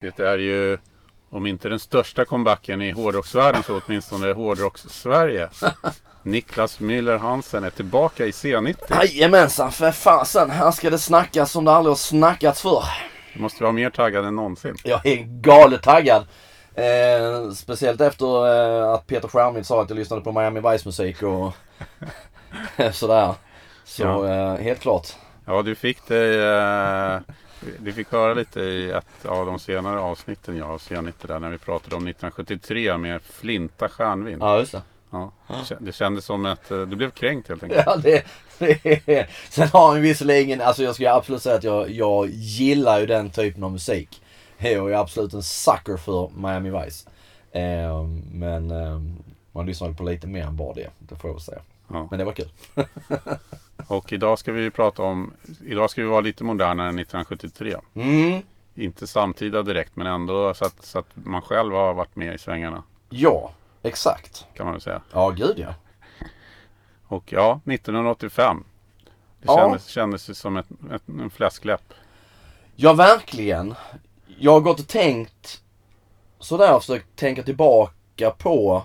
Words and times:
Det 0.00 0.18
är 0.20 0.38
ju, 0.38 0.78
om 1.30 1.46
inte 1.46 1.68
den 1.68 1.78
största 1.78 2.24
comebacken 2.24 2.82
i 2.82 2.90
hårdrocksvärlden 2.90 3.62
så 3.62 3.80
åtminstone 3.86 4.32
hårdrocks-Sverige. 4.32 5.48
Niklas 6.22 6.78
Müller 6.80 7.18
Hansen 7.18 7.64
är 7.64 7.70
tillbaka 7.70 8.26
i 8.26 8.30
C90. 8.30 8.76
Jajamensan, 8.90 9.72
för 9.72 9.90
fasen. 9.90 10.50
Här 10.50 10.70
ska 10.70 10.90
det 10.90 10.98
snackas 10.98 11.52
som 11.52 11.64
det 11.64 11.72
aldrig 11.72 11.90
har 11.90 11.96
snackats 11.96 12.62
för. 12.62 12.84
Du 13.34 13.40
måste 13.40 13.62
vara 13.62 13.72
mer 13.72 13.90
taggad 13.90 14.24
än 14.24 14.36
någonsin. 14.36 14.76
Jag 14.84 15.06
är 15.06 15.16
galet 15.40 15.82
taggad. 15.82 16.26
Eh, 16.74 17.50
speciellt 17.54 18.00
efter 18.00 18.26
eh, 18.82 18.90
att 18.92 19.06
Peter 19.06 19.28
Stjernvild 19.28 19.66
sa 19.66 19.82
att 19.82 19.90
jag 19.90 19.96
lyssnade 19.98 20.22
på 20.22 20.32
Miami 20.32 20.60
Vice 20.72 20.88
musik 20.88 21.22
och 21.22 21.52
sådär. 22.92 23.34
Så 23.84 24.02
Ja. 24.02 24.28
eh, 24.28 24.54
helt 24.62 24.80
klart. 24.80 25.08
Ja, 25.46 25.62
du 25.62 25.74
fick 25.74 26.06
det. 26.06 27.22
Du 27.78 27.92
fick 27.92 28.12
höra 28.12 28.34
lite 28.34 28.60
i 28.60 28.90
ett 28.90 29.26
av 29.26 29.46
de 29.46 29.58
senare 29.58 30.00
avsnitten 30.00 30.56
jag 30.56 30.70
av 30.70 30.78
C90 30.78 31.12
där 31.26 31.38
när 31.38 31.50
vi 31.50 31.58
pratade 31.58 31.96
om 31.96 32.06
1973 32.06 32.96
med 32.96 33.22
Flinta 33.22 33.88
Stjärnvind. 33.88 34.42
Ja, 34.42 34.58
just 34.58 34.72
det. 34.72 34.82
Ja, 35.10 35.32
det 35.78 35.92
kändes 35.92 36.24
som 36.24 36.46
att 36.46 36.70
eh, 36.70 36.80
du 36.80 36.96
blev 36.96 37.10
kränkt 37.10 37.48
helt 37.48 37.62
enkelt. 37.62 37.82
Ja, 37.86 37.96
det, 37.96 38.24
det 38.58 39.28
Sen 39.50 39.68
har 39.68 39.96
ju 39.96 40.00
visserligen, 40.00 40.60
alltså 40.60 40.82
jag 40.82 40.94
ska 40.94 41.10
absolut 41.10 41.42
säga 41.42 41.56
att 41.56 41.64
jag, 41.64 41.90
jag 41.90 42.28
gillar 42.30 43.00
ju 43.00 43.06
den 43.06 43.30
typen 43.30 43.64
av 43.64 43.72
musik. 43.72 44.22
Och 44.58 44.66
jag 44.66 44.90
är 44.90 44.96
absolut 44.96 45.34
en 45.34 45.42
sucker 45.42 45.96
för 45.96 46.30
Miami 46.36 46.70
Vice. 46.70 47.08
Eh, 47.52 48.04
men 48.32 48.70
eh, 48.70 49.00
man 49.52 49.66
lyssnade 49.66 49.94
på 49.94 50.02
lite 50.02 50.26
mer 50.26 50.44
än 50.44 50.56
bara 50.56 50.74
det, 50.74 50.90
det 50.98 51.16
får 51.16 51.30
jag 51.30 51.34
väl 51.34 51.42
säga. 51.42 51.60
Ja. 51.92 52.08
Men 52.10 52.18
det 52.18 52.24
var 52.24 52.32
kul. 52.32 52.48
Och 53.86 54.12
idag 54.12 54.38
ska 54.38 54.52
vi 54.52 54.70
prata 54.70 55.02
om, 55.02 55.32
idag 55.64 55.90
ska 55.90 56.02
vi 56.02 56.08
vara 56.08 56.20
lite 56.20 56.44
modernare 56.44 56.88
än 56.88 56.98
1973. 56.98 57.76
Mm, 57.94 58.42
Inte 58.74 59.06
samtida 59.06 59.62
direkt 59.62 59.96
men 59.96 60.06
ändå 60.06 60.54
så 60.54 60.64
att, 60.64 60.84
så 60.84 60.98
att 60.98 61.06
man 61.14 61.42
själv 61.42 61.72
har 61.74 61.94
varit 61.94 62.16
med 62.16 62.34
i 62.34 62.38
svängarna 62.38 62.82
ja, 63.10 63.50
exakt. 63.82 64.46
kan 64.54 64.66
man 64.66 64.72
väl 64.72 64.80
säga. 64.82 65.02
Ja, 65.12 65.30
gud 65.30 65.54
ja. 65.58 65.74
Och 67.06 67.32
ja, 67.32 67.60
1985. 67.64 68.64
Det 69.40 69.46
Ja. 69.46 69.56
kändes, 69.56 69.86
kändes 69.86 70.38
som 70.38 70.56
ett, 70.56 70.66
ett, 70.94 71.08
en 71.08 71.30
fläskläpp. 71.30 71.94
Ja, 72.76 72.92
verkligen. 72.92 73.74
Jag 74.38 74.52
har 74.52 74.60
gått 74.60 74.80
och 74.80 74.88
tänkt 74.88 75.62
sådär 76.38 76.74
och 76.74 76.82
försökt 76.82 77.16
tänka 77.16 77.42
tillbaka 77.42 78.30
på, 78.38 78.82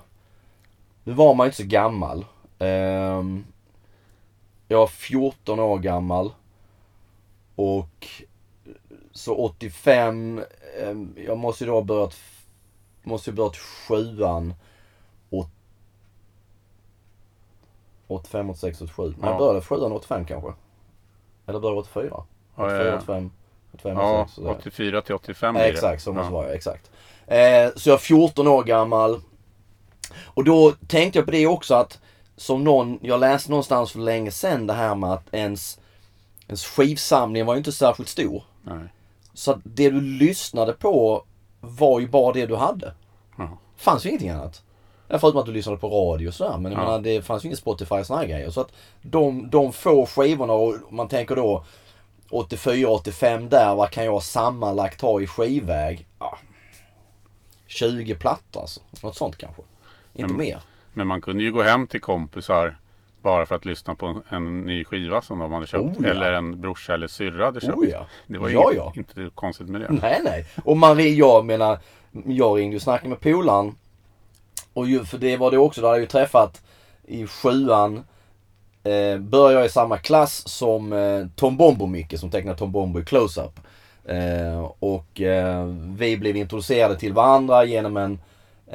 nu 1.03 1.13
var 1.13 1.33
man 1.33 1.45
ju 1.45 1.47
inte 1.49 1.58
så 1.61 1.67
gammal. 1.67 2.25
Ehm, 2.59 3.45
jag 4.67 4.78
var 4.78 4.88
14 4.88 5.59
år 5.59 5.78
gammal. 5.80 6.31
Och 7.56 8.08
så 9.11 9.36
85, 9.36 10.42
ehm, 10.81 11.16
jag 11.28 11.38
måste 11.38 11.64
ju 11.64 11.67
då 11.70 11.73
ha 11.76 11.81
börjat, 11.83 12.16
måste 13.03 13.30
ju 13.30 13.36
börjat 13.36 13.58
sjuan. 13.58 14.53
åt- 15.30 15.50
85, 18.08 18.50
86, 18.50 18.81
87. 18.81 19.14
Nej, 19.17 19.30
Ja. 19.31 19.38
började 19.38 19.61
sjuan 19.61 19.92
85 19.92 20.26
kanske. 20.26 20.53
Eller 21.45 21.59
började 21.59 21.80
84? 21.81 22.09
Ja, 22.11 22.64
84, 22.66 22.86
ja, 22.86 22.98
85, 22.98 23.31
85, 23.73 23.98
ja 23.98 24.22
86, 24.22 24.36
sådär. 24.36 24.50
84 24.59 25.02
till 25.02 25.16
85 25.16 25.56
Ja, 25.56 25.61
blir 25.61 25.67
det. 25.72 25.73
exakt, 25.73 26.03
så 26.03 26.14
måste 26.14 26.28
ja. 26.33 26.38
vara. 26.38 26.53
Exakt. 26.53 26.92
Eh, 27.28 27.70
så 27.76 27.89
jag 27.89 27.94
är 27.94 27.98
14 27.98 28.48
år 28.48 28.64
gammal. 28.64 29.22
Och 30.23 30.44
då 30.44 30.72
tänkte 30.88 31.20
jag 31.20 31.26
på 31.26 31.31
det 31.31 31.48
också 31.48 31.76
att 31.76 32.00
som 32.38 32.64
någon, 32.64 33.00
jag 33.02 33.19
läste 33.19 33.50
någonstans 33.50 33.91
för 33.91 34.00
länge 34.00 34.31
sedan 34.31 34.67
det 34.67 34.73
här 34.73 34.95
med 34.95 35.11
att 35.14 35.33
ens, 35.33 35.80
ens 36.47 36.66
skivsamling 36.66 37.45
var 37.45 37.53
ju 37.53 37.58
inte 37.58 37.72
särskilt 37.72 38.09
stor. 38.09 38.44
Nej. 38.61 38.80
Så 39.33 39.52
att 39.52 39.59
det 39.64 39.89
du 39.89 40.02
lyssnade 40.02 40.73
på 40.73 41.23
var 41.61 42.00
ju 42.00 42.08
bara 42.08 42.33
det 42.33 42.45
du 42.45 42.55
hade. 42.55 42.94
Ja. 43.38 43.58
Fanns 43.77 44.05
ju 44.05 44.09
ingenting 44.09 44.30
annat. 44.30 44.61
Förutom 45.09 45.38
att 45.38 45.45
du 45.45 45.52
lyssnade 45.52 45.77
på 45.77 45.89
radio 45.89 46.27
och 46.27 46.33
sådär. 46.33 46.58
Men 46.58 46.72
Ja. 46.72 46.77
menar, 46.77 47.00
det 47.00 47.22
fanns 47.22 47.44
ju 47.44 47.47
inget 47.47 47.59
Spotify 47.59 47.95
och 47.95 48.08
här 48.17 48.25
grejer. 48.25 48.49
Så 48.49 48.61
att 48.61 48.72
de, 49.02 49.49
de 49.49 49.73
få 49.73 50.05
skivorna 50.05 50.54
och 50.54 50.76
man 50.89 51.08
tänker 51.08 51.36
då 51.36 51.65
84, 52.30 52.89
85 52.89 53.49
där. 53.49 53.76
Vad 53.76 53.89
kan 53.89 54.05
jag 54.05 54.23
sammanlagt 54.23 55.02
ha 55.02 55.21
i 55.21 55.27
skivväg? 55.27 56.08
Ja, 56.20 56.38
20 57.67 58.15
plattor 58.15 58.61
alltså. 58.61 58.82
Något 59.04 59.15
sånt 59.17 59.38
kanske. 59.38 59.61
Inte 60.14 60.33
Mm. 60.33 60.38
mer. 60.38 60.61
Men 60.95 61.08
man 61.08 61.22
kunde 61.22 61.44
ju 61.44 61.52
gå 61.52 61.61
hem 61.61 61.88
till 61.88 62.02
kompisar 62.02 62.78
bara 63.22 63.45
för 63.45 63.56
att 63.56 63.66
lyssna 63.66 63.95
på 63.95 64.06
en, 64.06 64.22
en 64.30 64.61
ny 64.61 64.83
skiva 64.83 65.22
som 65.22 65.39
de 65.39 65.52
hade 65.52 65.67
köpt. 65.67 65.83
Oh, 65.83 65.94
ja. 66.00 66.10
Eller 66.10 66.33
en 66.33 66.61
brorsa 66.61 66.94
eller 66.94 67.08
syrra 67.08 67.45
hade 67.45 67.61
köpt. 67.61 67.78
Oh, 67.78 67.89
ja. 67.89 68.06
Det 68.28 68.38
var 68.38 68.48
ju 68.50 68.54
Ja, 68.54 68.72
ja. 68.76 68.94
inte 68.95 69.30
konstigt 69.36 69.67
med 69.67 69.82
det. 69.82 69.88
Nej, 70.02 70.22
nej. 70.23 70.45
Och 70.64 70.78
man, 70.78 71.16
jag 71.16 71.45
menar, 71.45 71.80
jag 72.26 72.58
ringde 72.60 72.76
och 72.76 72.82
snackade 72.82 73.10
med 73.10 73.20
polaren. 73.20 73.76
Och 74.73 74.88
ju, 74.88 75.06
för 75.06 75.17
det 75.17 75.38
var 75.38 75.52
det 75.52 75.58
också, 75.58 75.82
då 75.82 75.88
hade 75.88 75.98
jag 75.98 76.02
ju 76.02 76.08
träffat 76.08 76.61
i 77.04 77.27
sjuan. 77.27 78.04
Eh, 78.83 79.17
började 79.20 79.54
jag 79.54 79.66
i 79.66 79.70
samma 79.70 79.98
klass 79.98 80.48
som 80.48 80.94
eh, 80.94 81.27
Tom 81.36 81.58
Bombo 81.58 81.86
Micke 81.86 82.20
som 82.20 82.30
tecknade 82.32 82.58
Tom 82.58 82.72
Bombo 82.72 83.00
i 83.00 83.04
Close-Up. 83.04 83.60
Eh, 84.06 84.72
och 84.80 85.22
eh, 85.22 85.66
vi 85.98 86.17
blev 86.17 86.36
introducerade 86.38 86.98
till 86.98 87.14
varandra 87.14 87.64
genom 87.64 87.98
en, 87.98 88.20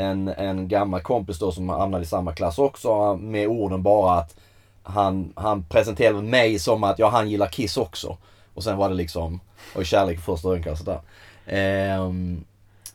en, 0.01 0.29
en 0.29 0.69
gammal 0.69 1.01
kompis 1.01 1.39
då 1.39 1.53
som 1.53 1.69
hamnade 1.69 2.05
i 2.05 2.07
samma 2.07 2.33
klass 2.33 2.59
också. 2.59 3.17
Med 3.17 3.49
orden 3.49 3.83
bara 3.83 4.15
att 4.15 4.37
han, 4.83 5.33
han 5.37 5.65
presenterade 5.65 6.23
mig 6.23 6.59
som 6.59 6.85
att 6.85 6.99
ja, 6.99 7.09
han 7.09 7.31
gillar 7.31 7.47
Kiss 7.47 7.77
också. 7.77 8.17
Och 8.55 8.65
sen 8.65 8.77
var 8.77 8.89
det 8.89 8.95
liksom, 8.95 9.41
och 9.75 9.87
kärlek 9.87 10.19
i 10.19 10.21
första 10.21 10.49
ögonkastet 10.49 10.87
där. 10.87 11.01
Ehm, 11.47 12.45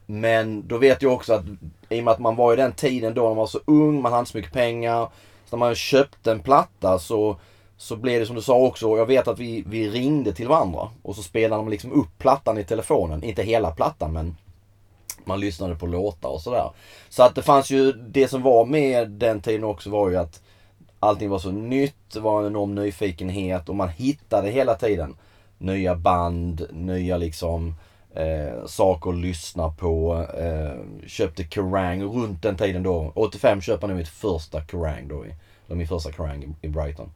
men 0.06 0.68
då 0.68 0.78
vet 0.78 1.02
jag 1.02 1.14
också 1.14 1.34
att 1.34 1.46
i 1.90 2.00
och 2.00 2.04
med 2.04 2.12
att 2.12 2.20
man 2.20 2.36
var 2.36 2.54
i 2.54 2.56
den 2.56 2.72
tiden 2.72 3.14
då 3.14 3.28
man 3.28 3.38
var 3.38 3.48
så 3.48 3.60
ung, 3.66 4.02
man 4.02 4.12
hade 4.12 4.20
inte 4.20 4.32
så 4.32 4.38
mycket 4.38 4.54
pengar. 4.54 5.10
Så 5.46 5.58
när 5.58 5.66
man 5.66 5.76
köpte 5.76 6.32
en 6.32 6.40
platta 6.40 7.00
så, 7.00 7.38
så 7.78 7.96
blev 7.96 8.20
det 8.20 8.26
som 8.26 8.36
du 8.36 8.42
sa 8.42 8.58
också, 8.58 8.98
jag 8.98 9.06
vet 9.06 9.28
att 9.28 9.40
vi, 9.40 9.64
vi 9.68 9.90
ringde 9.90 10.34
till 10.34 10.48
varandra. 10.48 10.90
Och 11.02 11.16
så 11.16 11.24
spelade 11.24 11.62
man 11.64 11.72
liksom 11.72 11.92
upp 11.92 12.18
plattan 12.18 12.58
i 12.58 12.64
telefonen. 12.64 13.24
Inte 13.24 13.44
hela 13.44 13.72
plattan 13.72 14.14
men 14.14 14.36
man 15.28 15.40
lyssnade 15.40 15.76
på 15.76 15.86
låtar 15.86 16.30
och 16.30 16.42
sådär. 16.42 16.70
Så 17.10 17.24
att 17.24 17.36
det 17.36 17.42
fanns 17.42 17.72
ju, 17.72 17.92
det 17.92 18.28
som 18.28 18.42
var 18.42 18.66
med 18.66 19.10
den 19.10 19.42
tiden 19.42 19.64
också 19.64 19.90
var 19.90 20.10
ju 20.10 20.18
att 20.18 20.42
allting 21.00 21.30
var 21.30 21.40
så 21.40 21.52
nytt, 21.52 21.96
det 22.14 22.20
var 22.20 22.42
en 22.42 22.48
enorm 22.48 22.76
nyfikenhet 22.76 23.70
och 23.70 23.76
man 23.76 23.90
hittade 23.90 24.50
hela 24.50 24.76
tiden 24.76 25.16
nya 25.58 25.96
band, 25.96 26.68
nya 26.72 27.18
liksom 27.18 27.76
eh, 28.16 28.66
saker 28.66 29.10
att 29.10 29.16
lyssna 29.16 29.70
på. 29.70 30.26
Eh, 30.38 31.08
köpte 31.08 31.44
Kerrang 31.44 32.04
runt 32.04 32.42
den 32.42 32.58
tiden 32.58 32.84
då. 32.84 33.12
85 33.16 33.62
köpte 33.62 33.84
jag 33.84 33.90
nog 33.90 33.98
mitt 33.98 34.08
första 34.08 34.66
Kerrang 34.66 35.08
då. 35.08 35.26
I, 35.26 35.34
eller 35.66 35.76
min 35.76 35.88
första 35.88 36.12
Kerrang 36.12 36.44
i, 36.44 36.68
i 36.68 36.70
Brighton, 36.70 37.12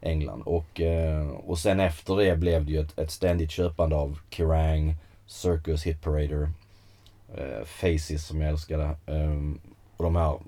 England. 0.00 0.42
Och, 0.42 0.80
eh, 0.80 1.28
och 1.28 1.58
sen 1.58 1.80
efter 1.80 2.16
det 2.16 2.36
blev 2.36 2.64
det 2.64 2.72
ju 2.72 2.80
ett, 2.80 2.98
ett 2.98 3.10
ständigt 3.10 3.50
köpande 3.50 3.96
av 3.96 4.18
Kerrang, 4.30 4.94
Circus, 5.26 5.86
Hit 5.86 6.02
Parader, 6.02 6.50
eh, 7.34 7.64
Faces 7.64 8.26
som 8.26 8.40
jag 8.40 8.50
älskade. 8.50 8.84
Eh, 9.06 9.38
och 9.96 10.04
de 10.04 10.16
här. 10.16 10.38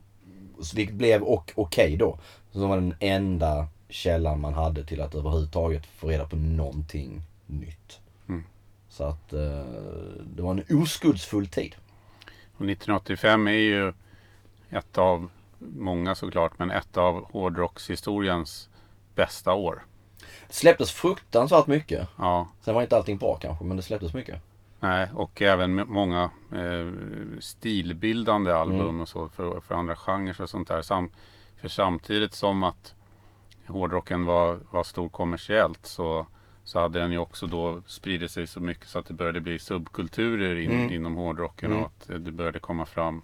Det 0.75 0.93
blev 0.93 1.23
och 1.23 1.53
okej 1.55 1.97
då. 1.97 2.19
Så 2.53 2.67
var 2.67 2.77
den 2.77 2.95
enda 3.01 3.69
källan 3.89 4.41
man 4.41 4.55
hade 4.55 4.85
till 4.85 5.01
att 5.01 5.15
överhuvudtaget 5.15 5.87
få 5.87 6.09
reda 6.09 6.27
på 6.27 6.37
någonting 6.37 7.23
nytt. 7.47 8.01
Mm. 8.29 8.45
Så 8.89 9.05
att 9.05 9.33
eh, 9.33 9.65
det 10.25 10.43
var 10.43 10.51
en 10.51 10.83
oskuldsfull 10.83 11.47
tid. 11.47 11.75
Och 12.57 12.71
1985 12.71 13.49
är 13.49 13.53
ju 13.53 13.93
ett 14.71 14.99
av 14.99 15.31
många 15.59 16.15
såklart, 16.15 16.59
men 16.59 16.71
ett 16.71 16.97
av 16.97 17.25
hårdrockshistoriens 17.33 18.69
bästa 19.15 19.53
år. 19.53 19.85
Det 20.49 20.55
släpptes 20.55 20.93
fruktansvärt 20.93 21.67
mycket. 21.67 22.09
Ja, 22.19 22.49
Sen 22.61 22.75
var 22.75 22.83
inte 22.83 22.97
allting 22.97 23.19
bra 23.19 23.37
kanske, 23.37 23.65
men 23.65 23.77
det 23.77 23.83
släpptes 23.83 24.15
mycket. 24.15 24.41
Nej, 24.83 25.09
och 25.15 25.43
även 25.43 25.75
många 25.89 26.31
eh, 26.53 26.93
stilbildande 27.41 28.53
album 28.53 28.81
Mm. 28.81 29.01
och 29.01 29.09
så 29.09 29.29
för, 29.29 29.61
för 29.61 29.75
andra 29.75 29.97
genrer 29.97 30.43
och 30.43 30.51
sånt 30.51 30.69
där. 30.69 30.83
Sam, 30.83 31.11
för 31.61 31.69
samtidigt 31.69 32.35
som 32.35 32.63
att 32.63 32.95
hårdrocken 33.67 34.25
var, 34.25 34.59
var 34.71 34.85
stor 34.85 35.09
kommersiellt 35.09 35.87
så, 35.87 36.27
så 36.65 36.81
hade 36.81 36.99
den 36.99 37.13
ju 37.13 37.19
också 37.19 37.47
då 37.47 37.83
spridit 37.87 38.31
sig 38.31 38.47
så 38.47 38.61
mycket 38.61 38.89
så 38.89 38.99
att 38.99 39.07
det 39.07 39.15
började 39.15 39.41
bli 39.41 39.59
subkulturer 39.59 40.57
in, 40.57 40.71
Mm. 40.71 40.93
inom 40.93 41.15
hårdrocken 41.15 41.71
Mm. 41.73 41.85
och 41.85 41.87
att 41.91 42.25
det 42.25 42.33
började 42.33 42.59
komma 42.59 42.87
fram 42.87 43.23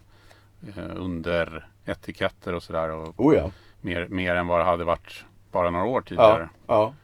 eh, 0.76 0.84
under 0.96 1.66
etiketter 1.86 2.54
och 2.54 2.62
sådär. 2.62 2.90
Och 2.90 3.14
Oh 3.20 3.34
ja. 3.36 3.50
mer, 3.80 4.06
mer 4.08 4.34
än 4.34 4.46
vad 4.46 4.60
det 4.60 4.64
hade 4.64 4.84
varit 4.84 5.24
bara 5.52 5.70
några 5.70 5.84
år 5.84 6.00
tidigare. 6.00 6.48
Ja. 6.66 6.74
ja. 6.74 6.94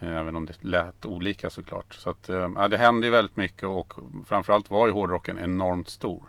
Eh, 0.00 0.16
även 0.16 0.36
om 0.36 0.46
det 0.46 0.64
lät 0.64 1.06
olika 1.06 1.50
såklart. 1.50 1.94
Så 1.94 2.10
att, 2.10 2.28
eh, 2.28 2.50
ja, 2.56 2.68
det 2.68 2.78
hände 2.78 3.06
ju 3.06 3.10
väldigt 3.10 3.36
mycket 3.36 3.64
och 3.64 3.92
framförallt 4.26 4.70
var 4.70 4.86
ju 4.86 4.92
hårdrocken 4.92 5.38
enormt 5.38 5.88
stor. 5.88 6.22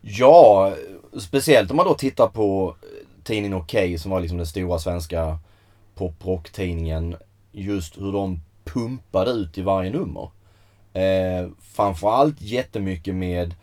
Ja, 0.00 0.74
speciellt 1.20 1.70
om 1.70 1.76
man 1.76 1.86
då 1.86 1.94
tittar 1.94 2.28
på 2.28 2.76
eh, 2.82 3.24
tidningen 3.24 3.58
Okej 3.58 3.98
som 3.98 4.10
var 4.10 4.20
liksom 4.20 4.38
den 4.38 4.46
stora 4.46 4.78
svenska 4.78 5.38
poprock-tidningen. 5.94 7.16
Just 7.52 7.98
hur 7.98 8.12
de 8.12 8.40
pumpade 8.64 9.30
ut 9.30 9.58
i 9.58 9.62
varje 9.62 9.90
nummer. 9.90 10.30
Eh, 10.92 11.48
framförallt 11.60 12.40
jättemycket 12.40 13.14
med 13.14 13.54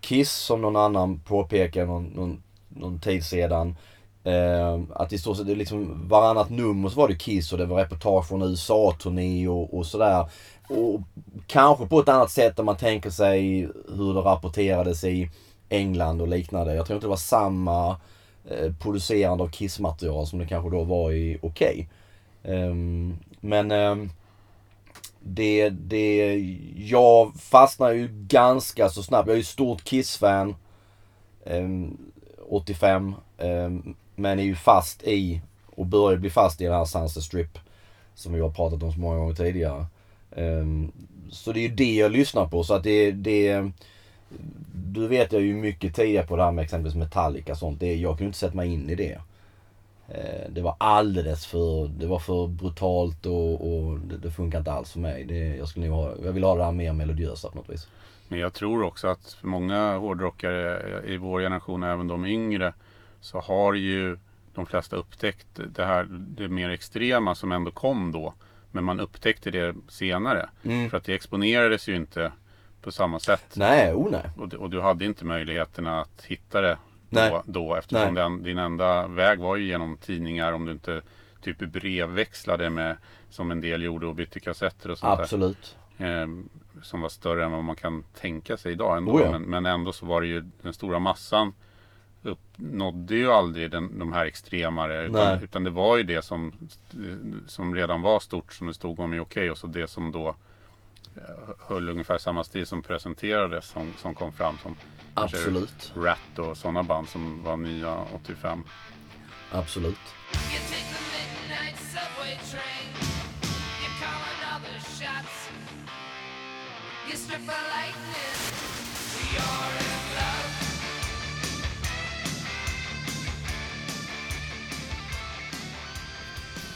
Kiss 0.00 0.32
som 0.32 0.60
någon 0.60 0.76
annan 0.76 1.20
påpekade 1.20 1.86
någon, 1.86 2.04
någon, 2.04 2.42
någon 2.68 3.00
tid 3.00 3.24
sedan. 3.24 3.76
Eh, 4.24 4.80
att 4.90 5.12
i 5.12 5.18
stort 5.18 5.36
sett 5.36 5.46
liksom 5.46 6.08
varannat 6.08 6.50
nummer 6.50 6.88
så 6.88 7.00
var 7.00 7.08
det 7.08 7.14
Kiss 7.14 7.52
och 7.52 7.58
det 7.58 7.66
var 7.66 7.78
reportage 7.78 8.28
från 8.28 8.42
USA-turné 8.42 9.48
och, 9.48 9.78
och 9.78 9.86
sådär. 9.86 10.28
Och 10.68 11.00
kanske 11.46 11.86
på 11.86 12.00
ett 12.00 12.08
annat 12.08 12.30
sätt 12.30 12.58
än 12.58 12.64
man 12.64 12.76
tänker 12.76 13.10
sig 13.10 13.60
hur 13.96 14.14
det 14.14 14.20
rapporterades 14.20 15.04
i 15.04 15.30
England 15.68 16.20
och 16.20 16.28
liknande. 16.28 16.74
Jag 16.74 16.86
tror 16.86 16.94
inte 16.96 17.06
det 17.06 17.10
var 17.10 17.16
samma 17.16 17.96
eh, 18.50 18.72
producerande 18.80 19.44
av 19.44 19.48
Kiss-material 19.48 20.26
som 20.26 20.38
det 20.38 20.46
kanske 20.46 20.70
då 20.70 20.84
var 20.84 21.12
i 21.12 21.38
OK. 21.42 21.62
Eh, 22.42 22.74
men 23.40 23.70
ehm, 23.70 24.10
det, 25.20 25.68
det, 25.68 26.38
jag 26.76 27.34
fastnar 27.34 27.90
ju 27.90 28.08
ganska 28.12 28.88
så 28.88 29.02
snabbt. 29.02 29.26
Jag 29.26 29.34
är 29.34 29.38
ju 29.38 29.44
stort 29.44 29.84
Kiss-fan. 29.84 30.54
Ehm, 31.44 31.84
um, 31.84 31.96
85 32.50 33.14
men 34.20 34.38
är 34.38 34.42
ju 34.42 34.54
fast 34.54 35.02
i 35.02 35.40
och 35.76 35.86
börjar 35.86 36.18
bli 36.18 36.30
fast 36.30 36.60
i 36.60 36.64
den 36.64 36.74
här 36.74 36.84
Sunset 36.84 37.22
Strip. 37.22 37.58
Som 38.14 38.32
vi 38.32 38.40
har 38.40 38.50
pratat 38.50 38.82
om 38.82 38.92
så 38.92 39.00
många 39.00 39.16
gånger 39.16 39.34
tidigare. 39.34 39.86
Ehm, 40.36 40.92
så 41.30 41.52
det 41.52 41.60
är 41.60 41.68
ju 41.68 41.74
det 41.74 41.94
jag 41.94 42.12
lyssnar 42.12 42.46
på. 42.46 42.64
Så 42.64 42.74
att 42.74 42.82
det, 42.82 43.12
det 43.12 43.70
du 44.74 45.08
vet 45.08 45.32
jag 45.32 45.42
ju 45.42 45.54
mycket 45.54 45.94
tidigare 45.94 46.26
på 46.26 46.36
det 46.36 46.44
här 46.44 46.52
med 46.52 46.64
exempelvis 46.64 46.96
Metallica 46.96 47.52
och 47.52 47.58
sånt. 47.58 47.80
Det, 47.80 47.94
jag 47.94 48.16
kunde 48.16 48.26
inte 48.26 48.38
sätta 48.38 48.56
mig 48.56 48.72
in 48.72 48.90
i 48.90 48.94
det. 48.94 49.20
Eh, 50.08 50.50
det 50.50 50.62
var 50.62 50.76
alldeles 50.78 51.46
för, 51.46 51.88
det 51.88 52.06
var 52.06 52.18
för 52.18 52.46
brutalt 52.46 53.26
och, 53.26 53.52
och 53.52 53.98
det, 53.98 54.16
det 54.16 54.30
funkar 54.30 54.58
inte 54.58 54.72
alls 54.72 54.92
för 54.92 55.00
mig. 55.00 55.24
Det, 55.24 55.56
jag, 55.56 55.68
skulle 55.68 55.86
nog 55.86 55.96
ha, 55.96 56.14
jag 56.24 56.32
vill 56.32 56.44
ha 56.44 56.56
det 56.56 56.64
här 56.64 56.72
mer 56.72 56.92
melodiösa 56.92 57.50
på 57.50 57.58
något 57.58 57.70
vis. 57.70 57.88
Men 58.28 58.38
jag 58.38 58.52
tror 58.52 58.82
också 58.82 59.08
att 59.08 59.32
för 59.40 59.46
många 59.46 59.96
hårdrockare 59.98 61.02
i 61.06 61.16
vår 61.16 61.40
generation, 61.40 61.82
även 61.82 62.08
de 62.08 62.26
yngre, 62.26 62.72
så 63.20 63.40
har 63.40 63.74
ju 63.74 64.18
de 64.54 64.66
flesta 64.66 64.96
upptäckt 64.96 65.46
det 65.54 65.84
här 65.84 66.06
det 66.10 66.48
mer 66.48 66.70
extrema 66.70 67.34
som 67.34 67.52
ändå 67.52 67.70
kom 67.70 68.12
då. 68.12 68.34
Men 68.70 68.84
man 68.84 69.00
upptäckte 69.00 69.50
det 69.50 69.74
senare. 69.88 70.48
Mm. 70.62 70.90
För 70.90 70.96
att 70.96 71.04
det 71.04 71.14
exponerades 71.14 71.88
ju 71.88 71.96
inte 71.96 72.32
på 72.82 72.92
samma 72.92 73.20
sätt. 73.20 73.54
Nej, 73.54 73.92
oh 73.94 74.10
nej. 74.10 74.30
Och, 74.36 74.54
och 74.54 74.70
du 74.70 74.80
hade 74.80 75.04
inte 75.04 75.24
möjligheterna 75.24 76.00
att 76.00 76.24
hitta 76.24 76.60
det 76.60 76.78
då, 77.10 77.42
då 77.46 77.74
eftersom 77.74 78.14
den, 78.14 78.42
din 78.42 78.58
enda 78.58 79.06
väg 79.06 79.38
var 79.38 79.56
ju 79.56 79.66
genom 79.66 79.96
tidningar 79.96 80.52
om 80.52 80.64
du 80.64 80.72
inte 80.72 81.02
typ 81.40 81.58
brevväxlade 81.58 82.70
med 82.70 82.96
som 83.30 83.50
en 83.50 83.60
del 83.60 83.82
gjorde 83.82 84.06
och 84.06 84.14
bytte 84.14 84.40
kassetter 84.40 84.90
och 84.90 84.98
sånt 84.98 85.20
Absolut. 85.20 85.76
Där, 85.96 86.22
eh, 86.22 86.28
som 86.82 87.00
var 87.00 87.08
större 87.08 87.44
än 87.44 87.52
vad 87.52 87.64
man 87.64 87.76
kan 87.76 88.02
tänka 88.02 88.56
sig 88.56 88.72
idag 88.72 88.96
ändå. 88.96 89.12
Oh 89.12 89.22
ja. 89.22 89.30
men, 89.30 89.42
men, 89.42 89.66
ändå 89.66 89.92
så 89.92 90.06
var 90.06 90.20
det 90.20 90.26
ju 90.26 90.44
den 90.62 90.72
stora 90.72 90.98
massan 90.98 91.52
uppnådde 92.22 93.14
ju 93.14 93.32
aldrig 93.32 93.70
den, 93.70 93.98
de 93.98 94.12
här 94.12 94.26
extremare. 94.26 95.06
Utan, 95.06 95.42
utan, 95.42 95.64
det 95.64 95.70
var 95.70 95.96
ju 95.96 96.02
det 96.02 96.22
som, 96.22 96.52
som 97.46 97.74
redan 97.74 98.02
var 98.02 98.20
stort 98.20 98.52
som 98.52 98.66
det 98.66 98.74
stod 98.74 99.00
om 99.00 99.14
i 99.14 99.18
Okej 99.18 99.40
okay, 99.40 99.50
och 99.50 99.58
så 99.58 99.66
det 99.66 99.88
som 99.88 100.12
då 100.12 100.36
höll 101.58 101.88
ungefär 101.88 102.18
samma 102.18 102.44
stil 102.44 102.66
som 102.66 102.82
presenterades 102.82 103.66
som, 103.66 103.92
som 103.98 104.14
kom 104.14 104.32
fram. 104.32 104.58
Som 104.62 104.76
Absolut. 105.14 105.92
Rat 105.96 106.38
och 106.38 106.56
sådana 106.56 106.82
band 106.82 107.08
som 107.08 107.42
var 107.42 107.56
nya 107.56 108.04
85. 108.14 108.64
Absolut. 109.50 109.98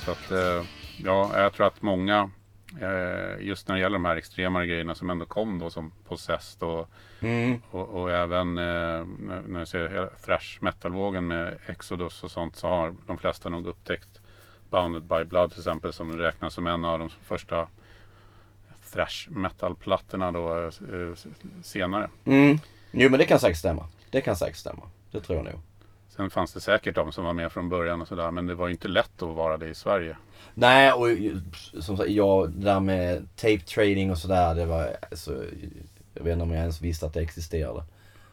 Så 0.04 0.10
att, 0.10 0.30
eh, 0.30 0.66
ja, 1.04 1.30
jag 1.40 1.52
tror 1.52 1.66
att 1.66 1.82
många 1.82 2.30
Eh, 2.80 3.46
just 3.46 3.68
när 3.68 3.74
det 3.74 3.80
gäller 3.80 3.98
de 3.98 4.04
här 4.04 4.16
extremare 4.16 4.66
grejerna 4.66 4.94
som 4.94 5.10
ändå 5.10 5.26
kom 5.26 5.58
då 5.58 5.70
som 5.70 5.92
Possessed 6.08 6.62
och, 6.68 6.88
mm. 7.20 7.62
och, 7.70 7.88
och, 7.88 8.10
även 8.10 8.58
eh, 8.58 9.04
när 9.46 9.58
jag 9.58 9.68
ser 9.68 10.10
thrash 10.24 10.58
metal-vågen 10.60 11.26
med 11.26 11.58
Exodus 11.66 12.24
och 12.24 12.30
sånt 12.30 12.56
så 12.56 12.68
har 12.68 12.94
de 13.06 13.18
flesta 13.18 13.48
nog 13.48 13.66
upptäckt 13.66 14.20
Bounded 14.70 15.02
by 15.02 15.24
Blood 15.24 15.50
till 15.50 15.60
exempel 15.60 15.92
som 15.92 16.18
räknas 16.18 16.54
som 16.54 16.66
en 16.66 16.84
av 16.84 16.98
de 16.98 17.08
första 17.08 17.68
thrash 18.92 19.30
metal-plattorna 19.30 20.32
då 20.32 20.70
senare. 21.62 22.10
Mm. 22.24 22.58
Jo 22.90 23.10
men 23.10 23.18
det 23.18 23.26
kan 23.26 23.40
säkert 23.40 23.58
stämma. 23.58 23.88
Det 24.10 24.20
kan 24.20 24.36
säkert 24.36 24.56
stämma. 24.56 24.82
Det 25.10 25.20
tror 25.20 25.38
jag 25.38 25.44
nog. 25.44 25.60
Sen 26.16 26.30
fanns 26.30 26.52
det 26.52 26.60
säkert 26.60 26.94
de 26.94 27.12
som 27.12 27.24
var 27.24 27.32
med 27.32 27.52
från 27.52 27.68
början 27.68 28.00
och 28.00 28.08
sådär 28.08 28.30
men 28.30 28.46
det 28.46 28.54
var 28.54 28.66
ju 28.66 28.72
inte 28.72 28.88
lätt 28.88 29.22
att 29.22 29.36
vara 29.36 29.56
det 29.56 29.68
i 29.68 29.74
Sverige. 29.74 30.16
Nej, 30.54 30.92
och 30.92 31.08
som 31.82 31.96
sagt, 31.96 32.10
jag, 32.10 32.50
det 32.50 32.64
där 32.64 32.80
med 32.80 33.28
tape 33.36 33.58
trading 33.58 34.10
och 34.10 34.18
sådär, 34.18 34.54
det 34.54 34.66
var 34.66 34.96
alltså, 35.10 35.44
Jag 36.14 36.24
vet 36.24 36.32
inte 36.32 36.42
om 36.42 36.50
jag 36.50 36.60
ens 36.60 36.80
visste 36.80 37.06
att 37.06 37.14
det 37.14 37.20
existerade. 37.20 37.84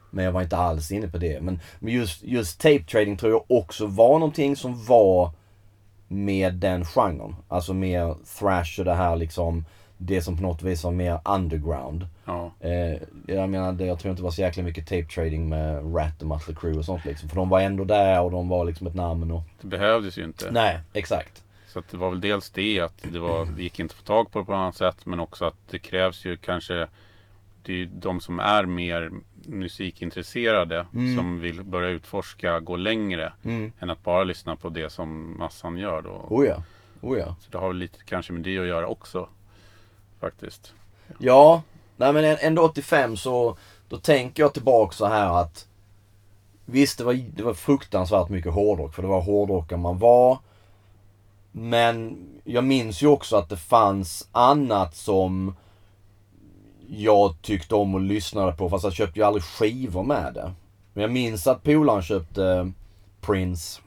Men 0.09 0.25
jag 0.25 0.31
var 0.31 0.41
inte 0.41 0.57
alls 0.57 0.91
inne 0.91 1.07
på 1.07 1.17
det. 1.17 1.41
Men, 1.41 1.59
men 1.79 1.93
just, 1.93 2.23
just 2.23 2.61
tape 2.61 2.83
trading 2.83 3.17
tror 3.17 3.31
jag 3.31 3.43
också 3.47 3.85
var 3.85 4.19
någonting 4.19 4.55
som 4.55 4.85
var 4.85 5.31
med 6.07 6.53
den 6.53 6.85
genren. 6.85 7.35
Alltså 7.47 7.73
mer 7.73 8.15
thrash 8.39 8.79
och 8.79 8.85
det 8.85 8.93
här 8.93 9.15
liksom 9.15 9.65
det 10.03 10.21
som 10.21 10.37
på 10.37 10.43
något 10.43 10.63
vis 10.63 10.83
var 10.83 10.91
mer 10.91 11.19
underground. 11.25 12.07
Ja. 12.25 12.51
Eh, 12.59 13.01
jag 13.27 13.49
menar, 13.49 13.85
jag 13.85 13.99
tror 13.99 14.09
inte 14.09 14.21
det 14.21 14.23
var 14.23 14.31
så 14.31 14.41
jäkla 14.41 14.63
mycket 14.63 14.85
tape 14.85 15.05
trading 15.05 15.49
med 15.49 15.95
Rat 15.95 16.21
och 16.21 16.27
Mötley 16.27 16.55
Crüe 16.55 16.77
och 16.77 16.85
sånt 16.85 17.05
liksom. 17.05 17.29
För 17.29 17.35
de 17.35 17.49
var 17.49 17.61
ändå 17.61 17.83
där 17.83 18.21
och 18.21 18.31
de 18.31 18.49
var 18.49 18.65
liksom 18.65 18.87
ett 18.87 18.95
namn 18.95 19.31
och... 19.31 19.41
Det 19.61 19.67
behövdes 19.67 20.17
ju 20.17 20.23
inte. 20.23 20.51
Nej, 20.51 20.79
exakt. 20.93 21.43
Så 21.67 21.81
det 21.91 21.97
var 21.97 22.09
väl 22.09 22.21
dels 22.21 22.49
det 22.49 22.79
att 22.79 23.03
det, 23.11 23.19
var, 23.19 23.45
det 23.45 23.63
gick 23.63 23.79
inte 23.79 23.91
att 23.91 23.97
få 23.97 24.03
tag 24.03 24.31
på 24.31 24.39
det 24.39 24.45
på 24.45 24.51
något 24.51 24.59
annat 24.59 24.75
sätt. 24.75 25.05
Men 25.05 25.19
också 25.19 25.45
att 25.45 25.55
det 25.69 25.79
krävs 25.79 26.25
ju 26.25 26.37
kanske 26.37 26.87
det 27.63 27.81
är 27.81 27.85
de 27.85 28.21
som 28.21 28.39
är 28.39 28.65
mer 28.65 29.11
musikintresserade 29.45 30.85
mm. 30.93 31.15
som 31.17 31.39
vill 31.39 31.63
börja 31.63 31.89
utforska, 31.89 32.59
gå 32.59 32.75
längre 32.75 33.33
mm. 33.43 33.71
än 33.79 33.89
att 33.89 34.03
bara 34.03 34.23
lyssna 34.23 34.55
på 34.55 34.69
det 34.69 34.89
som 34.89 35.37
massan 35.39 35.77
gör. 35.77 36.01
Då. 36.01 36.25
Oh 36.29 36.45
ja. 36.45 36.63
Oh 37.01 37.19
ja. 37.19 37.35
Så 37.39 37.51
det 37.51 37.57
har 37.57 37.73
lite 37.73 37.97
kanske 38.05 38.33
med 38.33 38.41
det 38.41 38.59
att 38.59 38.67
göra 38.67 38.87
också. 38.87 39.29
Faktiskt. 40.21 40.73
Ja, 41.17 41.61
nej 41.97 42.13
men 42.13 42.37
ändå 42.41 42.61
85 42.61 43.17
så 43.17 43.57
då 43.89 43.97
tänker 43.97 44.43
jag 44.43 44.53
tillbaka 44.53 44.93
så 44.93 45.05
här 45.05 45.41
att 45.41 45.67
Visst 46.65 46.97
det 46.97 47.03
var, 47.03 47.13
det 47.13 47.43
var 47.43 47.53
fruktansvärt 47.53 48.29
mycket 48.29 48.53
hårdrock 48.53 48.93
för 48.93 49.01
det 49.01 49.07
var 49.07 49.21
hårdrockare 49.21 49.79
man 49.79 49.97
var. 49.97 50.37
Men 51.51 52.17
jag 52.43 52.63
minns 52.63 53.03
ju 53.03 53.07
också 53.07 53.35
att 53.35 53.49
det 53.49 53.57
fanns 53.57 54.29
annat 54.31 54.95
som 54.95 55.55
jag 56.87 57.41
tyckte 57.41 57.75
om 57.75 57.95
och 57.95 58.01
lyssnade 58.01 58.51
på 58.51 58.69
fast 58.69 58.83
jag 58.83 58.93
köpte 58.93 59.19
ju 59.19 59.25
aldrig 59.25 59.43
skivor 59.43 60.03
med 60.03 60.33
det. 60.33 60.51
Men 60.93 61.01
jag 61.01 61.11
minns 61.11 61.47
att 61.47 61.63
polaren 61.63 62.03
köpte 62.03 62.71
Prince. 63.21 63.81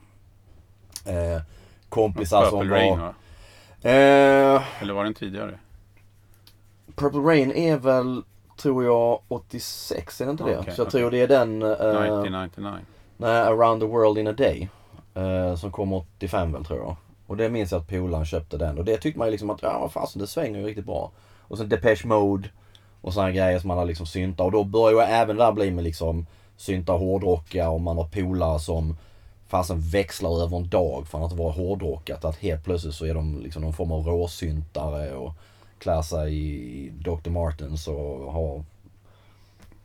Eh, 1.05 1.41
kompisar 1.89 2.49
som 2.49 2.59
var... 2.59 2.65
Rain, 2.65 2.99
eh, 3.81 4.81
Eller 4.81 4.93
var 4.93 5.03
den 5.03 5.13
tidigare? 5.13 5.59
Purple 6.95 7.19
Rain 7.19 7.51
är 7.51 7.77
väl, 7.77 8.23
tror 8.57 8.83
jag, 8.83 9.19
86, 9.27 10.21
är 10.21 10.25
det 10.25 10.31
inte 10.31 10.43
det? 10.43 10.59
Okay, 10.59 10.75
Så 10.75 10.81
jag 10.81 10.87
okay. 10.87 10.99
tror 10.99 11.11
det 11.11 11.21
är 11.21 11.27
den... 11.27 11.63
Uh, 11.63 11.71
1999? 11.71 12.71
Nej, 13.17 13.41
Around 13.41 13.81
the 13.81 13.87
World 13.87 14.17
in 14.17 14.27
a 14.27 14.33
Day. 14.33 14.69
Uh, 15.17 15.55
som 15.55 15.71
kom 15.71 15.93
85 15.93 16.51
väl, 16.51 16.65
tror 16.65 16.79
jag. 16.79 16.95
Och 17.27 17.37
det 17.37 17.49
minns 17.49 17.71
jag 17.71 17.81
att 17.81 17.87
polaren 17.87 18.25
köpte 18.25 18.57
den. 18.57 18.77
Och 18.77 18.85
det 18.85 18.97
tyckte 18.97 19.19
man 19.19 19.27
ju 19.27 19.31
liksom 19.31 19.49
att, 19.49 19.61
ja 19.61 19.79
vad 19.79 19.91
fasen, 19.91 20.21
det 20.21 20.27
svänger 20.27 20.59
ju 20.59 20.65
riktigt 20.65 20.85
bra. 20.85 21.11
Och 21.41 21.57
sen 21.57 21.69
Depeche 21.69 22.07
Mode. 22.07 22.49
Och 23.01 23.13
sådana 23.13 23.31
grejer 23.31 23.59
som 23.59 23.67
man 23.67 23.77
har 23.77 23.85
liksom 23.85 24.05
synta. 24.05 24.43
Och 24.43 24.51
då 24.51 24.63
börjar 24.63 24.91
ju 24.91 25.13
även 25.13 25.37
där 25.37 25.51
bli 25.51 25.71
med 25.71 25.83
liksom 25.83 26.25
synta 26.57 26.93
hårdrocka 26.93 27.69
och 27.69 27.81
man 27.81 27.97
har 27.97 28.07
polare 28.07 28.59
som 28.59 28.97
fasen 29.47 29.79
växlar 29.79 30.43
över 30.43 30.57
en 30.57 30.69
dag 30.69 31.07
från 31.07 31.23
att 31.23 31.33
vara 31.33 31.51
hårdrockat. 31.51 32.25
Att 32.25 32.37
helt 32.37 32.63
plötsligt 32.63 32.95
så 32.95 33.05
är 33.05 33.13
de 33.13 33.39
liksom 33.39 33.61
någon 33.61 33.73
form 33.73 33.91
av 33.91 34.07
råsyntare 34.07 35.15
och 35.15 35.33
klär 35.79 36.01
sig 36.01 36.35
i 36.35 36.89
Dr. 36.89 37.29
Martens 37.29 37.87
och 37.87 38.33
har 38.33 38.63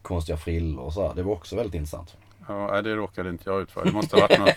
konstiga 0.03 0.39
frillor 0.39 0.85
och 0.85 0.93
så. 0.93 1.13
Det 1.13 1.23
var 1.23 1.33
också 1.33 1.57
väldigt 1.57 1.75
intressant. 1.75 2.17
Ja, 2.49 2.83
det 2.83 2.95
råkade 2.95 3.31
inte 3.31 3.51
jag 3.51 3.63
ut 3.63 3.71
för. 3.71 3.85
Det 3.85 3.93
måste 3.93 4.17
ha 4.17 4.21
varit 4.21 4.39
något, 4.39 4.51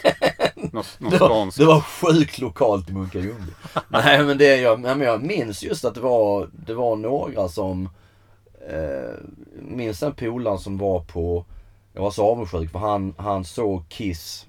något, 0.73 0.99
något 0.99 1.11
det, 1.11 1.19
var, 1.19 1.57
det 1.57 1.65
var 1.65 1.81
sjukt 1.81 2.39
lokalt 2.39 2.89
i 2.89 2.93
Munkarljunga. 2.93 3.45
nej, 3.87 4.23
men 4.23 4.37
det 4.37 4.57
jag, 4.57 4.79
men 4.79 5.01
jag 5.01 5.23
minns 5.23 5.63
just 5.63 5.85
att 5.85 5.95
det 5.95 6.01
var, 6.01 6.49
det 6.53 6.73
var 6.73 6.95
några 6.95 7.49
som 7.49 7.89
eh, 8.69 9.13
minns 9.61 10.03
en 10.03 10.13
polare 10.13 10.57
som 10.57 10.77
var 10.77 10.99
på, 10.99 11.45
jag 11.93 12.01
var 12.01 12.11
så 12.11 12.31
avundsjuk 12.31 12.71
för 12.71 12.79
han, 12.79 13.13
han 13.17 13.45
såg 13.45 13.89
Kiss 13.89 14.45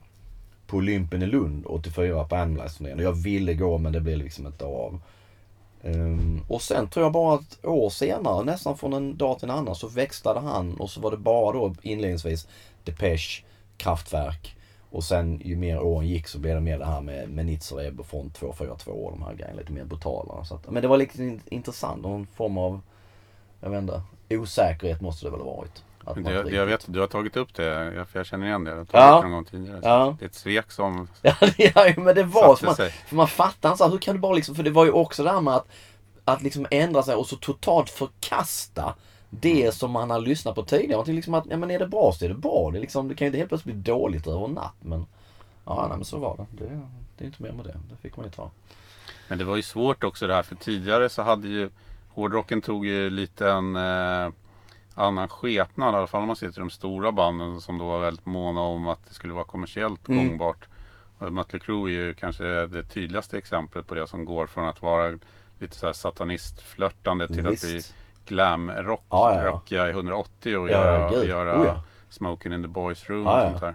på 0.67 0.76
Olympen 0.76 1.23
i 1.23 1.26
Lund 1.26 1.64
84 1.67 2.25
på 2.25 2.37
Animalize-turnén. 2.37 2.99
Och 2.99 3.05
jag 3.05 3.12
ville 3.12 3.55
gå 3.55 3.79
men 3.79 3.93
det 3.93 4.00
blev 4.00 4.19
liksom 4.19 4.47
inte 4.47 4.64
av. 4.64 5.00
Ehm. 5.85 6.41
Och 6.49 6.62
sen 6.62 6.88
tror 6.88 7.05
jag 7.05 7.12
bara 7.12 7.35
ett 7.35 7.64
år 7.64 7.91
senare, 7.91 8.45
nästan 8.45 8.76
från 8.76 8.93
en 8.93 9.17
dag 9.17 9.38
till 9.38 9.49
en 9.49 9.57
annan, 9.57 9.75
så 9.75 9.88
växlade 9.88 10.41
han 10.41 10.75
och 10.81 10.91
så 10.91 11.00
var 11.00 11.11
det 11.11 11.17
bara 11.17 11.53
då 11.53 11.75
inledningsvis 11.83 12.49
Depeche, 12.85 13.45
Kraftwerk. 13.76 14.57
Och 14.91 15.05
sen 15.05 15.41
ju 15.45 15.57
mer 15.57 15.81
åren 15.81 16.09
gick 16.09 16.29
så 16.29 16.38
blev 16.38 16.55
det 16.55 16.61
mer 16.61 16.79
det 16.79 16.85
här 16.85 17.00
med, 17.00 17.29
med 17.29 17.47
Nitzereb 17.47 18.00
och 18.00 18.07
från 18.07 18.31
242 18.31 18.93
och 18.93 19.11
de 19.11 19.23
här 19.23 19.35
grejerna 19.35 19.59
lite 19.59 19.73
mer 19.73 19.85
brutala. 19.85 20.45
Så 20.45 20.55
att, 20.55 20.71
men 20.71 20.83
det 20.83 20.88
var 20.88 20.97
lite 20.97 21.38
intressant, 21.47 22.03
någon 22.03 22.26
form 22.26 22.59
av, 22.59 22.81
jag 23.61 23.71
vet 23.71 23.83
inte, 23.83 24.03
osäkerhet 24.31 25.00
måste 25.00 25.26
det 25.26 25.31
väl 25.31 25.41
ha 25.41 25.57
varit. 25.57 25.85
Att 26.06 26.14
det, 26.14 26.23
det 26.23 26.30
jag 26.32 26.44
riktigt- 26.46 26.88
vet, 26.88 26.94
du 26.94 27.00
har 27.00 27.06
tagit 27.06 27.37
upp 27.37 27.54
det, 27.54 27.64
jag- 27.94 28.08
för 28.08 28.18
jag 28.18 28.26
känner 28.26 28.46
igen 28.46 28.64
det. 28.64 28.70
Du 28.70 28.76
har 28.76 28.84
tagit 28.84 29.04
Ja. 29.04 29.16
det 29.16 29.23
någon 29.23 29.32
gång 29.32 29.44
tidigare. 29.44 29.80
Ja. 29.82 30.16
Det 30.18 30.25
är 30.25 30.28
ett 30.28 30.34
svek 30.34 30.73
som 30.73 31.08
Ja, 31.23 31.34
men 31.96 32.14
det 32.14 32.23
var 32.23 32.56
som 32.56 32.66
man, 32.66 32.75
för 33.06 33.16
man 33.16 33.28
fattar 33.28 33.73
inte 33.73 33.84
hur 33.88 33.99
kan 33.99 34.14
du 34.14 34.20
bara 34.20 34.32
liksom, 34.34 34.54
för 34.54 34.62
det 34.62 34.70
var 34.70 34.84
ju 34.84 34.90
också 34.90 35.23
det 35.23 35.30
här 35.30 35.40
med 35.40 35.54
att, 35.54 35.66
att 36.25 36.42
liksom 36.42 36.66
ändra 36.70 37.02
sig 37.02 37.14
och 37.14 37.26
så 37.26 37.37
totalt 37.37 37.90
förkasta 37.90 38.94
det 39.30 39.61
Mm. 39.61 39.73
som 39.73 39.90
man 39.90 40.11
har 40.11 40.20
lyssnat 40.20 40.54
på 40.54 40.62
tidigare. 40.62 40.96
Man 40.96 41.04
tycker 41.04 41.14
liksom 41.16 41.34
att, 41.34 41.44
ja 41.50 41.56
men 41.56 41.70
är 41.70 41.78
det 41.78 41.87
bra 41.87 42.12
så 42.18 42.25
är 42.25 42.28
det 42.28 42.34
bra. 42.34 42.70
Det, 42.73 42.78
liksom, 42.80 43.08
det 43.08 43.14
kan 43.14 43.25
ju 43.25 43.26
inte 43.26 43.38
helt 43.38 43.49
plötsligt 43.49 43.75
bli 43.75 43.82
dåligt 43.92 44.26
över 44.26 44.44
en 44.44 44.50
natt. 44.52 44.75
Men, 44.80 45.06
ja 45.64 45.87
nej, 45.88 45.96
men 45.96 46.04
så 46.04 46.18
var 46.18 46.37
det. 46.37 46.64
det. 46.64 46.80
Det 47.18 47.25
är 47.25 47.26
inte 47.26 47.42
mer 47.42 47.52
med 47.52 47.64
det. 47.64 47.76
Det 47.90 47.96
fick 48.02 48.16
man 48.16 48.26
ju 48.26 48.32
ta. 48.32 48.50
Men 49.28 49.38
det 49.38 49.44
var 49.44 49.56
ju 49.56 49.62
svårt 49.62 50.04
också 50.04 50.26
det 50.26 50.34
här 50.34 50.42
för 50.42 50.54
tidigare 50.54 51.08
så 51.08 51.23
hade 51.23 51.49
ju 51.49 51.70
hårdrocken 52.14 52.61
tog 52.62 52.87
ju 52.87 53.11
lite 53.11 53.50
en 53.50 53.76
eh, 53.76 54.28
annan 54.95 55.29
skepnad 55.29 55.95
i 55.95 55.97
alla 55.97 56.07
fall 56.07 56.21
om 56.21 56.27
man 56.27 56.37
ser 56.37 56.51
till 56.51 56.61
de 56.61 56.71
stora 56.71 57.13
banden 57.13 57.61
som 57.61 57.79
då 57.79 57.87
var 57.87 58.01
väldigt 58.01 58.27
måna 58.27 58.61
om 58.61 58.89
att 58.89 59.07
det 59.09 59.15
skulle 59.15 59.33
vara 59.33 59.45
kommersiellt 59.45 60.09
Mm. 60.09 60.29
gångbart. 60.29 60.69
Mötley 61.19 61.61
Crüe 61.61 61.87
är 61.87 61.91
ju 61.91 62.15
kanske 62.15 62.45
det 62.67 62.83
tydligaste 62.85 63.39
exemplet 63.39 63.87
på 63.87 63.95
det 63.95 64.07
som 64.07 64.25
går 64.25 64.47
från 64.47 64.69
att 64.69 64.83
vara 64.83 65.19
lite 65.59 65.77
så 65.77 65.87
här 65.87 65.93
satanistflörtande 65.93 67.27
till 67.29 67.47
att 67.47 67.61
bli 67.61 67.73
Visst. 67.75 67.95
glamrock 68.27 69.05
Ja, 69.11 69.43
ja, 69.45 69.63
ja. 69.69 69.87
i 69.89 69.91
180 69.91 70.57
och 70.57 70.69
Ja, 70.69 70.73
göra, 70.73 71.11
gud. 71.11 71.29
göra 71.29 71.61
Oh, 71.63 71.67
ja. 71.67 71.83
Smoking 72.09 72.53
in 72.53 72.63
the 72.63 72.69
Boys 72.69 73.09
Room 73.11 73.23
Ja, 73.27 73.33
och 73.41 73.45
ja. 73.47 73.49
sånt 73.51 73.61
där. 73.61 73.75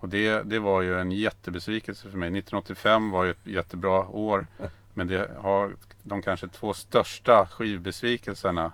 Och 0.00 0.08
det, 0.08 0.42
det 0.42 0.58
var 0.58 0.82
ju 0.82 1.00
en 1.00 1.12
jättebesvikelse 1.12 2.10
för 2.10 2.18
mig. 2.18 2.26
1985 2.28 3.10
var 3.10 3.24
ju 3.24 3.30
ett 3.30 3.46
jättebra 3.46 4.06
år. 4.08 4.46
Men 4.94 5.06
det 5.06 5.30
har 5.40 5.72
de 6.02 6.22
kanske 6.22 6.48
två 6.48 6.72
största 6.74 7.46
skivbesvikelserna 7.46 8.72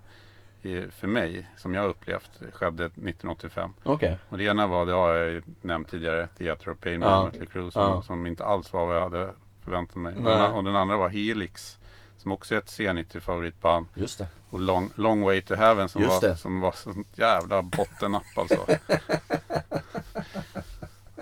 i, 0.67 0.91
för 0.91 1.07
mig 1.09 1.49
som 1.57 1.75
jag 1.75 1.87
upplevt 1.89 2.31
skedde 2.53 2.85
1985. 2.85 3.71
Okej. 3.83 4.19
Och 4.29 4.39
det 4.39 4.45
ena 4.45 4.67
var, 4.67 4.87
det 4.87 4.93
har 4.93 5.15
jag 5.15 5.43
nämnt 5.63 5.91
tidigare, 5.91 6.29
Theater 6.39 6.71
of 6.71 6.79
Pain 6.81 7.01
med. 7.01 7.25
Mötley 7.25 7.47
Crüe 7.47 7.71
som, 7.71 7.83
Ja. 7.83 8.03
som 8.03 8.27
inte 8.27 8.45
alls 8.45 8.73
var 8.73 8.87
vad 8.87 8.97
jag 8.97 9.03
hade 9.03 9.31
förväntat 9.65 9.97
mig. 9.97 10.15
Den, 10.15 10.53
och 10.53 10.65
den 10.65 10.77
andra 10.77 10.97
var 10.97 11.09
Helix 11.09 11.79
som 12.19 12.33
också 12.33 12.55
är 12.55 12.59
ett 12.59 12.67
C90 12.67 13.21
favoritband. 13.21 13.87
Just 13.95 14.19
det. 14.19 14.27
Och 14.51 14.61
Long, 14.61 14.91
Long 14.95 15.21
Way 15.23 15.41
to 15.43 15.55
Heaven 15.55 15.89
som 15.89 16.03
Just 16.03 16.23
var, 16.23 16.29
det. 16.29 16.37
som 16.37 16.61
var 16.61 16.73
sånt 16.73 17.09
jävla 17.19 17.63
bottennapp 17.63 18.23
alltså. 18.37 18.67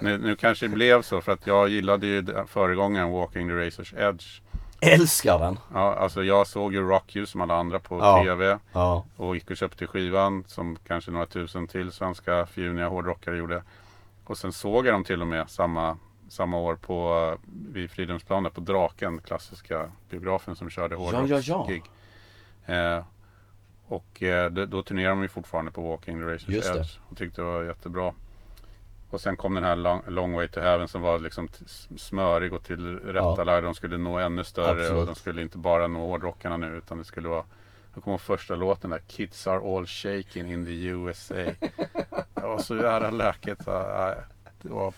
nu, 0.01 0.19
nu 0.19 0.37
kanske 0.37 0.67
det 0.69 0.75
blev 0.75 1.03
så 1.03 1.21
för 1.21 1.33
att 1.33 1.47
jag 1.47 1.69
gillade 1.69 2.07
ju 2.07 2.25
föregångaren 2.47 3.11
Walking 3.11 3.49
the 3.49 3.55
Razor's 3.55 4.09
Edge. 4.09 4.41
Älskar 4.85 5.39
den. 5.39 5.59
Ja, 5.75 5.95
alltså 5.95 6.25
jag 6.25 6.47
såg 6.47 6.75
ju 6.75 6.89
Rock 6.89 7.17
You 7.17 7.27
som 7.27 7.41
alla 7.41 7.55
andra 7.57 7.79
på 7.79 7.99
Ja. 7.99 8.23
TV. 8.25 8.59
Ja. 8.73 9.05
Och 9.17 9.35
gick 9.35 9.51
och 9.51 9.57
köpte 9.57 9.87
skivan 9.87 10.45
som 10.47 10.77
kanske 10.87 11.11
några 11.11 11.27
tusen 11.27 11.67
till 11.67 11.93
svenska 11.93 12.47
fjuniga 12.47 12.89
hårdrockare 12.89 13.37
gjorde. 13.37 13.63
Och 14.25 14.39
sen 14.39 14.53
såg 14.53 14.87
jag 14.87 14.95
dem 14.95 15.05
till 15.05 15.21
och 15.21 15.27
med 15.29 15.51
samma, 15.51 15.97
samma 16.29 16.59
år 16.59 16.75
på, 16.77 17.29
eh, 17.33 17.49
vid 17.73 17.91
Fridhemsplan 17.91 18.51
på 18.55 18.61
Draken, 18.61 19.19
klassiska 19.21 19.91
biografen 20.11 20.57
som 20.57 20.71
körde 20.71 20.95
Ja, 20.95 21.01
ja, 21.13 21.27
ja. 21.27 21.57
hårdrocksgig. 21.57 21.83
Eh, 22.67 23.05
och 23.87 24.23
eh, 24.23 24.51
då, 24.51 24.83
turnerade 24.83 25.15
de 25.15 25.23
ju 25.23 25.29
fortfarande 25.29 25.71
på 25.71 25.89
Walking 25.89 26.19
the 26.19 26.25
det. 26.25 26.57
Edge. 26.57 26.99
Och 27.09 27.17
tyckte 27.17 27.41
det 27.41 27.47
var 27.47 27.63
jättebra. 27.65 28.13
Och 29.13 29.21
sen 29.21 29.37
kom 29.37 29.55
den 29.55 29.65
här 29.65 29.77
long, 29.77 30.03
long 30.09 30.33
Way 30.33 30.49
to 30.49 30.61
Heaven 30.61 30.89
som 30.89 31.03
var 31.03 31.19
liksom 31.19 31.49
smörig 31.97 32.53
och 32.53 32.65
tillrättalagd. 32.65 33.65
De 33.65 33.75
skulle 33.75 33.99
nå 33.99 34.19
ännu 34.19 34.45
större 34.45 34.71
Absolut. 34.71 34.93
och 35.01 35.07
de 35.07 35.15
skulle 35.15 35.43
inte 35.43 35.59
bara 35.59 35.87
nå 35.87 36.07
hårdrockarna 36.07 36.57
nu 36.57 36.77
utan 36.77 36.99
det 36.99 37.05
skulle 37.05 37.29
vara 37.29 37.45
jag 37.95 38.05
kommer 38.05 38.15
ihåg 38.15 38.21
första 38.21 38.55
låten 38.55 38.91
där 38.91 38.99
Kids 39.09 39.47
are 39.47 39.77
all 39.77 39.87
shaking 39.87 40.53
in 40.53 40.65
the 40.67 40.73
USA. 40.85 41.35
Det 42.35 42.43
var 42.49 42.59
så 42.59 42.77
jävla 42.77 43.11
läkigt. 43.11 43.69
äh, 43.69 44.09
Det 44.63 44.69
var 44.69 44.93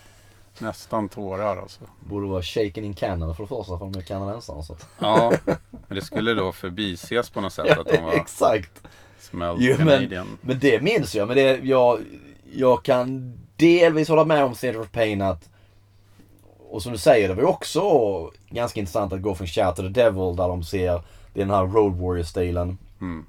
nästan 0.59 1.09
tårar 1.09 1.56
alltså. 1.56 1.80
Borde 2.00 2.26
vara 2.26 2.42
shaken 2.42 2.85
in 2.85 2.94
Canada 2.94 3.35
för 3.35 3.42
det 3.44 3.49
första 3.49 3.78
för 3.78 3.85
de 3.90 3.99
är 3.99 4.02
kanadensare. 4.02 4.62
Så. 4.62 4.76
Ja, 4.99 5.33
men 5.71 5.97
det 5.97 6.02
skulle 6.02 6.35
då 6.35 6.52
förbises 6.52 7.30
på 7.30 7.40
något 7.40 7.52
sätt 7.52 7.78
att 7.78 7.87
de 7.87 8.02
var 8.02 8.12
exakt. 8.12 8.83
smelled 9.18 9.56
Jo, 9.59 9.75
men- 9.78 9.87
Canadian. 9.88 10.38
Men 10.40 10.59
det 10.59 10.83
minns 10.83 11.14
jag. 11.14 11.28
Men 11.28 11.37
det, 11.37 11.56
jag, 11.62 11.99
jag 12.52 12.83
kan 12.85 13.38
delvis 13.57 14.09
hålla 14.09 14.25
med 14.25 14.45
om 14.45 14.55
Theatre 14.55 14.81
of 14.81 14.93
Pain 14.93 15.23
att 15.23 15.49
och 16.71 16.83
som 16.83 16.93
du 16.93 16.99
säger, 16.99 17.29
det 17.29 17.35
var 17.35 17.43
ju 17.43 17.49
också 17.49 17.81
ganska 18.49 18.81
intressant 18.81 19.13
att 19.13 19.23
gå 19.23 19.35
från 19.35 19.47
Shout 19.47 19.77
to 19.77 19.83
the 19.83 19.89
Devil 19.89 20.37
där 20.37 20.49
de 20.49 20.65
ser 20.65 21.03
det 21.35 21.41
är 21.41 21.45
den 21.45 21.55
här 21.55 21.67
Road 21.67 21.97
Warrior-stilen. 21.97 22.79
Mm. 23.01 23.27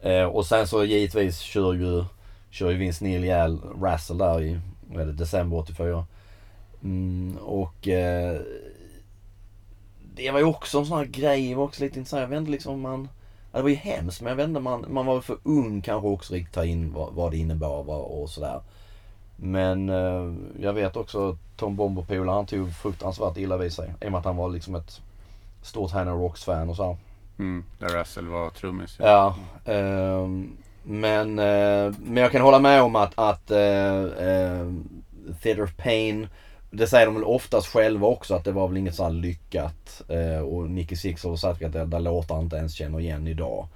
Eh, 0.00 0.24
och 0.24 0.46
sen 0.46 0.68
så 0.68 0.84
givetvis 0.84 1.38
kör 1.38 1.74
ju, 1.74 2.04
kör 2.50 2.70
ju 2.70 2.76
Vince 2.76 3.04
Neil 3.04 3.24
ihjäl 3.24 3.60
Razzle 3.82 4.16
där 4.16 4.42
i 4.42 4.60
vad 4.86 5.02
är 5.02 5.06
det, 5.06 5.12
december 5.12 5.56
84. 5.56 6.06
Mm, 6.82 7.36
och 7.36 7.88
eh, 7.88 8.40
det 10.14 10.30
var 10.30 10.38
ju 10.38 10.44
också 10.44 10.78
en 10.78 10.86
sån 10.86 10.98
här 10.98 11.04
grej, 11.04 11.54
var 11.54 11.64
också 11.64 11.84
lite 11.84 11.98
intressant. 11.98 12.20
Jag 12.20 12.28
vet 12.28 12.38
inte 12.38 12.50
liksom 12.50 12.74
om 12.74 12.80
man... 12.80 13.08
Det 13.52 13.62
var 13.62 13.68
ju 13.68 13.74
hemskt 13.74 14.20
men 14.20 14.28
jag 14.28 14.36
vet 14.36 14.48
inte, 14.48 14.60
man, 14.60 14.84
man 14.88 15.06
var 15.06 15.20
för 15.20 15.36
ung 15.42 15.82
kanske 15.82 16.08
också 16.08 16.34
riktigt 16.34 16.54
ta 16.54 16.64
in 16.64 16.92
vad, 16.92 17.12
vad 17.12 17.30
det 17.30 17.36
innebar 17.36 17.90
och 17.90 18.30
sådär. 18.30 18.60
Men 19.40 19.88
eh, 19.88 20.34
jag 20.60 20.72
vet 20.72 20.96
också 20.96 21.36
Tom 21.56 21.76
Bomber 21.76 22.02
Pola 22.02 22.32
han 22.32 22.46
tog 22.46 22.74
fruktansvärt 22.74 23.36
illa 23.36 23.56
vid 23.56 23.72
sig. 23.72 23.94
I 24.00 24.06
och 24.06 24.12
med 24.12 24.18
att 24.18 24.24
han 24.24 24.36
var 24.36 24.48
liksom 24.48 24.74
ett 24.74 25.00
stort 25.62 25.90
Hannah 25.90 26.18
Rocks-fan 26.18 26.70
och 26.70 26.76
så. 26.76 26.84
här. 26.84 26.96
Mm, 27.38 27.64
där 27.78 27.88
Russell 27.88 28.26
var 28.26 28.50
trummis. 28.50 28.96
ja. 28.98 29.36
Ja, 29.64 29.72
ehm, 29.72 30.56
men, 30.82 31.38
eh, 31.38 31.94
men 31.98 32.16
jag 32.22 32.32
kan 32.32 32.42
hålla 32.42 32.58
med 32.58 32.82
om 32.82 32.96
att, 32.96 33.12
att 33.14 33.50
uh, 33.50 34.72
Theatre 35.42 35.62
of 35.62 35.76
Pain, 35.76 36.28
det 36.70 36.86
säger 36.86 37.06
de 37.06 37.14
väl 37.14 37.24
oftast 37.24 37.66
själva 37.66 38.06
också 38.06 38.34
att 38.34 38.44
det 38.44 38.52
var 38.52 38.68
väl 38.68 38.76
inget 38.76 38.94
så 38.94 39.02
här 39.02 39.10
lyckat. 39.10 40.02
Eh, 40.08 40.40
och 40.40 40.70
Nicky 40.70 40.96
Six 40.96 41.24
har 41.24 41.36
sagt 41.36 41.64
att 41.64 41.72
det 41.72 41.84
där 41.84 42.00
låtar 42.00 42.40
inte 42.40 42.56
ens 42.56 42.74
känner 42.74 43.00
igen 43.00 43.26
idag. 43.26 43.66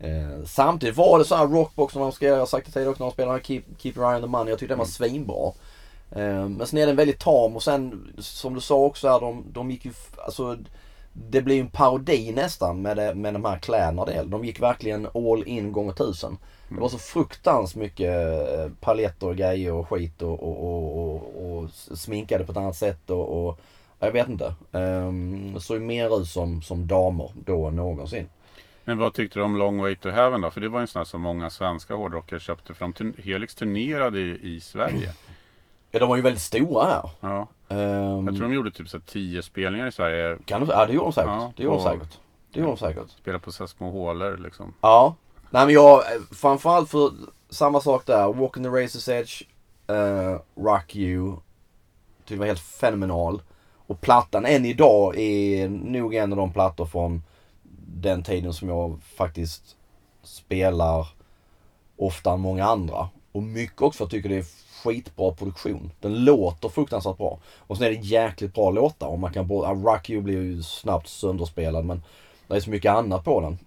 Eh, 0.00 0.44
samtidigt 0.44 0.96
var 0.96 1.18
det 1.18 1.24
så 1.24 1.34
här 1.34 1.46
rockbox 1.46 1.94
när 1.94 2.02
de 2.02 2.12
skrev, 2.12 2.32
jag 2.32 2.38
har 2.38 2.46
sagt 2.46 2.66
det 2.66 2.72
tidigare 2.72 2.90
också 2.90 3.02
när 3.02 3.10
de 3.10 3.14
spelade 3.14 3.40
Keep, 3.44 3.62
Keep 3.78 3.92
Your 3.96 4.10
Eye 4.10 4.16
on 4.16 4.22
the 4.22 4.28
Money. 4.28 4.50
Jag 4.50 4.58
tyckte 4.58 4.72
den 4.72 4.78
var 4.78 4.86
svinbra. 4.86 5.52
Eh, 6.10 6.48
men 6.48 6.66
sen 6.66 6.78
är 6.78 6.86
den 6.86 6.96
väldigt 6.96 7.20
tam 7.20 7.56
och 7.56 7.62
sen 7.62 8.12
som 8.18 8.54
du 8.54 8.60
sa 8.60 8.76
också 8.76 9.08
här, 9.08 9.20
de, 9.20 9.44
de 9.52 9.70
gick 9.70 9.84
ju, 9.84 9.92
alltså 10.16 10.56
det 11.12 11.42
blir 11.42 11.54
ju 11.54 11.60
en 11.60 11.70
parodi 11.70 12.32
nästan 12.32 12.82
med, 12.82 12.96
det, 12.96 13.14
med 13.14 13.34
de 13.34 13.44
här 13.44 13.58
kläderna. 13.58 14.24
De 14.24 14.44
gick 14.44 14.62
verkligen 14.62 15.08
all 15.14 15.44
in 15.46 15.72
gånger 15.72 15.92
tusen. 15.92 16.38
Det 16.68 16.80
var 16.80 16.88
så 16.88 16.98
fruktansvärt 16.98 17.80
mycket 17.80 18.10
eh, 18.58 18.68
paletter 18.80 19.26
och 19.26 19.36
grejer 19.36 19.72
och 19.72 19.88
skit 19.88 20.22
och, 20.22 20.42
och, 20.42 20.98
och, 20.98 21.22
och, 21.46 21.70
sminkade 21.98 22.44
på 22.44 22.52
ett 22.52 22.58
annat 22.58 22.76
sätt 22.76 23.10
och, 23.10 23.58
jag 24.00 24.12
vet 24.12 24.28
inte. 24.28 24.54
Um, 24.72 25.60
såg 25.60 25.76
ju 25.76 25.82
mer 25.82 26.20
ut 26.20 26.28
som, 26.28 26.62
som 26.62 26.86
damer 26.86 27.30
då 27.44 27.66
än 27.66 27.76
någonsin. 27.76 28.28
Men 28.88 28.98
vad 28.98 29.14
tyckte 29.14 29.38
du 29.38 29.42
om 29.42 29.56
Long 29.56 29.80
Way 29.80 29.96
to 29.96 30.08
Heaven 30.10 30.40
då? 30.40 30.50
För 30.50 30.60
det 30.60 30.68
var 30.68 30.78
ju 30.78 30.82
en 30.82 30.86
sån 30.88 31.00
här 31.00 31.04
som 31.04 31.20
många 31.20 31.50
svenska 31.50 31.94
hårdrockare 31.94 32.40
köpte. 32.40 32.74
För 32.74 32.84
de 32.84 32.92
turn- 32.92 33.22
Helix 33.22 33.54
turnerade 33.54 34.18
ju 34.18 34.38
i 34.38 34.60
Sverige. 34.60 35.12
Ja, 35.90 35.98
de 35.98 36.08
var 36.08 36.16
ju 36.16 36.22
väldigt 36.22 36.42
stora 36.42 36.84
här. 36.84 37.10
Ja, 37.20 37.48
Um, 37.70 38.26
jag 38.26 38.36
tror 38.36 38.48
de 38.48 38.52
gjorde 38.54 38.70
typ 38.70 38.88
så 38.88 39.00
tio 39.00 39.42
spelningar 39.42 39.86
i 39.86 39.92
Sverige. 39.92 40.38
kan 40.44 40.60
du, 40.60 40.66
ja, 40.72 40.86
det 40.86 40.92
gjorde 40.92 41.06
de 41.06 41.12
säkert. 41.12 41.30
Ja, 41.30 41.52
det 41.56 41.62
gjorde 41.62 41.76
de 41.76 41.82
säkert. 41.84 42.18
Det 42.52 42.60
gjorde 42.60 42.72
de 42.72 42.76
säkert. 42.78 43.10
Spelade 43.10 43.44
på 43.44 43.52
så 43.52 43.66
små 43.66 43.90
hålor 43.90 44.36
liksom. 44.36 44.74
Ja. 44.80 45.14
Nej 45.50 45.66
men 45.66 45.74
jag, 45.74 45.98
eh, 45.98 46.20
framförallt 46.32 46.90
för 46.90 47.10
samma 47.50 47.80
sak 47.80 48.06
där. 48.06 48.32
Walking 48.32 48.62
the 48.62 48.68
Razor's 48.68 49.10
Edge, 49.12 49.42
uh, 49.90 50.38
Rock 50.64 50.96
You. 50.96 51.32
Tyckte 52.18 52.34
det 52.34 52.38
var 52.38 52.46
helt 52.46 52.60
fenomenal. 52.60 53.42
Och 53.86 54.00
plattan 54.00 54.44
än 54.46 54.64
idag 54.64 55.18
är 55.18 55.68
nog 55.68 56.14
en 56.14 56.32
av 56.32 56.36
de 56.38 56.52
plattor 56.52 56.86
från 56.86 57.22
den 57.94 58.22
tiden 58.22 58.52
som 58.52 58.68
jag 58.68 59.02
faktiskt 59.02 59.76
spelar 60.22 61.08
oftare 61.96 62.34
än 62.34 62.40
många 62.40 62.64
andra. 62.64 63.08
Och 63.32 63.42
mycket 63.42 63.82
också 63.82 63.98
för 63.98 64.04
att 64.04 64.12
jag 64.12 64.22
tycker 64.22 64.28
det 64.28 64.40
är 64.40 64.46
skitbra 64.84 65.32
produktion. 65.32 65.90
Den 66.00 66.24
låter 66.24 66.68
fruktansvärt 66.68 67.16
bra. 67.16 67.38
Och 67.58 67.76
sen 67.76 67.86
är 67.86 67.90
det 67.90 67.96
jäkligt 67.96 68.54
bra 68.54 68.70
låtar. 68.70 69.06
Och 69.06 69.18
man 69.18 69.32
kan 69.32 69.46
både, 69.46 69.68
Rock 69.68 70.10
You 70.10 70.22
blir 70.22 70.42
ju 70.42 70.62
snabbt 70.62 71.08
sönderspelad 71.08 71.84
men 71.84 72.02
det 72.48 72.56
är 72.56 72.60
så 72.60 72.70
mycket 72.70 72.92
annat 72.92 73.24
på 73.24 73.40
den. 73.40 73.58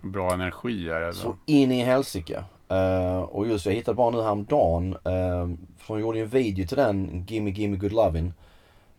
Bra 0.00 0.32
energi 0.32 0.88
är 0.88 1.00
det. 1.00 1.14
Så 1.14 1.28
då. 1.28 1.36
in 1.46 1.72
i 1.72 1.84
helsike. 1.84 2.44
Eh, 2.68 3.20
och 3.20 3.48
just 3.48 3.66
jag 3.66 3.72
hittade 3.72 3.94
bara 3.94 4.10
nu 4.10 4.22
häromdagen. 4.22 4.94
Uh, 4.94 5.56
för 5.78 5.94
de 5.94 6.00
gjorde 6.00 6.18
ju 6.18 6.24
en 6.24 6.30
video 6.30 6.66
till 6.66 6.76
den, 6.76 7.26
Gimme 7.28 7.50
Gimme 7.50 7.76
Good 7.76 7.92
Lovin'. 7.92 8.32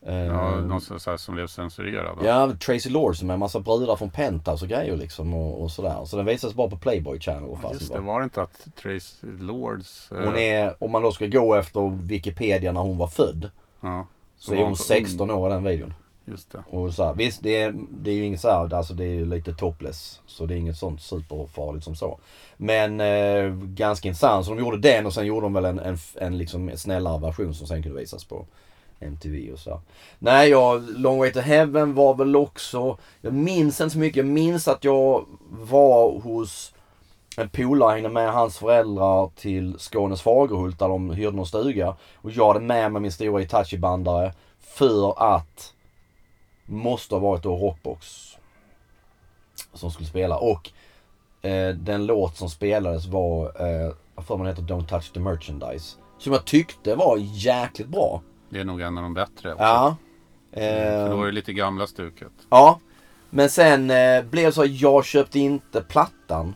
Ja, 0.06 0.56
någon 0.62 0.82
så 0.82 1.00
så 1.00 1.10
här 1.10 1.18
som 1.18 1.36
blev 1.36 1.48
censurerad. 1.48 2.18
Ja, 2.24 2.52
Tracy 2.66 2.90
Lords 2.90 3.24
med 3.24 3.34
en 3.34 3.40
massa 3.40 3.60
brudar 3.60 3.96
från 3.96 4.10
Penthouse 4.10 4.66
och 4.66 4.70
grejer 4.70 4.98
liksom 4.98 5.34
och, 5.34 5.62
och 5.64 5.72
sådär. 5.72 6.06
Så 6.06 6.18
den 6.18 6.26
visas 6.26 6.54
bara 6.54 6.70
på 6.70 6.78
Playboy 6.78 7.20
Channel 7.20 7.58
Ja, 7.64 7.74
Just 7.74 7.94
det, 7.94 8.00
var 8.00 8.20
det 8.20 8.24
inte 8.24 8.42
att 8.42 8.68
Tracy 8.82 9.28
Lords... 9.40 10.12
eh, 10.12 10.18
Hon 10.26 10.36
är, 10.38 10.76
om 10.84 10.92
man 10.92 11.02
då 11.02 11.12
ska 11.12 11.28
gå 11.28 11.56
efter 11.56 11.90
Wikipedia 12.08 12.72
när 12.72 12.82
hon 12.82 12.98
var 12.98 13.08
född, 13.08 13.52
Ja, 13.82 14.08
så 14.38 14.52
var 14.52 14.58
är 14.58 14.62
hon 14.62 14.68
hon 14.68 14.78
så 14.78 14.84
16 14.84 15.32
år 15.32 15.50
i 15.50 15.54
den 15.54 15.64
videon. 15.64 15.94
just 16.26 16.52
det. 16.52 16.64
Och 16.70 16.94
så 16.94 17.04
här, 17.06 17.14
visst, 17.14 17.44
det 17.44 17.62
är, 17.62 17.74
det 17.90 18.12
är 18.12 18.16
ju 18.16 18.26
inget 18.26 18.42
så 18.42 18.50
här, 18.50 18.74
alltså 18.74 18.94
det 18.94 19.04
är 19.06 19.14
ju 19.14 19.26
lite 19.26 19.54
topless. 19.54 20.22
Så 20.26 20.46
det 20.46 20.54
är 20.54 20.58
inget 20.58 20.78
sånt 20.78 21.02
superfarligt 21.02 21.84
som 21.86 21.96
så. 21.96 22.20
Men 22.58 23.00
eh, 23.02 23.50
ganska 23.56 24.08
intressant. 24.08 24.46
Så 24.46 24.54
de 24.54 24.60
gjorde 24.60 24.78
den 24.78 25.06
och 25.06 25.14
sen 25.14 25.26
gjorde 25.26 25.46
de 25.46 25.54
väl 25.54 25.66
en, 25.66 25.80
en, 25.80 25.98
en 26.16 26.38
liksom 26.38 26.72
snällare 26.76 27.20
version 27.22 27.54
som 27.54 27.68
sen 27.68 27.84
kunde 27.84 28.00
visas 28.00 28.24
på 28.26 28.46
MTV 29.04 29.52
och 29.52 29.60
så. 29.60 29.82
Nej, 30.20 30.50
jag, 30.50 31.00
Long 31.00 31.18
Way 31.18 31.32
to 31.32 31.40
Heaven 31.40 31.94
var 31.94 32.14
väl 32.14 32.36
också, 32.36 32.98
jag 33.22 33.34
minns 33.34 33.82
inte 33.82 33.94
så 33.94 34.00
mycket. 34.00 34.18
Jag 34.18 34.26
minns 34.26 34.68
att 34.68 34.84
jag 34.84 35.26
var 35.50 36.20
hos 36.20 36.74
en 37.38 37.50
polare 37.50 37.94
hängde 37.94 38.10
med 38.10 38.34
hans 38.34 38.58
föräldrar 38.58 39.30
till 39.36 39.76
Skånes 39.80 40.22
Fagerhult 40.22 40.80
där 40.80 40.88
de 40.88 41.10
hyrde 41.10 41.36
någon 41.36 41.46
stuga. 41.46 41.96
Och 42.16 42.32
jag 42.32 42.48
hade 42.48 42.66
med 42.66 42.92
mig 42.92 43.02
min 43.02 43.12
stora 43.12 43.42
Itachi-bandare 43.42 44.34
för 44.60 45.34
att 45.36 45.74
måste 46.66 47.16
ha 47.16 47.20
varit 47.20 47.44
då 47.44 47.58
Rockbox 47.58 48.34
som 49.74 49.92
skulle 49.92 50.10
spela. 50.10 50.38
Och 50.38 50.72
eh, 51.42 51.76
den 51.76 52.06
låt 52.06 52.38
som 52.38 52.50
spelades 52.50 53.06
var, 53.06 53.62
eh, 53.62 53.92
jag 54.16 54.26
får 54.26 54.38
man 54.38 54.48
heter 54.48 54.62
Don't 54.62 54.88
Touch 54.88 55.14
the 55.14 55.20
Merchandise. 55.20 55.98
Som 56.18 56.34
jag 56.34 56.46
tyckte 56.46 56.96
var 56.96 57.18
jäkligt 57.20 57.88
bra. 57.88 58.22
Det 58.54 58.60
är 58.60 58.64
nog 58.66 58.82
en 58.82 58.98
av 58.98 59.04
de 59.04 59.14
bättre 59.14 59.54
också. 59.54 59.64
Ja. 59.64 59.96
För 60.54 61.10
då 61.10 61.16
Eh, 61.16 61.22
är 61.22 61.26
det 61.26 61.32
lite 61.32 61.54
gamla 61.54 61.88
stuket. 61.88 62.32
ja. 62.50 62.80
Men 63.30 63.50
sen 63.50 63.92
eh, 63.92 64.24
blev 64.24 64.52
så 64.52 64.62
att 64.62 64.72
jag 64.72 65.06
köpte 65.06 65.40
inte 65.40 65.82
plattan. 65.82 66.56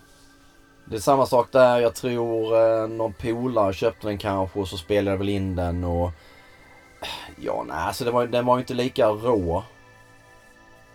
Det 0.85 0.95
är 0.95 0.99
samma 0.99 1.25
sak 1.25 1.47
där. 1.51 1.79
Jag 1.79 1.95
tror 1.95 2.55
eh, 2.83 2.87
någon 2.87 3.13
polare 3.13 3.73
köpte 3.73 4.07
den 4.07 4.17
kanske 4.17 4.59
och 4.59 4.67
så 4.67 4.77
spelade 4.77 5.11
jag 5.11 5.17
väl 5.17 5.29
in 5.29 5.55
den 5.55 5.83
och... 5.83 6.11
Ja, 7.39 7.65
nej, 7.67 7.77
alltså 7.77 8.05
det 8.05 8.11
var, 8.11 8.27
den 8.27 8.45
var 8.45 8.55
ju 8.57 8.59
inte 8.61 8.73
lika 8.73 9.07
rå. 9.07 9.63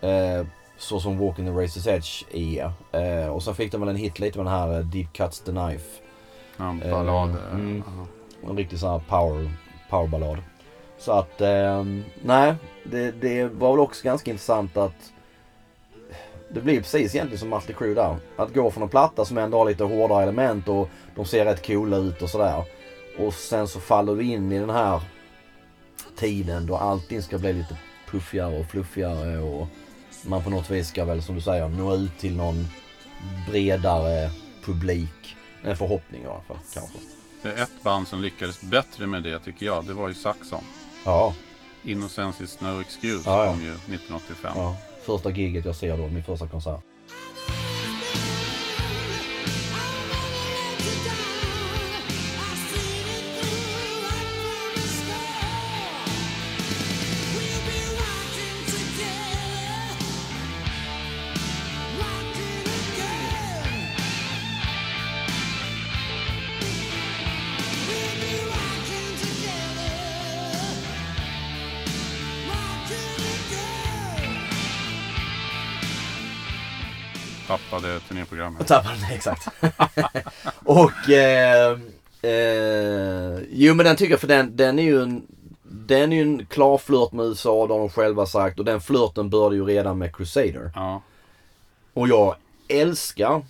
Eh, 0.01 0.45
så 0.77 0.99
som 0.99 1.17
Walking 1.19 1.45
the 1.45 1.51
Razor's 1.51 1.89
Edge 1.89 2.23
är. 2.31 2.71
Eh, 2.91 3.27
och 3.27 3.43
sen 3.43 3.55
fick 3.55 3.71
de 3.71 3.81
väl 3.81 3.89
en 3.89 3.95
hit 3.95 4.19
lite 4.19 4.37
med 4.37 4.45
den 4.45 4.53
här 4.53 4.79
eh, 4.79 4.85
Deep 4.85 5.13
Cuts 5.13 5.39
the 5.39 5.51
Knife. 5.51 6.01
Ja, 6.57 6.75
ballad. 6.91 7.29
Eh, 7.29 7.53
mm. 7.53 7.83
En 8.49 8.57
riktig 8.57 8.79
sån 8.79 8.89
här 8.91 9.01
power, 9.09 9.51
powerballad. 9.89 10.37
Så 11.03 11.11
att, 11.11 11.41
eh, 11.41 11.85
nej. 12.21 12.55
Det, 12.83 13.11
det 13.11 13.45
var 13.45 13.71
väl 13.71 13.79
också 13.79 14.03
ganska 14.03 14.31
intressant 14.31 14.77
att 14.77 15.11
det 16.49 16.61
blir 16.61 16.77
precis 16.77 17.15
egentligen 17.15 17.39
som 17.39 17.49
Master 17.49 17.73
Crew 17.73 18.01
där. 18.01 18.17
Att 18.43 18.53
gå 18.53 18.71
från 18.71 18.83
en 18.83 18.89
platta 18.89 19.25
som 19.25 19.37
ändå 19.37 19.57
har 19.57 19.65
lite 19.65 19.83
hårdare 19.83 20.23
element 20.23 20.67
och 20.67 20.89
de 21.15 21.25
ser 21.25 21.45
rätt 21.45 21.67
coola 21.67 21.97
ut 21.97 22.21
och 22.21 22.29
sådär. 22.29 22.63
Och 23.19 23.33
sen 23.33 23.67
så 23.67 23.79
faller 23.79 24.15
du 24.15 24.23
in 24.23 24.51
i 24.51 24.59
den 24.59 24.69
här 24.69 25.01
tiden 26.15 26.65
då 26.67 26.75
allting 26.75 27.21
ska 27.21 27.37
bli 27.37 27.53
lite 27.53 27.77
puffigare 28.07 28.59
och 28.59 28.65
fluffigare 28.65 29.39
och 29.39 29.67
man 30.25 30.43
på 30.43 30.49
något 30.49 30.69
vis 30.69 30.87
ska 30.87 31.05
väl 31.05 31.23
som 31.23 31.35
du 31.35 31.41
säger 31.41 31.67
nå 31.67 31.95
ut 31.95 32.19
till 32.19 32.35
någon 32.35 32.67
bredare 33.49 34.29
publik. 34.65 35.35
En 35.63 35.77
förhoppning 35.77 36.23
i 36.23 36.25
alla 36.25 36.41
fall 36.41 36.57
kanske. 36.73 36.97
Det 37.41 37.49
är 37.49 37.63
ett 37.63 37.83
band 37.83 38.07
som 38.07 38.21
lyckades 38.21 38.61
bättre 38.61 39.07
med 39.07 39.23
det 39.23 39.39
tycker 39.39 39.65
jag. 39.65 39.85
Det 39.85 39.93
var 39.93 40.07
ju 40.07 40.13
Saxon. 40.13 40.63
Ja, 41.05 41.33
Innocence 41.83 42.43
is 42.43 42.61
no 42.61 42.81
excuse 42.81 43.29
Ja, 43.29 43.45
ja. 43.45 43.51
kom 43.51 43.61
ju 43.61 43.69
1985. 43.69 44.51
ja. 44.55 44.77
Första 45.05 45.29
giget 45.31 45.65
jag 45.65 45.75
ser 45.75 45.97
då, 45.97 46.07
min 46.07 46.23
första 46.23 46.47
konsert. 46.47 46.81
Tappade 77.47 77.99
turnéprogrammet. 77.99 78.67
Tappade 78.67 78.95
den, 78.95 79.15
exakt. 79.15 79.47
och 80.63 81.09
eh, 81.09 81.71
eh, 82.21 83.39
jo 83.49 83.73
men 83.73 83.85
den 83.85 83.95
tycker 83.95 84.11
jag 84.11 84.19
för 84.19 84.27
den, 84.27 84.55
den 84.55 84.79
är 84.79 84.83
ju 84.83 85.01
en 85.01 85.27
den 85.75 86.13
är 86.13 86.17
ju 86.17 86.21
en 86.21 86.45
klar 86.45 86.77
flört 86.77 87.11
med 87.11 87.25
USA, 87.25 87.67
det 87.67 87.73
har 87.73 87.79
de 87.79 87.89
själva 87.89 88.25
sagt. 88.25 88.59
Och 88.59 88.65
den 88.65 88.81
flörten 88.81 89.29
började 89.29 89.55
ju 89.55 89.65
redan 89.65 89.97
med 89.97 90.15
Crusader. 90.15 90.71
Ja, 90.75 91.01
Och 91.93 92.07
jag 92.07 92.35
älskar 92.67 93.45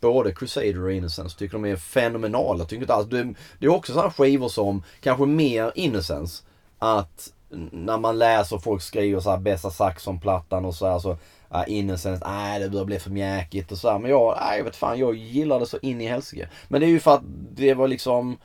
både 0.00 0.34
Crusader 0.34 0.84
och 0.84 0.92
Innocence. 0.92 1.38
Tycker 1.38 1.52
de 1.52 1.64
är 1.64 1.76
fenomenala. 1.76 2.64
Tycker 2.64 2.82
inte 2.82 2.94
alls, 2.94 3.08
det, 3.08 3.34
det 3.58 3.66
är 3.66 3.70
också 3.70 3.92
sådana 3.92 4.10
skivor 4.10 4.48
som, 4.48 4.82
kanske 5.00 5.26
mer 5.26 5.72
Innocence. 5.74 6.42
Att 6.78 7.32
när 7.70 7.98
man 7.98 8.18
läser 8.18 8.58
folk 8.58 8.82
skriver 8.82 9.20
så 9.20 9.30
här 9.30 9.38
bästa 9.38 9.70
Saxon-plattan 9.70 10.64
och 10.64 10.74
så 10.74 10.86
här 10.86 10.98
så 10.98 11.18
Ja, 11.50 11.64
Innocence, 11.64 12.28
nej 12.28 12.60
det 12.60 12.70
börjar 12.70 12.84
bli 12.84 12.98
för 12.98 13.10
mjäkigt 13.10 13.72
och 13.72 13.78
så 13.78 13.90
här. 13.90 13.98
Men 13.98 14.10
jag, 14.10 14.38
nej 14.40 14.58
jag 14.58 14.64
vet 14.64 14.76
fan, 14.76 14.98
jag 14.98 15.14
gillar 15.14 15.60
det 15.60 15.66
så 15.66 15.78
in 15.82 16.00
i 16.00 16.06
helsike. 16.06 16.48
Men 16.68 16.80
det 16.80 16.86
är 16.86 16.90
ju 16.90 17.00
för 17.00 17.14
att 17.14 17.22
det 17.54 17.74
var 17.74 17.88
liksom 17.88 18.36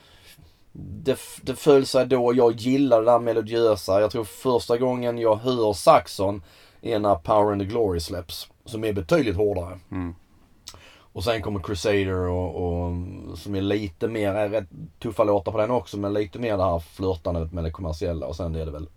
det, 0.74 1.20
det 1.42 1.56
föll 1.56 1.86
sig 1.86 2.06
då, 2.06 2.34
jag 2.34 2.56
gillar 2.56 3.00
det 3.00 3.12
där 3.12 3.20
melodiösa. 3.20 4.02
Jag 4.02 4.12
tror 4.12 4.24
första 4.24 4.78
gången 4.78 5.18
jag 5.18 5.36
hör 5.36 5.74
Saxon 5.74 6.44
är 6.82 7.00
när 7.00 7.16
Power 7.16 7.52
and 7.52 7.62
the 7.62 7.68
Glory 7.68 8.00
släpps. 8.00 8.48
Som 8.66 8.84
är 8.84 8.94
betydligt 8.94 9.36
hårdare. 9.36 9.80
Mm. 9.92 10.16
Och 11.14 11.24
sen 11.24 11.42
kommer 11.42 11.60
Crusader 11.60 12.28
och, 12.28 12.56
och 12.56 12.92
som 13.38 13.56
är 13.56 13.62
lite 13.62 14.08
mer, 14.08 14.34
är 14.34 14.50
rätt 14.50 14.70
tuffa 15.00 15.24
låtar 15.24 15.52
på 15.52 15.58
den 15.58 15.72
också 15.72 15.98
men 15.98 16.14
lite 16.14 16.40
mer 16.40 16.58
det 16.58 16.64
här 16.64 16.80
flörtandet 16.80 17.54
med 17.54 17.64
det 17.64 17.72
kommersiella 17.72 18.26
och 18.26 18.36
sen 18.36 18.56
är 18.56 18.66
det 18.66 18.72
väl 18.72 18.90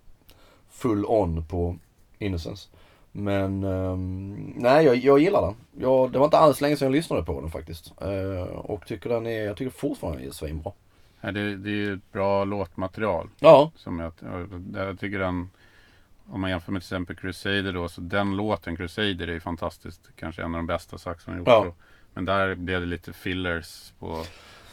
full 0.71 1.05
on 1.07 1.45
på 1.47 1.77
Innocence. 2.19 2.69
Men 3.17 3.65
ehm, 3.65 4.53
nej 4.57 4.85
jag, 4.85 4.97
jag 4.97 5.19
gillar 5.19 5.43
den. 5.43 5.55
Jag, 5.79 6.13
det 6.13 6.19
var 6.19 6.25
inte 6.25 6.39
alls 6.39 6.61
länge 6.61 6.77
sedan 6.77 6.87
jag 6.87 6.93
lyssnade 6.93 7.23
på 7.23 7.41
den 7.41 7.51
faktiskt. 7.51 7.93
Eh, 8.01 8.43
och 8.43 8.87
tycker 8.87 9.11
den 9.11 9.27
är, 9.27 9.45
jag 9.45 9.57
tycker 9.57 9.71
fortfarande 9.71 10.21
den 10.21 10.29
är 10.29 10.33
svinbra. 10.33 10.73
Ja, 11.21 11.33
det, 11.33 11.57
det 11.57 11.71
är 11.71 11.75
ju 11.75 11.95
ett 11.95 12.13
bra 12.13 12.45
låtmaterial. 12.45 13.29
Ja, 13.39 13.71
Som 13.77 13.99
jag, 13.99 14.13
jag 14.75 15.01
tycker 15.01 15.19
den, 15.19 15.51
om 16.31 16.41
man 16.41 16.51
jämför 16.51 16.73
med 16.73 16.83
till 16.83 16.87
exempel 16.87 17.17
Crusader 17.17 17.73
då, 17.73 17.89
så 17.89 18.01
den 18.01 18.37
låten 18.37 18.77
Crusader 18.77 19.29
är 19.29 19.33
ju 19.33 19.41
fantastiskt. 19.41 20.11
Kanske 20.17 20.43
en 20.43 20.55
av 20.55 20.59
de 20.59 20.67
bästa 20.67 20.99
Saxon 20.99 21.39
gjort. 21.39 21.49
Ja. 21.49 21.75
Men 22.15 22.25
där 22.25 22.55
blev 22.55 22.81
det 22.81 22.87
lite 22.87 23.13
fillers 23.13 23.93
på, 23.99 24.25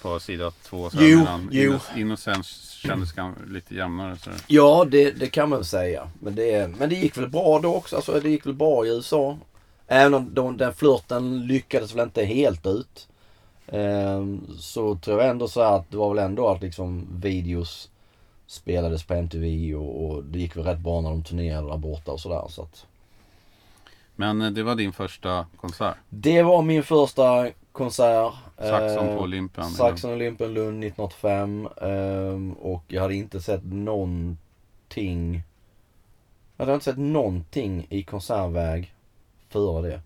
på 0.02 0.20
sida 0.20 0.52
två. 0.64 0.90
Så 0.90 0.98
Jo, 1.02 1.18
medan 1.20 1.50
jo. 1.52 1.72
Inno- 1.74 1.98
Innocence 2.00 2.78
kändes 2.78 3.14
lite 3.48 3.76
jämnare. 3.76 4.18
Så. 4.18 4.30
Ja, 4.48 4.86
det, 4.92 5.12
det 5.12 5.28
kan 5.30 5.50
man 5.50 5.66
säga. 5.66 6.10
Men 6.20 6.36
det, 6.36 6.78
men 6.80 6.90
det 6.90 6.96
gick 6.96 7.18
väl 7.18 7.30
bra 7.30 7.60
då 7.60 7.76
också. 7.76 7.96
Alltså, 7.96 8.20
det 8.20 8.30
gick 8.30 8.46
väl 8.46 8.54
bra 8.54 8.86
i 8.86 8.90
USA. 8.90 9.38
Även 9.88 10.14
om 10.14 10.34
de, 10.34 10.58
den 10.58 10.74
flörten 10.74 11.48
lyckades 11.48 11.96
väl 11.96 12.04
inte 12.04 12.24
helt 12.26 12.66
ut. 12.66 13.08
Ehm, 13.68 14.48
så 14.60 14.96
tror 14.96 15.22
jag 15.22 15.30
ändå 15.30 15.48
så 15.48 15.64
här 15.64 15.76
att 15.76 15.92
det 15.92 15.98
var 15.98 16.14
väl 16.14 16.24
ändå 16.26 16.48
att 16.50 16.62
liksom 16.62 17.08
videos 17.22 17.90
spelades 18.48 19.04
på 19.04 19.14
MTV 19.14 19.76
och, 19.76 20.06
och 20.06 20.24
det 20.24 20.40
gick 20.40 20.56
väl 20.58 20.64
rätt 20.64 20.80
bra 20.80 21.02
när 21.02 21.10
de 21.10 21.24
turnerade 21.24 21.68
där 21.68 21.78
borta 21.78 22.12
och 22.12 22.20
sådär. 22.20 22.46
Så 22.50 22.62
att 22.62 22.86
Men 24.16 24.42
eh, 24.42 24.52
det 24.52 24.64
var 24.64 24.76
din 24.76 24.94
första 24.94 25.46
konsert. 25.58 25.96
det 26.10 26.44
var 26.44 26.62
min 26.62 26.84
första 26.84 27.48
konsert. 27.72 28.34
Saxon 28.58 29.08
Eh, 29.08 29.16
på 29.16 29.22
Olympian. 29.22 29.72
Saxon 29.72 30.12
Olympian 30.14 30.54
Lund 30.54 30.84
1985. 30.84 31.70
ehm, 31.82 32.54
och 32.54 32.84
jag 32.88 33.02
hade 33.02 33.16
inte 33.16 33.42
sett 33.42 33.64
någonting. 33.64 35.44
Jag 36.58 36.66
hade 36.66 36.74
inte 36.74 36.86
sett 36.86 36.98
någonting 36.98 37.88
i 37.90 38.04
konsertväg 38.04 38.94
före 39.50 39.88
det. 39.90 40.02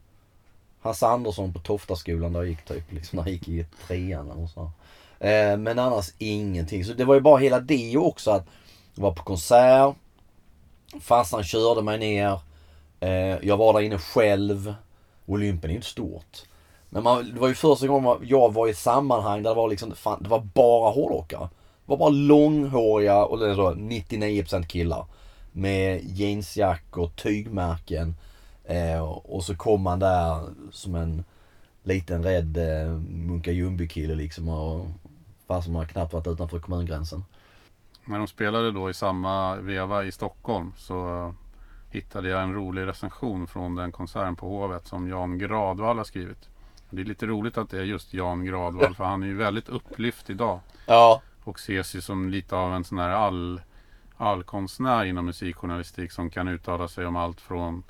Hasse 0.82 1.08
Andersson 1.08 1.54
på 1.54 1.60
Toftaskolan 1.60 2.34
där 2.34 2.40
jag 2.40 2.50
gick 2.50 2.66
typ, 2.66 2.92
liksom 2.92 3.18
när 3.18 3.24
jag 3.24 3.34
gick 3.34 3.48
i 3.48 3.66
trean 3.88 4.32
eller 4.32 4.48
så. 4.48 4.62
Eh, 5.20 5.58
men 5.58 5.80
annars 5.80 6.12
ingenting. 6.18 6.86
Så 6.86 6.94
det 6.94 7.06
var 7.06 7.16
ju 7.16 7.22
bara 7.22 7.38
hela 7.38 7.60
det 7.60 7.98
också 7.98 8.32
att 8.32 8.46
jag 8.96 9.04
var 9.04 9.12
på 9.12 9.24
konsert. 9.24 9.96
Farsan 11.02 11.44
körde 11.44 11.82
mig 11.82 12.00
ner. 12.00 12.40
Eh, 13.00 13.46
jag 13.48 13.58
var 13.58 13.74
där 13.74 13.82
inne 13.82 13.98
själv. 13.98 14.76
Olympen 15.26 15.70
är 15.70 15.74
ju 15.74 15.76
inte 15.76 15.88
stort. 15.88 16.44
Men 16.90 17.04
man, 17.04 17.34
det 17.34 17.40
var 17.40 17.48
ju 17.48 17.56
första 17.56 17.88
gången 17.88 18.18
jag 18.22 18.54
var 18.54 18.68
i 18.68 18.72
ett 18.72 18.78
sammanhang 18.78 19.44
där 19.44 19.50
det 19.50 19.56
var 19.56 19.70
liksom, 19.70 19.96
fan, 19.96 20.24
det 20.24 20.30
var 20.30 20.40
bara 20.40 20.92
hårdrockare. 20.92 21.50
Det 21.86 21.92
var 21.92 21.98
bara 21.98 22.10
långhåriga 22.10 23.26
och 23.26 23.40
det 23.40 23.56
så 23.56 23.74
99% 23.74 24.66
killar. 24.66 25.06
med 25.52 26.04
jeansjackor, 26.04 27.08
tygmärken. 27.16 28.16
Eh, 28.66 29.02
och 29.04 29.44
så 29.44 29.56
kom 29.56 29.82
man 29.82 30.00
där 30.00 30.50
som 30.72 30.96
en 30.96 31.24
liten 31.84 32.24
rädd 32.24 32.58
eh, 32.58 32.92
Munka 33.00 33.52
Ljungby-kille 33.52 34.16
liksom. 34.16 34.50
Och, 34.50 34.86
fast 35.48 35.68
man 35.68 35.88
knappt 35.88 36.14
varit 36.14 36.28
utanför 36.28 36.60
kommungränsen. 36.60 37.24
När 38.06 38.18
de 38.18 38.28
spelade 38.28 38.72
då 38.72 38.90
i 38.90 38.94
samma 38.94 39.56
veva 39.56 40.04
i 40.04 40.12
Stockholm 40.12 40.74
så 40.78 41.08
eh, 41.08 41.32
hittade 41.92 42.30
jag 42.30 42.44
en 42.44 42.54
rolig 42.54 42.86
recension 42.86 43.48
från 43.48 43.76
den 43.76 43.92
konserten 43.92 44.36
på 44.36 44.48
Hovet 44.48 44.88
som 44.88 45.10
Jan 45.10 45.38
Gradvall 45.38 45.98
har 45.98 46.06
skrivit. 46.06 46.50
Det 46.96 47.02
är 47.02 47.06
lite 47.06 47.26
roligt 47.26 47.58
att 47.58 47.70
det 47.70 47.80
är 47.80 47.84
just 47.84 48.14
Jan 48.14 48.46
Gradvall 48.46 48.96
för 48.96 49.04
han 49.04 49.24
är 49.24 49.28
ju 49.28 49.36
väldigt 49.36 49.70
upplyft 49.70 50.30
idag. 50.30 50.60
Ja. 50.86 51.22
Och 51.44 51.56
ses 51.60 51.96
ju 51.96 52.02
som 52.02 52.30
lite 52.30 52.56
av 52.56 52.74
en 52.76 52.84
sån 52.84 52.98
här 52.98 53.10
all, 53.10 53.62
allkonstnär 54.18 55.06
inom 55.06 55.26
musikjournalistik 55.26 56.12
som 56.12 56.30
kan 56.30 56.48
uttala 56.48 56.88
sig 56.88 57.06
om 57.06 57.16
allt 57.16 57.42
från 57.42 57.84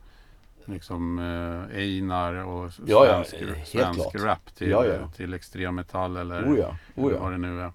liksom 0.65 1.19
eh, 1.19 1.77
Einar 1.77 2.33
och 2.33 2.71
Ja, 2.85 3.05
ja, 3.05 3.23
svensk, 3.65 4.15
rap 4.15 4.55
till, 4.55 4.69
Ja, 4.69 4.85
ja. 4.85 5.07
till 5.07 5.33
extrem 5.33 5.75
metall 5.75 6.17
eller, 6.17 6.43
Oh 6.53 6.59
ja, 6.59 6.75
oh 6.95 7.11
ja. 7.13 7.19
vad 7.19 7.31
det 7.31 7.37
nu 7.37 7.61
är. 7.61 7.71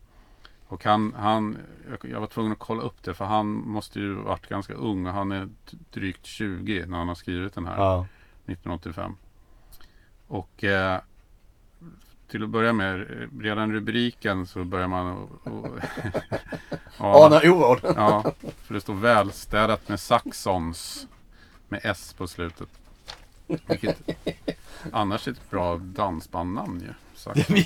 Och 0.67 0.85
han, 0.85 1.15
han, 1.19 1.59
jag- 2.03 2.21
var 2.21 2.27
tvungen 2.27 2.53
att 2.53 2.59
kolla 2.59 2.83
upp 2.83 3.03
det 3.03 3.15
för 3.15 3.25
han 3.25 3.47
måste 3.47 3.99
ju 4.01 4.15
varit 4.15 4.47
ganska 4.47 4.75
ung 4.75 5.07
och 5.07 5.13
han 5.13 5.33
är 5.33 5.49
drygt 5.91 6.27
20 6.27 6.85
när 6.87 6.99
han 6.99 7.09
har 7.09 7.15
skrivit 7.15 7.55
den 7.55 7.67
här. 7.67 7.77
Ja. 7.77 8.07
1985. 8.47 9.17
Och 10.27 10.65
eh, 10.65 11.01
till 12.31 12.43
att 12.43 12.49
börja 12.49 12.73
med, 12.73 13.01
eh, 13.01 13.41
redan 13.41 13.73
rubriken 13.73 14.47
så 14.47 14.65
börjar 14.65 14.89
man 14.89 15.07
och, 15.45 15.67
Ana 16.99 17.37
oråd. 17.37 17.81
ja, 17.83 18.33
för 18.63 18.75
det 18.75 18.81
står 18.81 18.95
välstädat 18.95 19.89
med 19.89 20.01
Saxons 20.01 21.07
med 21.69 21.81
S 21.85 22.15
på 22.19 22.27
slutet. 22.27 22.69
Vilket 23.67 23.99
annars 24.93 25.29
är 25.29 25.33
ett 25.33 25.51
bra 25.51 25.77
dansbandnamn 25.77 26.81
ju. 26.81 26.89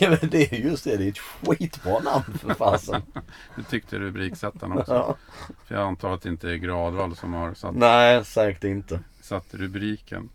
Ja, 0.00 0.16
det 0.22 0.52
är 0.52 0.56
just 0.56 0.84
det. 0.84 0.96
Det 0.96 1.04
är 1.04 1.08
ett 1.08 1.18
skitbra 1.18 1.98
namn 1.98 2.38
för 2.38 2.54
fasen. 2.54 3.02
Det 3.56 3.62
tyckte 3.62 3.98
rubriksättarna 3.98 4.74
också. 4.74 4.94
Ja. 4.94 5.16
För 5.66 5.74
jag 5.74 5.84
antar 5.84 6.14
att 6.14 6.22
det 6.22 6.28
inte 6.28 6.50
är 6.50 6.54
Gradvall 6.54 7.16
som 7.16 7.32
har 7.32 7.54
satt 7.54 7.74
Nej, 7.74 8.24
säkert 8.24 8.64
inte. 8.64 9.00
satt 9.20 9.46
rubriken. 9.54 10.28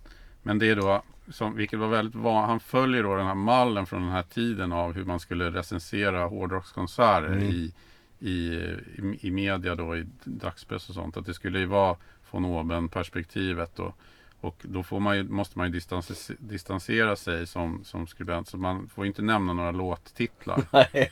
Men 0.43 0.59
det 0.59 0.69
är 0.69 0.75
då, 0.75 1.01
som, 1.29 1.55
vilket 1.55 1.79
var 1.79 1.87
väldigt 1.87 2.15
van, 2.15 2.49
han 2.49 2.59
följer 2.59 3.03
då 3.03 3.15
den 3.15 3.25
här 3.27 3.35
mallen 3.35 3.85
från 3.85 4.01
den 4.01 4.11
här 4.11 4.23
tiden 4.23 4.71
av 4.73 4.93
hur 4.93 5.05
man 5.05 5.19
skulle 5.19 5.51
recensera 5.51 6.25
hårdrockskonserter 6.25 7.27
Mm. 7.27 7.43
i, 7.43 7.73
i, 8.19 8.31
i, 8.31 9.17
i 9.21 9.31
media 9.31 9.75
då, 9.75 9.97
i 9.97 10.05
dagspress 10.23 10.89
och 10.89 10.95
sånt. 10.95 11.17
Att 11.17 11.25
det 11.25 11.33
skulle 11.33 11.59
ju 11.59 11.65
vara 11.65 11.95
von 12.31 12.45
oben 12.45 12.89
perspektivet 12.89 13.79
och, 13.79 13.97
och 14.41 14.55
då 14.61 14.83
får 14.83 14.99
man 14.99 15.17
ju, 15.17 15.23
måste 15.23 15.57
man 15.57 15.67
ju 15.67 15.73
distanse, 15.73 16.33
distansera 16.39 17.15
sig 17.15 17.47
som, 17.47 17.83
som 17.83 18.07
skribent. 18.07 18.47
Så 18.47 18.57
man 18.57 18.89
får 18.89 19.05
inte 19.05 19.21
nämna 19.21 19.53
några 19.53 19.71
låttitlar. 19.71 20.63
Nej, 20.73 21.11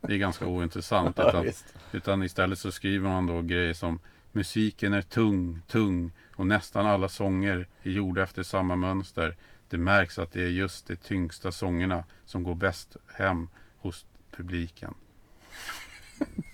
Det 0.00 0.12
är 0.12 0.16
ganska 0.18 0.46
ointressant. 0.46 1.18
Utan, 1.18 1.46
utan 1.92 2.22
istället 2.22 2.58
så 2.58 2.72
skriver 2.72 3.08
man 3.08 3.26
då 3.26 3.42
grejer 3.42 3.74
som 3.74 3.98
Musiken 4.32 4.92
är 4.92 5.02
tung, 5.02 5.60
tung 5.66 6.12
och 6.34 6.46
nästan 6.46 6.86
alla 6.86 7.08
sånger 7.08 7.66
är 7.82 7.90
gjorda 7.90 8.22
efter 8.22 8.42
samma 8.42 8.76
mönster. 8.76 9.36
Det 9.68 9.78
märks 9.78 10.18
att 10.18 10.32
det 10.32 10.42
är 10.42 10.48
just 10.48 10.86
de 10.86 10.96
tyngsta 10.96 11.52
sångerna 11.52 12.04
som 12.24 12.42
går 12.42 12.54
bäst 12.54 12.96
hem 13.14 13.48
hos 13.78 14.06
publiken. 14.36 14.94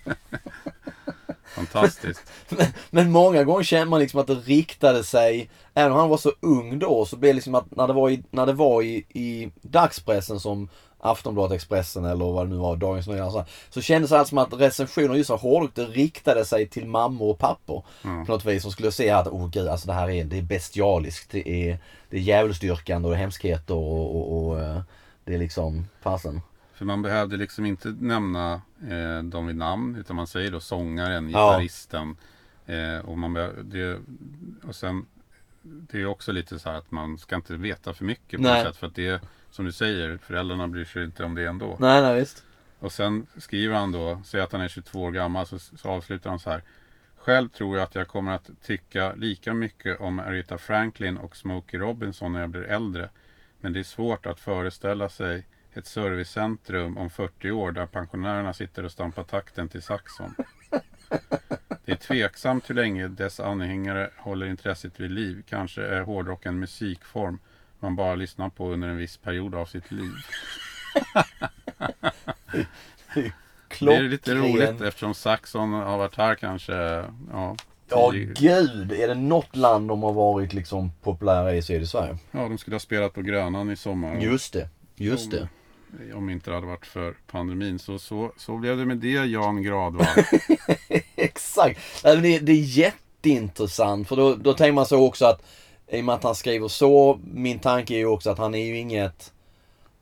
Fantastiskt. 1.55 2.31
Men 2.89 3.11
många 3.11 3.43
gånger 3.43 3.63
känner 3.63 3.85
man 3.85 3.99
liksom 3.99 4.19
att 4.19 4.27
det 4.27 4.35
riktade 4.35 5.03
sig, 5.03 5.49
även 5.73 5.91
om 5.91 5.97
han 5.97 6.09
var 6.09 6.17
så 6.17 6.31
ung 6.39 6.79
då, 6.79 7.05
så 7.05 7.17
blev 7.17 7.29
det 7.29 7.33
liksom 7.33 7.55
att 7.55 7.75
när 7.75 7.87
det 7.87 7.93
var 7.93 8.09
i, 8.09 8.23
när 8.31 8.45
det 8.45 8.53
var 8.53 8.81
i, 8.81 8.95
i 9.09 9.51
dagspressen 9.61 10.39
som 10.39 10.69
Aftonbladet, 11.05 11.55
Expressen 11.55 12.05
eller 12.05 12.25
vad 12.25 12.45
det 12.45 12.49
nu 12.49 12.55
var, 12.55 12.75
Dagens 12.75 13.07
Nyheter. 13.07 13.29
Så, 13.29 13.45
så 13.69 13.81
kändes 13.81 14.11
det 14.11 14.19
allt 14.19 14.27
som 14.27 14.37
att 14.37 14.53
recensioner 14.53 15.15
just 15.15 15.29
av 15.29 15.39
hårdrock, 15.39 15.89
riktade 15.95 16.45
sig 16.45 16.67
till 16.67 16.87
mammor 16.87 17.29
och 17.29 17.39
pappor. 17.39 17.83
Ja. 18.03 18.23
På 18.25 18.31
något 18.31 18.45
vis. 18.45 18.61
Som 18.61 18.71
skulle 18.71 18.91
se 18.91 19.09
att, 19.09 19.27
åh 19.27 19.49
gud, 19.49 19.67
alltså 19.67 19.87
det 19.87 19.93
här 19.93 20.09
är, 20.09 20.23
det 20.25 20.37
är 20.37 20.41
bestialiskt. 20.41 21.31
Det 21.31 21.49
är, 21.69 21.79
det 22.09 22.17
är 22.17 22.21
djävulsdyrkande 22.21 23.07
och 23.07 23.11
det 23.13 23.17
är 23.17 23.21
hemskheter 23.21 23.73
och, 23.75 24.15
och, 24.15 24.47
och 24.47 24.59
eh, 24.59 24.81
det 25.23 25.33
är 25.33 25.39
liksom, 25.39 25.87
fasen. 26.01 26.41
För 26.73 26.85
man 26.85 27.01
behövde 27.01 27.37
liksom 27.37 27.65
inte 27.65 27.95
nämna 27.99 28.61
eh, 28.89 29.23
dem 29.23 29.47
vid 29.47 29.55
namn 29.55 29.95
utan 29.95 30.15
man 30.15 30.27
säger 30.27 30.51
då 30.51 30.59
sångaren, 30.59 31.29
Ja. 31.29 31.49
gitarristen. 31.49 32.17
Eh, 32.65 33.05
och, 33.09 33.17
man 33.17 33.33
be- 33.33 33.53
det, 33.63 33.99
och 34.67 34.75
sen 34.75 35.05
Det 35.61 36.01
är 36.01 36.05
också 36.05 36.31
lite 36.31 36.59
så 36.59 36.69
här 36.69 36.77
att 36.77 36.91
man 36.91 37.17
ska 37.17 37.35
inte 37.35 37.53
veta 37.53 37.93
för 37.93 38.05
mycket 38.05 38.37
på 38.39 38.43
Nej. 38.43 38.63
något 38.63 38.67
sätt. 38.73 38.79
För 38.79 38.87
att 38.87 38.95
det 38.95 39.21
som 39.55 39.65
du 39.65 39.71
säger, 39.71 40.17
föräldrarna 40.17 40.67
bryr 40.67 40.85
sig 40.85 41.03
inte 41.03 41.23
om 41.23 41.35
det 41.35 41.45
ändå. 41.45 41.77
Nej, 41.79 42.01
nej 42.01 42.19
visst. 42.19 42.43
Och 42.79 42.91
sen 42.91 43.27
skriver 43.37 43.75
han 43.75 43.91
då, 43.91 44.21
säger 44.25 44.43
att 44.43 44.51
han 44.51 44.61
är 44.61 44.67
22 44.67 45.03
år 45.03 45.11
gammal, 45.11 45.47
så, 45.47 45.59
så 45.59 45.89
avslutar 45.89 46.29
han 46.29 46.39
så 46.39 46.49
här. 46.49 46.61
Själv 47.15 47.49
tror 47.49 47.77
jag 47.77 47.83
att 47.83 47.95
jag 47.95 48.07
kommer 48.07 48.31
att 48.31 48.49
tycka 48.63 49.13
lika 49.15 49.53
mycket 49.53 49.99
om 49.99 50.19
Aretha 50.19 50.57
Franklin 50.57 51.17
och 51.17 51.35
Smokey 51.35 51.79
Robinson 51.79 52.33
när 52.33 52.41
jag 52.41 52.49
blir 52.49 52.63
äldre. 52.63 53.09
Men 53.61 53.73
det 53.73 53.79
är 53.79 53.83
svårt 53.83 54.25
att 54.25 54.39
föreställa 54.39 55.09
sig 55.09 55.45
ett 55.73 55.87
servicecentrum 55.87 56.97
om 56.97 57.09
40 57.09 57.51
år 57.51 57.71
där 57.71 57.85
pensionärerna 57.85 58.53
sitter 58.53 58.83
och 58.83 58.91
stampar 58.91 59.23
takten 59.23 59.69
till 59.69 59.81
saxon. 59.81 60.35
Det 61.85 61.91
är 61.91 61.95
tveksamt 61.95 62.69
hur 62.69 62.75
länge 62.75 63.07
dess 63.07 63.39
anhängare 63.39 64.09
håller 64.17 64.45
intresset 64.45 64.99
vid 64.99 65.11
liv. 65.11 65.43
Kanske 65.49 65.81
är 65.85 66.01
hårdrock 66.01 66.45
en 66.45 66.59
musikform 66.59 67.39
man 67.79 67.95
bara 67.95 68.15
lyssnar 68.15 68.49
på 68.49 68.71
under 68.71 68.87
en 68.87 68.97
viss 68.97 69.17
period 69.17 69.55
av 69.55 69.65
sitt 69.65 69.91
liv. 69.91 70.11
Det 73.79 73.95
är 73.95 74.01
lite 74.01 74.35
roligt 74.35 74.81
eftersom 74.81 75.13
Saxon 75.13 75.73
har 75.73 75.97
varit 75.97 76.15
här 76.15 76.35
kanske, 76.35 76.73
ja, 77.31 77.55
Ja, 77.89 78.11
gud. 78.39 78.91
Är 78.91 79.07
det 79.07 79.15
något 79.15 79.55
land 79.55 79.87
de 79.87 80.03
har 80.03 80.13
varit 80.13 80.53
liksom 80.53 80.91
populära 81.01 81.55
i 81.55 81.61
så 81.61 81.73
är 81.73 81.79
det 81.79 81.87
Sverige. 81.87 82.17
ja, 82.31 82.39
de 82.39 82.57
skulle 82.57 82.75
ha 82.75 82.79
spelat 82.79 83.13
på 83.13 83.21
Grönan 83.21 83.71
i 83.71 83.75
sommar. 83.75 84.15
Just 84.15 84.53
det. 84.53 84.69
Just 84.95 85.31
det. 85.31 85.49
Om 86.13 86.29
inte 86.29 86.49
det 86.49 86.55
hade 86.55 86.67
varit 86.67 86.85
för 86.85 87.15
pandemin. 87.31 87.79
Så, 87.79 87.99
så, 87.99 88.31
så 88.37 88.57
blev 88.57 88.77
det 88.77 88.85
med 88.85 88.97
det 88.97 89.25
Jan 89.25 89.63
Gradvall. 89.63 90.07
Exakt. 91.15 91.79
Det 92.03 92.51
är 92.51 92.77
jätteintressant. 92.77 94.07
För 94.07 94.15
då, 94.15 94.35
då 94.35 94.53
tänker 94.53 94.73
man 94.73 94.85
så 94.85 95.07
också 95.07 95.25
att 95.25 95.41
i 95.87 96.01
och 96.01 96.05
med 96.05 96.15
att 96.15 96.23
han 96.23 96.35
skriver 96.35 96.67
så, 96.67 97.19
min 97.23 97.59
tanke 97.59 97.93
är 97.93 97.97
ju 97.97 98.05
också 98.05 98.29
att 98.29 98.37
han 98.37 98.55
är 98.55 98.65
ju 98.65 98.77
inget 98.77 99.31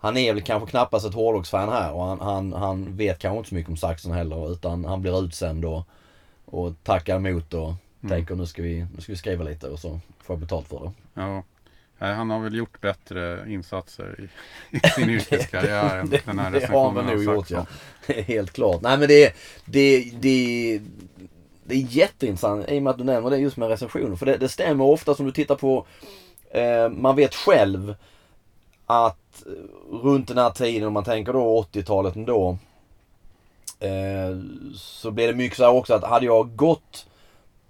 han 0.03 0.17
är 0.17 0.33
väl 0.33 0.43
kanske 0.43 0.69
knappast 0.69 1.05
ett 1.05 1.13
hårdrocksfan 1.13 1.69
här 1.69 1.91
och 1.91 2.03
han, 2.03 2.21
han, 2.21 2.53
han 2.53 2.97
vet 2.97 3.19
kanske 3.19 3.37
inte 3.37 3.49
så 3.49 3.55
mycket 3.55 3.69
om 3.69 3.77
saxen 3.77 4.11
heller 4.11 4.51
utan 4.51 4.85
han 4.85 5.01
blir 5.01 5.25
utsänd 5.25 5.65
och, 5.65 5.87
och 6.45 6.73
tackar 6.83 7.15
emot 7.15 7.53
och 7.53 7.73
tänker 8.09 8.35
nu 8.35 8.45
ska, 8.45 8.61
vi, 8.61 8.85
nu 8.95 9.01
ska 9.01 9.11
vi 9.11 9.17
skriva 9.17 9.43
lite 9.43 9.67
och 9.67 9.79
så 9.79 9.99
får 10.19 10.33
jag 10.33 10.39
betalt 10.39 10.67
för 10.67 10.79
det. 10.79 11.21
Ja. 11.21 11.43
Han 11.97 12.29
har 12.29 12.39
väl 12.39 12.55
gjort 12.55 12.81
bättre 12.81 13.45
insatser 13.47 14.15
i, 14.19 14.77
i 14.77 14.79
sin 14.95 15.09
yrkeskarriär 15.09 15.99
än 15.99 16.09
den 16.25 16.39
här 16.39 16.51
det 16.51 16.65
har 16.65 16.85
han 16.85 16.95
väl 16.95 17.05
recensionen 17.05 17.05
nog 17.05 17.23
gjort 17.23 17.47
Saxon. 17.47 17.65
ja. 18.07 18.13
Helt 18.27 18.53
klart. 18.53 18.81
Nej 18.81 18.97
men 18.97 19.07
det, 19.07 19.35
det, 19.65 20.11
det, 20.19 20.81
det 21.65 21.75
är 21.75 21.87
jätteintressant 21.89 22.69
i 22.69 22.79
och 22.79 22.83
med 22.83 22.91
att 22.91 22.97
du 22.97 23.03
nämner 23.03 23.29
det 23.29 23.37
just 23.37 23.57
med 23.57 23.69
recensioner. 23.69 24.15
För 24.15 24.25
det, 24.25 24.37
det 24.37 24.49
stämmer 24.49 24.85
ofta 24.85 25.15
som 25.15 25.25
du 25.25 25.31
tittar 25.31 25.55
på, 25.55 25.85
eh, 26.51 26.89
man 26.89 27.15
vet 27.15 27.35
själv 27.35 27.95
att 28.85 29.45
eh, 29.45 29.95
runt 30.03 30.27
den 30.27 30.37
här 30.37 30.49
tiden, 30.49 30.87
om 30.87 30.93
man 30.93 31.03
tänker 31.03 31.33
då 31.33 31.67
80-talet 31.73 32.15
ändå, 32.15 32.57
eh, 33.79 34.37
så 34.75 35.11
blev 35.11 35.27
det 35.27 35.35
mycket 35.35 35.57
så 35.57 35.63
här 35.63 35.73
också 35.73 35.93
att 35.93 36.03
hade 36.03 36.25
jag 36.25 36.55
gått 36.55 37.05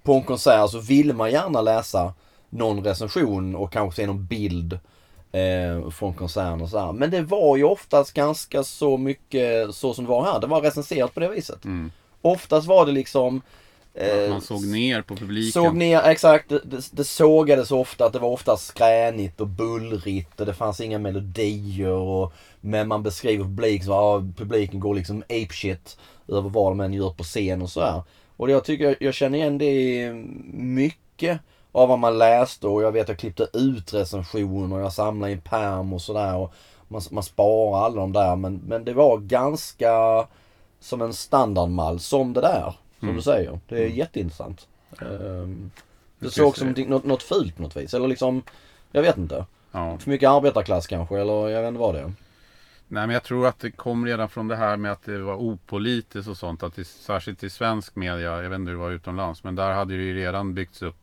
på 0.03 0.13
en 0.13 0.23
konsert 0.23 0.69
så 0.69 0.79
vill 0.79 1.13
man 1.13 1.31
gärna 1.31 1.61
läsa 1.61 2.13
någon 2.49 2.83
recension 2.83 3.55
och 3.55 3.71
kanske 3.71 4.01
se 4.01 4.07
någon 4.07 4.25
bild 4.25 4.79
eh, 5.31 5.89
från 5.89 6.13
konserten 6.13 6.61
och 6.61 6.69
så 6.69 6.79
här. 6.79 6.91
Men 6.91 7.11
det 7.11 7.21
var 7.21 7.57
ju 7.57 7.63
oftast 7.63 8.13
ganska 8.13 8.63
så 8.63 8.97
mycket 8.97 9.75
så 9.75 9.93
som 9.93 10.05
det 10.05 10.09
var 10.09 10.23
här. 10.23 10.39
Det 10.39 10.47
var 10.47 10.61
recenserat 10.61 11.13
på 11.13 11.19
det 11.19 11.29
viset. 11.29 11.65
Mm. 11.65 11.91
Oftast 12.21 12.67
var 12.67 12.85
det 12.85 12.91
liksom 12.91 13.41
eh, 13.93 14.29
Man 14.29 14.41
såg 14.41 14.65
ner 14.65 15.01
på 15.01 15.15
publiken. 15.15 15.51
Såg 15.51 15.75
ner, 15.75 16.01
exakt. 16.01 16.49
Det, 16.49 16.61
det, 16.63 16.89
det 16.91 17.03
sågades 17.03 17.71
ofta 17.71 18.05
att 18.05 18.13
det 18.13 18.19
var 18.19 18.29
ofta 18.29 18.57
skränigt 18.57 19.41
och 19.41 19.47
bullrigt 19.47 20.39
och 20.39 20.45
det 20.45 20.53
fanns 20.53 20.79
inga 20.79 20.99
melodier. 20.99 21.91
Och, 21.91 22.33
men 22.61 22.87
man 22.87 23.03
beskriver 23.03 23.43
publik 23.43 23.83
så 23.83 23.91
ja, 23.91 24.23
publiken 24.37 24.79
går 24.79 24.95
liksom 24.95 25.23
apeshit 25.29 25.97
över 26.27 26.49
vad 26.49 26.71
de 26.71 26.79
än 26.79 26.93
gör 26.93 27.09
på 27.09 27.23
scen 27.23 27.61
och 27.61 27.69
sådär. 27.69 28.03
Och 28.37 28.49
jag 28.49 28.63
tycker 28.63 28.95
jag 28.99 29.13
känner 29.13 29.37
igen 29.37 29.57
det 29.57 30.13
mycket 30.53 31.39
av 31.71 31.89
vad 31.89 31.99
man 31.99 32.17
läste 32.17 32.67
och 32.67 32.83
jag 32.83 32.91
vet 32.91 33.07
jag 33.07 33.17
klippte 33.17 33.47
ut 33.53 33.93
recensioner 33.93 34.75
och 34.75 34.81
jag 34.81 34.93
samlade 34.93 35.31
i 35.31 35.35
en 35.35 35.41
pärm 35.41 35.93
och 35.93 36.01
sådär. 36.01 36.49
Man, 36.87 37.01
man 37.11 37.23
sparar 37.23 37.85
alla 37.85 38.01
de 38.01 38.13
där 38.13 38.35
men, 38.35 38.55
men 38.55 38.85
det 38.85 38.93
var 38.93 39.17
ganska 39.17 40.27
som 40.79 41.01
en 41.01 41.13
standardmall 41.13 41.99
som 41.99 42.33
det 42.33 42.41
där. 42.41 42.73
Som 43.03 43.09
Mm. 43.09 43.15
du 43.17 43.21
säger. 43.21 43.59
Det 43.67 43.75
är 43.77 43.85
Mm. 43.85 43.97
jätteintressant. 43.97 44.67
Ehm, 45.01 45.71
Det 46.19 46.29
såg 46.29 46.57
se. 46.57 46.59
som 46.75 46.83
något, 46.89 47.03
något 47.05 47.23
fult 47.23 47.55
på 47.55 47.61
något 47.61 47.75
vis. 47.77 47.93
Eller 47.93 48.07
liksom, 48.07 48.41
jag 48.91 49.01
vet 49.01 49.17
inte. 49.17 49.45
Ja. 49.71 49.97
För 49.97 50.09
mycket 50.09 50.29
arbetarklass 50.29 50.87
kanske, 50.87 51.19
eller 51.19 51.49
jag 51.49 51.61
vet 51.61 51.67
inte 51.67 51.79
vad 51.79 51.95
det 51.95 51.99
är. 52.01 52.13
Nej 52.87 53.07
men 53.07 53.09
jag 53.09 53.23
tror 53.23 53.47
att 53.47 53.59
det 53.59 53.71
kom 53.71 54.05
redan 54.05 54.29
från 54.29 54.47
det 54.47 54.55
här 54.55 54.77
med 54.77 54.91
att 54.91 55.03
det 55.05 55.17
var 55.17 55.35
opolitiskt 55.35 56.29
och 56.29 56.37
sånt. 56.37 56.63
Att 56.63 56.75
det, 56.75 56.83
särskilt 56.87 57.43
i 57.43 57.49
svensk 57.49 57.95
media, 57.95 58.41
jag 58.43 58.49
vet 58.49 58.59
inte 58.59 58.69
hur 58.71 58.77
det 58.77 58.83
var 58.83 58.91
utomlands. 58.91 59.43
Men 59.43 59.55
där 59.55 59.71
hade 59.73 59.97
det 59.97 60.03
ju 60.03 60.15
redan 60.15 60.53
byggts 60.53 60.81
upp 60.81 61.02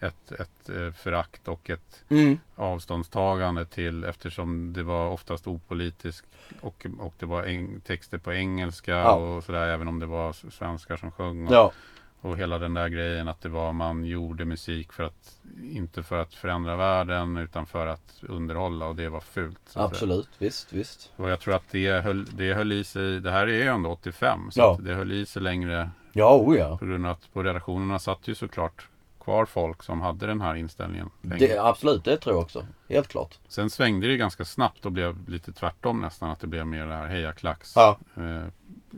ett, 0.00 0.32
ett 0.32 0.68
eh, 0.68 0.92
förakt 0.92 1.48
och 1.48 1.70
ett 1.70 2.04
Mm. 2.08 2.38
avståndstagande 2.54 3.64
till 3.64 4.04
eftersom 4.04 4.72
det 4.72 4.82
var 4.82 5.08
oftast 5.10 5.46
opolitiskt 5.46 6.26
och, 6.60 6.86
och 6.98 7.14
det 7.18 7.26
var 7.26 7.42
eng, 7.42 7.80
texter 7.86 8.18
på 8.18 8.32
engelska 8.32 8.92
Ja. 8.92 9.12
och 9.14 9.44
sådär 9.44 9.66
även 9.68 9.88
om 9.88 9.98
det 9.98 10.06
var 10.06 10.32
svenskar 10.50 10.96
som 10.96 11.10
sjöng. 11.10 11.46
Och, 11.46 11.52
Ja, 11.54 11.72
och 12.20 12.36
hela 12.36 12.58
den 12.58 12.74
där 12.74 12.88
grejen 12.88 13.28
att 13.28 13.40
det 13.40 13.48
var 13.48 13.72
man 13.72 14.04
gjorde 14.04 14.44
musik 14.44 14.92
för 14.92 15.02
att 15.02 15.38
inte 15.62 16.02
för 16.02 16.18
att 16.18 16.34
förändra 16.34 16.76
världen 16.76 17.36
utan 17.36 17.66
för 17.66 17.86
att 17.86 18.22
underhålla 18.22 18.86
och 18.86 18.96
det 18.96 19.08
var 19.08 19.20
fult. 19.20 19.58
att 19.64 19.70
säga. 19.72 19.84
absolut. 19.84 20.28
Visst, 20.38 20.72
visst. 20.72 21.12
Och 21.16 21.30
jag 21.30 21.40
tror 21.40 21.54
att 21.54 21.70
det 21.70 21.90
höll, 22.04 22.24
det 22.24 22.54
höll 22.54 22.72
i 22.72 22.84
sig, 22.84 23.20
det 23.20 23.30
här 23.30 23.46
är 23.46 23.52
ju 23.62 23.66
ändå 23.68 23.90
85 23.90 24.50
så 24.50 24.60
Ja. 24.60 24.78
det 24.80 24.94
höll 24.94 25.12
i 25.12 25.26
sig 25.26 25.42
längre 25.42 25.90
Ja, 26.12 26.36
oh 26.36 26.56
ja. 26.58 26.78
på 26.78 26.86
grund 26.86 27.06
av 27.06 27.12
att 27.12 27.32
på 27.32 27.42
redaktionerna 27.42 27.98
satt 27.98 28.28
ju 28.28 28.34
såklart 28.34 28.88
kvar 29.26 29.44
folk 29.46 29.82
som 29.82 30.00
hade 30.00 30.26
den 30.26 30.40
här 30.40 30.54
inställningen. 30.54 31.10
länge. 31.22 31.46
Det, 31.46 31.58
absolut, 31.58 32.04
det 32.04 32.16
tror 32.16 32.34
jag 32.34 32.42
också. 32.42 32.66
Helt 32.88 33.08
klart. 33.08 33.38
Sen 33.48 33.70
svängde 33.70 34.06
det 34.08 34.16
ganska 34.16 34.44
snabbt 34.44 34.86
och 34.86 34.92
blev 34.92 35.28
lite 35.28 35.52
tvärtom 35.52 36.00
nästan. 36.00 36.30
Att 36.30 36.40
det 36.40 36.46
blev 36.46 36.66
mer 36.66 36.86
det 36.86 36.94
här 36.94 37.06
hejaklacks 37.06 37.72
Ja. 37.76 37.98
eh, 38.16 38.46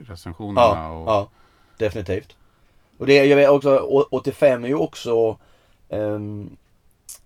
recensionerna. 0.06 0.60
Ja, 0.66 0.88
och, 0.90 1.08
ja. 1.08 1.28
Definitivt. 1.76 2.36
Och 2.98 3.06
det, 3.06 3.24
jag 3.24 3.36
vet 3.36 3.50
också, 3.50 3.78
å- 3.78 4.06
85 4.10 4.64
är 4.64 4.68
ju 4.68 4.74
också 4.74 5.36
um, 5.88 6.56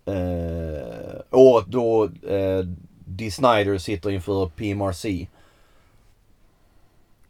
uh, 0.08 1.20
året 1.30 1.66
då 1.66 2.04
uh, 2.04 2.64
Dee 3.06 3.30
Snider 3.30 3.78
sitter 3.78 4.10
inför 4.10 4.48
PMRC. 4.48 5.28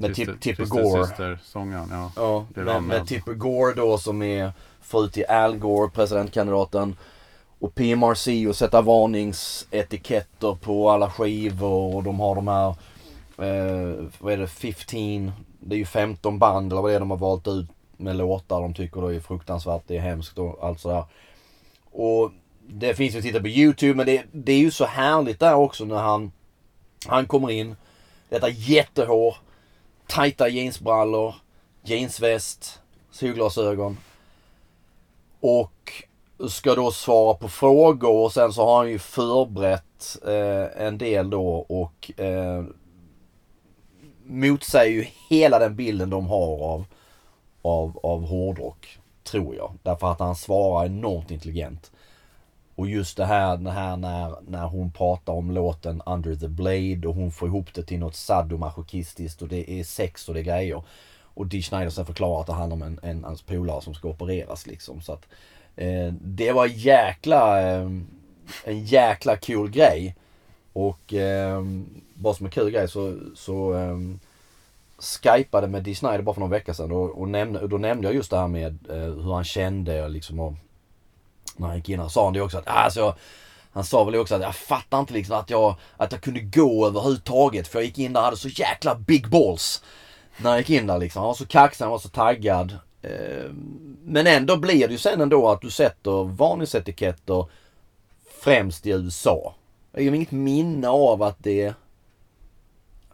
Med 0.03 0.15
Tip, 0.15 0.41
Tipper 0.41 0.65
Gore. 0.65 1.07
Sister-sångaren, 1.07 1.89
ja. 1.91 2.11
Ja, 2.17 2.47
med, 2.55 2.83
med 2.83 3.07
Tipper 3.07 3.33
Gore 3.33 3.75
då 3.75 3.99
som 3.99 4.23
är 4.23 4.53
fru 4.81 5.09
till 5.09 5.25
Al 5.25 5.57
Gore, 5.57 5.91
presidentkandidaten. 5.91 6.97
Och 7.59 7.75
PMRC 7.75 8.47
och 8.49 8.57
sätta 8.57 8.83
varningsetiketter 8.83 10.55
på 10.55 10.91
alla 10.91 11.11
skivor 11.11 11.95
och 11.95 12.03
de 12.03 12.21
har 12.21 12.35
de 12.35 12.49
här, 12.49 12.69
eh, 13.39 14.05
vad 14.19 14.33
är 14.33 14.37
det, 14.37 14.47
15, 14.47 15.33
det 15.61 15.75
är 15.75 15.79
ju 15.79 15.85
15 15.85 16.39
band 16.39 16.73
eller 16.73 16.83
vad 16.83 16.91
det 16.91 16.95
är 16.95 17.01
de 17.01 17.11
har 17.11 17.19
valt 17.19 17.49
ut 17.49 17.67
med 17.97 18.17
låtar 18.17 18.61
de 18.61 18.75
tycker 18.75 19.01
då 19.01 19.13
är 19.13 19.21
fruktansvärt, 19.21 19.83
det 19.87 19.97
är 19.97 20.01
hemskt 20.01 20.39
och 20.39 20.59
allt 20.63 20.81
sådär. 20.81 21.05
Och 21.91 22.31
det 22.67 22.95
finns 22.95 23.15
ju 23.15 23.19
att 23.19 23.25
titta 23.25 23.41
på 23.41 23.49
YouTube 23.49 23.95
men 23.95 24.07
det, 24.07 24.25
det 24.33 24.53
är 24.53 24.59
ju 24.59 24.71
så 24.71 24.85
härligt 24.85 25.41
där 25.41 25.55
också 25.55 25.85
när 25.85 25.97
han, 25.97 26.33
han 27.07 27.27
kommer 27.27 27.51
in, 27.51 27.77
detta 28.29 28.49
jättehår, 28.49 29.37
tajta 30.13 30.49
jeansbrallor, 30.49 31.35
jeansväst, 31.83 32.81
solglasögon. 33.11 33.99
Och 35.41 35.93
ska 36.49 36.75
då 36.75 36.91
svara 36.91 37.35
på 37.35 37.49
frågor 37.49 38.25
och 38.25 38.33
sen 38.33 38.53
så 38.53 38.65
har 38.65 38.77
han 38.77 38.91
ju 38.91 38.99
förberett 38.99 40.19
eh, 40.27 40.87
en 40.87 40.99
del 40.99 41.31
då 41.31 41.55
och 41.55 42.21
eh, 42.21 42.65
motsäger 44.25 44.93
ju 44.93 45.07
hela 45.29 45.59
den 45.59 45.77
bilden 45.77 46.11
de 46.11 46.27
har 46.27 46.65
av, 46.65 46.85
av, 47.63 48.01
av 48.03 48.27
hårdrock. 48.27 48.99
Tror 49.23 49.57
jag. 49.57 49.73
Därför 49.83 50.13
att 50.13 50.21
han 50.21 50.37
svarar 50.37 50.87
enormt 50.87 51.31
intelligent. 51.31 51.91
Och 52.75 52.89
just 52.89 53.17
det 53.17 53.25
här, 53.25 53.57
det 53.57 53.71
här 53.71 53.97
när, 53.97 54.35
när 54.49 54.67
hon 54.67 54.91
pratar 54.91 55.33
om 55.33 55.51
låten 55.51 56.03
Under 56.07 56.35
the 56.35 56.49
Blade 56.49 57.09
och 57.09 57.15
hon 57.15 57.33
får 57.33 57.49
ihop 57.49 57.75
det 57.75 57.83
till 57.83 57.99
något 57.99 58.17
sadomasochistiskt 58.17 59.43
och 59.43 59.49
det 59.49 59.71
är 59.71 59.85
sex 59.85 60.29
och 60.29 60.35
det 60.35 60.41
är 60.41 60.45
grejer. 60.45 60.83
Och 61.35 61.47
Dee 61.47 61.63
Schneider 61.63 61.91
sen 61.91 62.07
förklarar 62.07 62.41
att 62.41 62.47
det 62.47 62.53
handlar 62.53 62.77
om 62.77 62.83
en, 62.83 63.01
en 63.03 63.25
hans 63.25 63.43
polare 63.43 63.83
som 63.83 63.95
ska 63.95 64.09
opereras 64.09 64.67
liksom. 64.67 65.01
Så 65.01 65.13
att, 65.13 65.27
eh, 65.77 66.13
det 66.21 66.53
var 66.53 66.67
jäkla, 66.67 67.63
eh, 67.63 67.91
en 68.65 68.85
jäkla 68.85 69.37
cool 69.37 69.71
grej. 69.71 70.17
Och 70.73 71.15
eh, 71.15 71.63
bara 72.15 72.35
som 72.35 72.47
en 72.47 72.53
kul 72.53 72.71
grej 72.71 72.89
så, 72.89 73.19
så 73.37 73.75
eh, 73.75 73.99
skypade 74.99 75.69
med 75.69 75.83
Dee 75.83 75.95
Schneider 75.95 76.23
bara 76.23 76.35
för 76.35 76.41
någon 76.41 76.51
vecka 76.51 76.75
sedan 76.75 76.93
och, 76.93 77.21
och 77.21 77.29
nämnde, 77.29 77.67
då 77.67 77.79
nämnde 77.79 78.09
jag 78.09 78.15
just 78.15 78.31
det 78.31 78.39
här 78.39 78.49
med 78.49 78.79
eh, 78.91 78.97
hur 78.97 79.35
han 79.35 79.45
kände 79.45 80.05
och 80.05 80.11
liksom 80.11 80.41
och 80.41 80.55
när 81.57 81.67
han 81.67 81.77
gick 81.77 81.89
in 81.89 82.01
och 82.01 82.13
sa 82.13 82.25
han 82.25 82.33
det 82.33 82.41
också 82.41 82.59
att 82.59 82.69
ah, 82.69 82.71
alltså, 82.71 83.15
han 83.73 83.85
sa 83.85 84.05
väl 84.05 84.17
också 84.17 84.35
att 84.35 84.43
jag 84.43 84.55
fattar 84.55 85.01
inte 85.01 85.13
liksom 85.13 85.37
att 85.37 85.51
jag, 85.51 85.75
att 85.97 86.13
jag 86.13 86.21
kunde 86.21 86.41
gå 86.41 86.87
överhuvudtaget 86.87 87.69
för 87.69 87.79
jag 87.79 87.87
gick 87.87 87.99
in 87.99 88.13
där 88.13 88.21
och 88.21 88.25
hade 88.25 88.37
så 88.37 88.49
jäkla 88.49 88.95
big 88.95 89.29
balls. 89.29 89.83
När 90.37 90.51
jag 90.51 90.59
gick 90.59 90.71
in 90.71 90.87
där 90.87 90.99
liksom. 90.99 91.21
Han 91.21 91.27
var 91.27 91.35
så 91.35 91.47
kaxig, 91.47 91.85
han 91.85 91.93
var 91.93 91.99
så 91.99 92.09
taggad. 92.09 92.79
Ehm, 93.03 93.97
men 94.05 94.27
ändå 94.27 94.57
blir 94.57 94.89
det 94.89 94.93
ju 94.93 94.99
sen 94.99 95.21
ändå 95.21 95.49
att 95.49 95.61
du 95.61 95.71
sätter 95.71 96.25
varningsetiketter 96.25 97.47
främst 98.41 98.87
i 98.87 98.91
USA. 98.91 99.55
Jag 99.93 100.05
har 100.05 100.15
inget 100.15 100.31
minne 100.31 100.89
av 100.89 101.23
att 101.23 101.37
det 101.39 101.75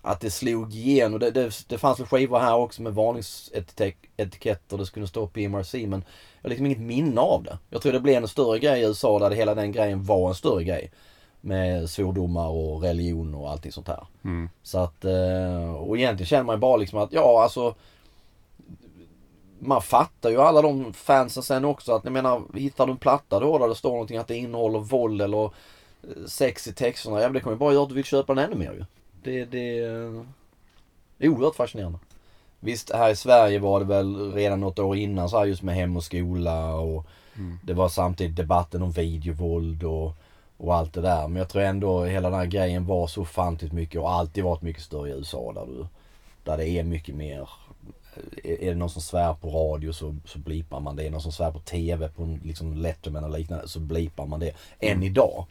att 0.03 0.20
det 0.20 0.31
slog 0.31 0.74
igenom. 0.74 1.18
Det, 1.18 1.31
det, 1.31 1.64
det 1.68 1.79
fanns 1.79 2.01
väl 2.01 2.07
skivor 2.07 2.38
här 2.38 2.55
också 2.55 2.83
med 2.83 2.94
varningsetiketter. 2.94 4.79
Det 4.79 4.87
skulle 4.87 5.07
stå 5.07 5.27
PMRC 5.27 5.87
men 5.87 6.05
jag 6.42 6.48
har 6.48 6.51
liksom 6.51 6.66
inget 6.66 6.81
minne 6.81 7.20
av 7.20 7.42
det. 7.42 7.59
Jag 7.70 7.83
tror 7.83 7.92
det 7.92 8.01
blev 8.01 8.22
en 8.22 8.29
större 8.29 8.59
grej 8.59 8.81
i 8.81 8.85
USA 8.85 9.18
där 9.18 9.31
det 9.31 9.37
hela 9.37 9.55
den 9.55 9.72
grejen 9.72 10.05
var 10.05 10.29
en 10.29 10.35
större 10.35 10.64
grej. 10.64 10.90
Med 11.40 11.90
svordomar 11.90 12.48
och 12.48 12.83
religion 12.83 13.35
och 13.35 13.51
allting 13.51 13.72
sånt 13.72 13.88
här. 13.88 14.07
Mm. 14.24 14.48
Så 14.62 14.79
att, 14.79 15.05
eh, 15.05 15.74
och 15.74 15.98
egentligen 15.98 16.27
känner 16.27 16.44
man 16.44 16.57
ju 16.57 16.61
bara 16.61 16.77
liksom 16.77 16.98
att 16.98 17.12
ja 17.12 17.42
alltså 17.42 17.74
man 19.59 19.83
fattar 19.83 20.31
ju 20.31 20.40
alla 20.40 20.62
de 20.62 20.92
fansen 20.92 21.42
sen 21.42 21.64
också 21.64 21.92
att 21.92 22.05
jag 22.05 22.12
menar 22.12 22.42
hittar 22.55 22.87
du 22.87 22.92
en 22.92 22.98
platta 22.98 23.40
då 23.40 23.59
där 23.59 23.68
det 23.68 23.74
står 23.74 23.90
någonting 23.90 24.16
att 24.16 24.29
det 24.29 24.37
innehåller 24.37 24.79
våld 24.79 25.22
eller 25.22 25.44
eh, 25.44 26.27
sex 26.27 26.66
i 26.66 26.72
texterna. 26.72 27.20
Ja 27.20 27.27
men 27.27 27.33
det 27.33 27.40
kommer 27.40 27.57
ju 27.57 27.59
bara 27.59 27.72
göra 27.72 27.83
att 27.83 27.88
du 27.88 27.94
vill 27.94 28.05
köpa 28.05 28.35
den 28.35 28.44
ännu 28.44 28.57
mer 28.57 28.72
ju. 28.72 28.85
Det, 29.22 29.44
det 29.44 29.79
är 31.18 31.29
oerhört 31.29 31.57
fascinerande. 31.57 31.98
Visst 32.60 32.92
här 32.92 33.10
i 33.10 33.16
Sverige 33.16 33.58
var 33.58 33.80
det 33.80 33.86
väl 33.86 34.32
redan 34.32 34.60
något 34.60 34.78
år 34.78 34.96
innan 34.96 35.28
så 35.28 35.38
här 35.38 35.46
just 35.46 35.62
med 35.62 35.74
hem 35.74 35.96
och 35.96 36.04
skola 36.04 36.74
och 36.74 37.06
Mm. 37.38 37.58
det 37.62 37.74
var 37.74 37.88
samtidigt 37.88 38.36
debatten 38.36 38.82
om 38.82 38.90
videovåld 38.90 39.84
och, 39.84 40.14
och 40.56 40.74
allt 40.74 40.94
det 40.94 41.00
där. 41.00 41.28
Men 41.28 41.36
jag 41.36 41.48
tror 41.48 41.62
ändå 41.62 42.04
hela 42.04 42.30
den 42.30 42.38
här 42.38 42.46
grejen 42.46 42.86
var 42.86 43.06
så 43.06 43.22
ofantligt 43.22 43.72
mycket 43.72 44.00
och 44.00 44.10
alltid 44.10 44.44
varit 44.44 44.62
mycket 44.62 44.82
större 44.82 45.08
i 45.08 45.12
USA 45.12 45.52
där 45.52 45.66
du 45.66 45.86
där 46.44 46.56
det 46.56 46.68
är 46.68 46.84
mycket 46.84 47.14
mer 47.14 47.48
är 48.44 48.62
är 48.62 48.68
det 48.68 48.74
någon 48.74 48.90
som 48.90 49.02
svär 49.02 49.34
på 49.34 49.50
radio 49.50 49.92
så, 49.92 50.16
så 50.24 50.38
blipar 50.38 50.80
man 50.80 50.96
det. 50.96 51.02
Är 51.02 51.04
det 51.04 51.10
någon 51.10 51.20
som 51.20 51.32
svär 51.32 51.50
på 51.50 51.58
TV 51.58 52.08
på 52.08 52.38
liksom 52.44 52.74
Letterman 52.74 53.24
eller 53.24 53.38
liknande 53.38 53.68
så 53.68 53.80
blipar 53.80 54.26
man 54.26 54.40
det. 54.40 54.52
Än 54.80 55.02
idag. 55.02 55.46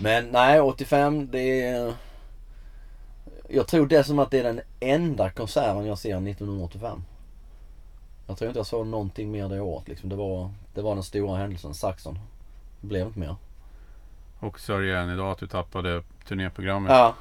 Men 0.00 0.26
nej, 0.26 0.60
85 0.60 1.28
det 1.30 1.62
är... 1.62 1.94
Jag 3.48 3.66
tror 3.66 3.86
dessutom 3.86 4.18
att 4.18 4.30
det 4.30 4.38
är 4.38 4.44
den 4.44 4.60
enda 4.80 5.30
konserten 5.30 5.86
jag 5.86 5.98
ser 5.98 6.28
1985. 6.28 7.02
Jag 8.26 8.38
tror 8.38 8.48
inte 8.48 8.58
jag 8.58 8.66
såg 8.66 8.86
någonting 8.86 9.30
mer 9.30 9.48
det 9.48 9.60
året 9.60 9.88
liksom. 9.88 10.08
Det 10.08 10.16
var, 10.16 10.50
det 10.74 10.82
var 10.82 10.94
den 10.94 11.04
stora 11.04 11.36
händelsen, 11.38 11.74
Saxon. 11.74 12.18
Det 12.80 12.86
blev 12.86 13.06
inte 13.06 13.18
mer. 13.18 13.36
Och 14.40 14.60
sörjer 14.60 14.96
än 14.96 15.10
idag 15.10 15.30
att 15.32 15.38
du 15.38 15.46
tappade 15.46 16.02
turnéprogrammet 16.28 16.92
Ja. 16.92 17.14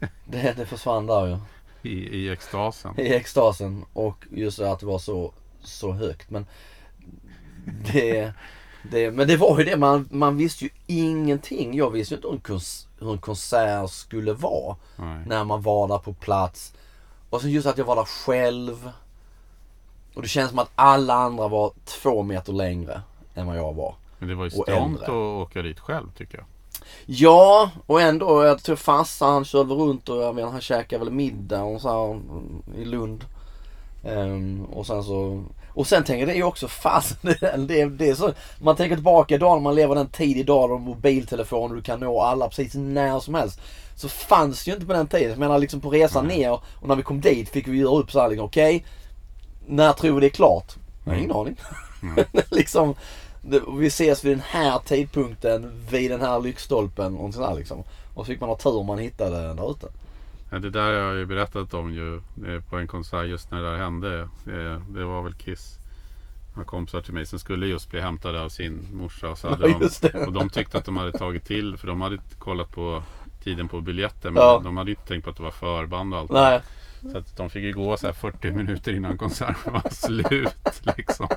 Det, 0.24 0.56
det 0.56 0.66
försvann 0.66 1.06
där 1.06 1.26
ju. 1.26 1.38
i, 1.90 2.16
i 2.16 2.30
extasen. 2.30 2.94
I 3.00 3.14
extasen. 3.14 3.84
Och 3.92 4.26
just 4.30 4.58
det 4.58 4.72
att 4.72 4.80
det 4.80 4.86
var 4.86 4.98
så, 4.98 5.32
så 5.60 5.92
högt. 5.92 6.30
Men 6.30 6.46
det, 7.92 8.32
det, 8.90 9.10
men 9.10 9.28
det 9.28 9.36
var 9.36 9.58
ju 9.58 9.64
det. 9.64 9.76
Man, 9.76 10.08
man 10.10 10.36
visste 10.36 10.64
ju 10.64 10.70
ingenting. 10.86 11.74
Jag 11.74 11.90
visste 11.90 12.14
ju 12.14 12.16
inte 12.16 12.28
hur 12.28 12.34
en, 12.34 12.40
kons, 12.40 12.88
hur 13.00 13.12
en 13.12 13.18
konsert 13.18 13.90
skulle 13.90 14.32
vara. 14.32 14.76
Nej. 14.96 15.22
när 15.26 15.44
man 15.44 15.62
var 15.62 15.88
där 15.88 15.98
på 15.98 16.12
plats. 16.12 16.72
Och 17.30 17.40
så 17.40 17.48
just 17.48 17.66
att 17.66 17.78
jag 17.78 17.84
var 17.84 17.96
där 17.96 18.04
själv. 18.04 18.90
Och 20.14 20.22
det 20.22 20.28
känns 20.28 20.50
som 20.50 20.58
att 20.58 20.70
alla 20.74 21.14
andra 21.14 21.48
var 21.48 21.72
två 21.84 22.22
meter 22.22 22.52
längre 22.52 23.02
än 23.34 23.46
vad 23.46 23.56
jag 23.56 23.74
var. 23.74 23.94
Men 24.18 24.28
det 24.28 24.34
var 24.34 24.44
ju 24.44 24.50
strångt 24.50 25.02
att 25.02 25.08
åka 25.08 25.62
dit 25.62 25.80
själv 25.80 26.06
tycker 26.16 26.38
jag. 26.38 26.46
Ja, 27.06 27.70
och 27.86 28.00
ändå. 28.00 28.44
Jag 28.44 28.62
tror 28.62 28.76
farsan 28.76 29.32
han 29.32 29.44
körde 29.44 29.74
runt 29.74 30.08
och 30.08 30.22
jag 30.22 30.32
vet, 30.34 30.50
han 30.50 30.60
käkade 30.60 31.04
väl 31.04 31.12
middag 31.12 31.62
och 31.62 31.80
så 31.80 31.88
här, 31.88 32.20
i 32.80 32.84
Lund. 32.84 33.24
Ehm, 34.04 34.64
och 34.64 34.86
sen 34.86 35.04
så 35.04 35.44
och 35.74 35.86
sen 35.86 36.04
tänker 36.04 36.20
jag 36.20 36.28
det 36.28 36.32
är 36.32 36.36
ju 36.36 36.44
också 36.44 36.68
fasen 36.68 37.16
det, 37.66 37.84
det 37.84 38.08
är 38.08 38.14
så 38.14 38.32
Man 38.58 38.76
tänker 38.76 38.96
tillbaka 38.96 39.34
idag 39.34 39.56
när 39.56 39.62
man 39.62 39.74
lever 39.74 39.94
den 39.94 40.08
tid 40.08 40.36
idag 40.36 40.70
då 40.70 40.78
mobiltelefon 40.78 41.70
och 41.70 41.76
du 41.76 41.82
kan 41.82 42.00
nå 42.00 42.20
alla 42.20 42.48
precis 42.48 42.74
när 42.74 43.20
som 43.20 43.34
helst. 43.34 43.60
Så 43.96 44.08
fanns 44.08 44.64
det 44.64 44.70
ju 44.70 44.74
inte 44.74 44.86
på 44.86 44.92
den 44.92 45.06
tiden. 45.06 45.30
Jag 45.30 45.38
menar 45.38 45.58
liksom 45.58 45.80
på 45.80 45.90
resan 45.90 46.26
ner 46.26 46.52
och 46.52 46.88
när 46.88 46.96
vi 46.96 47.02
kom 47.02 47.20
dit 47.20 47.48
fick 47.48 47.68
vi 47.68 47.78
göra 47.78 47.96
upp 47.96 48.12
så 48.12 48.20
här 48.20 48.28
liksom 48.28 48.46
okej. 48.46 48.84
när 49.66 49.92
tror 49.92 50.14
vi 50.14 50.20
det 50.20 50.26
är 50.26 50.30
klart? 50.30 50.74
Har 51.06 51.14
ingen 51.14 51.32
aning. 51.32 51.56
liksom 52.50 52.94
det, 53.42 53.62
vi 53.78 53.86
ses 53.86 54.24
vid 54.24 54.32
den 54.32 54.42
här 54.46 54.78
tidpunkten 54.78 55.86
vid 55.90 56.10
den 56.10 56.20
här 56.20 56.40
lyktstolpen 56.40 57.16
och 57.16 57.34
sådär 57.34 57.54
liksom. 57.54 57.84
Och 58.14 58.26
så 58.26 58.32
fick 58.32 58.40
man 58.40 58.48
ha 58.48 58.56
tur 58.56 58.76
om 58.76 58.86
man 58.86 58.98
hittade 58.98 59.42
den 59.42 59.56
där 59.56 59.70
ute. 59.70 59.86
Det 60.60 60.70
där 60.70 60.82
har 60.84 60.92
jag 60.92 61.16
ju 61.16 61.26
berättat 61.26 61.74
om 61.74 61.92
ju 61.94 62.16
eh, 62.16 62.60
på 62.70 62.76
en 62.76 62.86
konsert 62.86 63.26
just 63.26 63.50
när 63.50 63.62
det 63.62 63.70
där 63.70 63.76
hände. 63.76 64.20
Eh, 64.46 64.80
Det 64.88 65.04
var 65.04 65.22
väl 65.22 65.34
Kiss. 65.34 65.78
Några 66.54 66.66
kompisar 66.66 67.00
till 67.00 67.14
mig 67.14 67.26
som 67.26 67.38
skulle 67.38 67.66
just 67.66 67.90
bli 67.90 68.00
hämtade 68.00 68.40
av 68.42 68.48
sin 68.48 68.88
morsa. 68.92 69.28
Och, 69.30 69.38
så 69.38 69.48
hade 69.48 69.68
Ja, 69.68 69.88
de, 70.12 70.18
och 70.26 70.32
de 70.32 70.50
tyckte 70.50 70.78
att 70.78 70.84
de 70.84 70.96
hade 70.96 71.12
tagit 71.12 71.44
till. 71.44 71.76
För 71.76 71.86
de 71.86 72.00
hade 72.00 72.18
kollat 72.38 72.70
på 72.70 73.02
tiden 73.42 73.68
på 73.68 73.80
biljetten. 73.80 74.32
Men 74.34 74.42
Ja. 74.42 74.60
de 74.64 74.76
hade 74.76 74.90
inte 74.90 75.06
tänkt 75.06 75.24
på 75.24 75.30
att 75.30 75.36
det 75.36 75.42
var 75.42 75.50
förband 75.50 76.14
och 76.14 76.20
allt. 76.20 76.30
Nej. 76.30 76.60
Så 77.12 77.18
att 77.18 77.36
de 77.36 77.50
fick 77.50 77.62
ju 77.62 77.72
gå 77.72 77.96
så 77.96 78.06
här 78.06 78.14
40 78.14 78.50
minuter 78.50 78.92
innan 78.92 79.18
konserten 79.18 79.72
var 79.72 79.90
slut. 79.90 80.54
Liksom. 80.96 81.28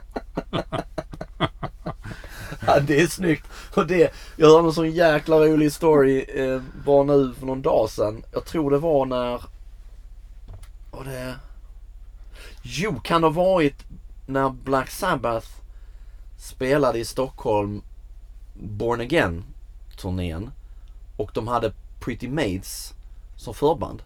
Ja, 2.67 2.80
det 2.80 3.01
är 3.01 3.08
snyggt. 3.08 3.47
Och 3.75 3.88
det, 3.88 4.13
jag 4.36 4.47
hörde 4.49 4.67
en 4.67 4.73
sån 4.73 4.91
jäkla 4.91 5.38
rolig 5.38 5.71
story 5.73 6.19
eh, 6.21 6.62
bara 6.86 7.03
nu 7.03 7.34
för 7.39 7.45
någon 7.45 7.62
dag 7.62 7.89
sedan. 7.89 8.23
Jag 8.34 8.45
tror 8.45 8.71
det 8.71 8.77
var 8.77 9.06
när... 9.06 9.41
Och 10.91 11.06
det... 11.06 11.36
Jo, 12.62 12.99
kan 12.99 13.21
det 13.21 13.27
ha 13.27 13.43
varit 13.43 13.84
när 14.25 14.49
Black 14.49 14.89
Sabbath 14.89 15.47
spelade 16.38 16.99
i 16.99 17.06
Stockholm 17.06 17.82
Born 18.53 19.01
Again 19.01 19.43
turnén 19.97 20.51
och 21.17 21.32
de 21.34 21.47
hade 21.47 21.73
Pretty 21.99 22.27
Maids 22.27 22.93
som 23.36 23.53
förband. 23.53 24.01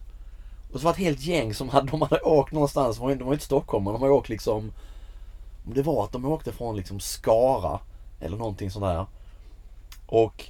Och 0.72 0.80
så 0.80 0.84
var 0.84 0.92
det 0.92 0.96
ett 0.96 1.06
helt 1.06 1.20
gäng 1.20 1.54
som 1.54 1.68
hade, 1.68 1.90
de 1.90 2.02
hade 2.02 2.20
åkt 2.20 2.52
någonstans, 2.52 2.96
de 2.96 3.02
var 3.02 3.10
ju 3.10 3.12
inte 3.12 3.44
i 3.44 3.46
Stockholm 3.46 3.84
men 3.84 3.92
de 3.92 4.02
hade 4.02 4.14
åkt 4.14 4.28
liksom 4.28 4.72
det 5.64 5.82
var 5.82 6.04
att 6.04 6.12
de 6.12 6.24
åkte 6.24 6.52
från 6.52 6.76
liksom 6.76 7.00
Skara 7.00 7.80
eller 8.22 8.36
någonting 8.36 8.70
sådär. 8.70 9.06
Och, 10.06 10.44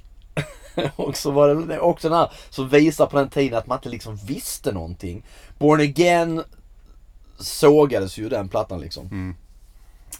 och 0.95 1.17
så 1.17 1.31
var 1.31 1.55
det 1.55 1.79
också 1.79 2.09
den 2.09 2.17
här 2.17 2.31
som 2.49 2.69
visar 2.69 3.05
på 3.05 3.17
den 3.17 3.29
tiden 3.29 3.57
att 3.57 3.67
man 3.67 3.77
inte 3.77 3.89
liksom 3.89 4.15
visste 4.15 4.71
någonting. 4.71 5.23
Born 5.57 5.81
Again 5.81 6.43
sågades 7.37 8.17
ju 8.17 8.29
den 8.29 8.49
plattan 8.49 8.79
liksom. 8.81 9.05
Mm. 9.05 9.35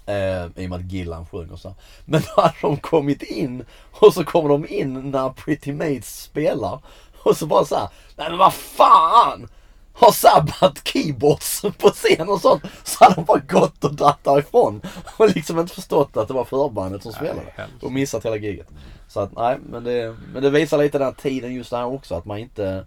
Eh, 0.05 0.63
I 0.63 0.65
och 0.65 0.69
med 0.69 0.79
att 0.79 0.91
Gillan 0.91 1.25
sjöng 1.25 1.49
och 1.49 1.59
så. 1.59 1.75
Men 2.05 2.21
då 2.21 2.41
hade 2.41 2.53
de 2.61 2.77
kommit 2.77 3.23
in 3.23 3.65
och 3.91 4.13
så 4.13 4.23
kommer 4.23 4.49
de 4.49 4.67
in 4.67 5.11
när 5.11 5.29
Pretty 5.29 5.73
Mates 5.73 6.21
spelar. 6.21 6.79
Och 7.23 7.37
så 7.37 7.45
bara 7.45 7.65
så 7.65 7.75
här, 7.75 7.89
nej 8.15 8.29
men 8.29 8.37
vad 8.37 8.53
fan! 8.53 9.47
Har 9.93 10.11
Sabbat 10.11 10.87
keyboards 10.87 11.61
på 11.61 11.89
scen 11.89 12.29
och 12.29 12.41
sånt. 12.41 12.63
Så 12.83 13.03
hade 13.03 13.15
de 13.15 13.25
bara 13.25 13.39
gått 13.39 13.83
och 13.83 13.95
dratt 13.95 14.23
därifrån. 14.23 14.81
Och 15.17 15.29
liksom 15.35 15.59
inte 15.59 15.73
förstått 15.75 16.17
att 16.17 16.27
det 16.27 16.33
var 16.33 16.43
förbandet 16.45 17.03
som 17.03 17.11
spelade. 17.11 17.53
Och 17.81 17.91
missat 17.91 18.25
hela 18.25 18.35
giget. 18.35 18.67
Så 19.07 19.19
att 19.19 19.31
nej, 19.35 19.57
men 19.69 19.83
det, 19.83 20.17
men 20.33 20.43
det 20.43 20.49
visar 20.49 20.77
lite 20.77 20.97
den 20.97 21.05
här 21.07 21.13
tiden 21.13 21.53
just 21.53 21.71
här 21.71 21.85
också. 21.85 22.15
Att 22.15 22.25
man 22.25 22.37
inte, 22.37 22.85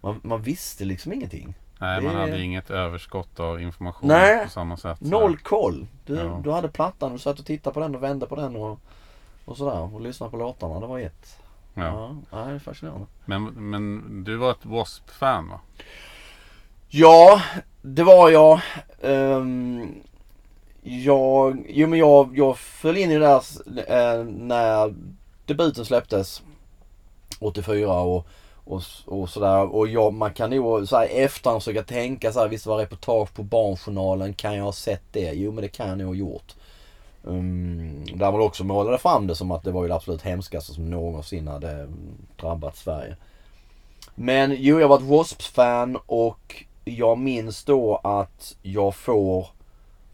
man, 0.00 0.20
man 0.24 0.42
visste 0.42 0.84
liksom 0.84 1.12
ingenting. 1.12 1.54
Nej, 1.78 2.00
man 2.00 2.14
Det- 2.14 2.20
hade 2.20 2.42
inget 2.42 2.70
överskott 2.70 3.40
av 3.40 3.60
information 3.60 4.08
Nej. 4.08 4.44
på 4.44 4.50
samma 4.50 4.76
sätt. 4.76 4.98
så 4.98 5.04
Noll 5.04 5.36
koll. 5.38 5.86
Du, 6.06 6.14
Ja. 6.16 6.40
du 6.44 6.50
hade 6.52 6.68
plattan, 6.68 7.12
du 7.12 7.18
satt 7.18 7.38
och 7.38 7.46
tittade 7.46 7.74
på 7.74 7.80
den 7.80 7.94
och 7.96 8.02
vände 8.02 8.26
på 8.26 8.36
den 8.36 8.56
och, 8.56 8.80
och 9.44 9.56
sådär. 9.56 9.94
Och 9.94 10.00
lyssnade 10.00 10.30
på 10.30 10.36
låtarna. 10.36 10.80
Det 10.80 10.86
var 10.86 10.98
ett. 10.98 11.38
Ja. 11.74 11.82
Ja, 11.84 12.16
ja 12.30 12.36
det 12.44 12.52
är 12.54 12.58
fascinerande. 12.58 13.06
Men, 13.24 13.44
men 13.44 14.24
du 14.24 14.36
var 14.36 14.50
ett 14.50 14.62
W.A.S.P-fan 14.64 15.48
va? 15.48 15.60
Ja, 16.88 17.42
det 17.82 18.02
var 18.02 18.30
jag. 18.30 18.60
Um, 19.00 20.02
jag, 20.82 21.64
jo 21.68 21.88
men 21.88 21.98
jag, 21.98 22.38
jag 22.38 22.58
föll 22.58 22.96
in 22.96 23.10
i 23.10 23.18
det 23.18 23.20
där 23.20 23.42
eh, 23.88 24.24
när 24.24 24.94
debuten 25.46 25.84
släpptes 25.84 26.42
84 27.40 28.00
och, 28.00 28.26
och, 28.64 28.82
och 29.04 29.28
sådär. 29.28 29.74
Och 29.74 29.88
jag, 29.88 30.14
man 30.14 30.34
kan 30.34 30.50
nog 30.50 30.88
så 30.88 30.96
här, 30.96 31.08
i 31.08 31.22
efterhand 31.22 31.62
försöka 31.62 31.82
tänka 31.82 32.32
så 32.32 32.40
här, 32.40 32.48
visst 32.48 32.66
var 32.66 32.78
reportage 32.78 33.34
på 33.34 33.42
Barnjournalen, 33.42 34.34
kan 34.34 34.56
jag 34.56 34.64
ha 34.64 34.72
sett 34.72 35.12
det? 35.12 35.32
Jo 35.32 35.52
men 35.52 35.62
det 35.62 35.68
kan 35.68 35.88
jag 35.88 35.98
nog 35.98 36.06
ha 36.06 36.14
gjort. 36.14 36.54
Um, 37.22 38.04
där 38.14 38.32
man 38.32 38.40
också 38.40 38.64
målade 38.64 38.98
fram 38.98 39.26
det 39.26 39.34
som 39.34 39.50
att 39.50 39.62
det 39.62 39.70
var 39.70 39.82
ju 39.82 39.88
det 39.88 39.94
absolut 39.94 40.22
hemskaste 40.22 40.74
som 40.74 40.90
någonsin 40.90 41.48
hade 41.48 41.88
drabbat 42.36 42.76
Sverige. 42.76 43.16
Men 44.14 44.56
jo, 44.58 44.80
jag 44.80 44.88
var 44.88 44.96
ett 44.96 45.04
Wasps-fan 45.04 45.98
och 46.06 46.64
jag 46.90 47.18
minns 47.18 47.64
då 47.64 48.00
att 48.04 48.56
jag 48.62 48.94
får, 48.94 49.42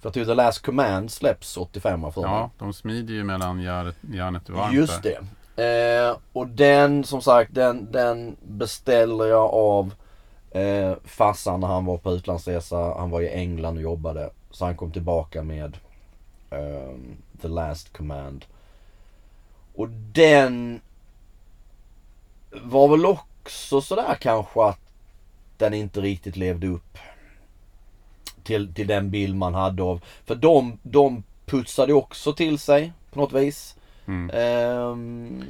för 0.00 0.08
jag 0.08 0.14
tror 0.14 0.24
The 0.24 0.34
Last 0.34 0.62
Command 0.62 1.10
släpps 1.10 1.56
85 1.56 2.12
för. 2.12 2.22
Ja, 2.22 2.50
de 2.58 2.72
smider 2.72 3.14
ju 3.14 3.24
mellan 3.24 3.60
järnet, 3.60 4.48
och 4.48 4.54
varmt 4.54 4.74
Just 4.74 5.02
det. 5.02 5.18
Eh, 5.56 6.16
och 6.32 6.46
den 6.46 7.04
som 7.04 7.22
sagt, 7.22 7.54
den, 7.54 7.92
den 7.92 8.36
beställer 8.42 9.26
jag 9.26 9.50
av 9.54 9.94
eh, 10.50 10.94
farsan 11.04 11.60
när 11.60 11.68
han 11.68 11.84
var 11.84 11.98
på 11.98 12.12
utlandsresa. 12.12 12.76
Han 12.98 13.10
var 13.10 13.20
i 13.20 13.28
England 13.28 13.76
och 13.76 13.82
jobbade. 13.82 14.30
Så 14.50 14.64
han 14.64 14.76
kom 14.76 14.92
tillbaka 14.92 15.42
med 15.42 15.76
ehm, 16.50 17.16
The 17.42 17.48
Last 17.48 17.92
Command. 17.92 18.44
Och 19.74 19.88
den 19.88 20.80
var 22.50 22.88
väl 22.88 23.06
också 23.06 23.80
sådär 23.80 24.16
kanske 24.20 24.64
att 24.64 24.91
den 25.62 25.74
inte 25.74 26.00
riktigt 26.00 26.36
levde 26.36 26.66
upp 26.66 26.98
till, 28.42 28.74
till 28.74 28.86
den 28.86 29.10
bild 29.10 29.36
man 29.36 29.54
hade 29.54 29.82
av. 29.82 30.00
För 30.24 30.34
de, 30.34 30.78
de 30.82 31.22
putsade 31.46 31.92
också 31.92 32.32
till 32.32 32.58
sig 32.58 32.92
på 33.12 33.20
något 33.20 33.32
vis. 33.32 33.76
Mm. 34.06 34.30
Ehm, 34.34 35.44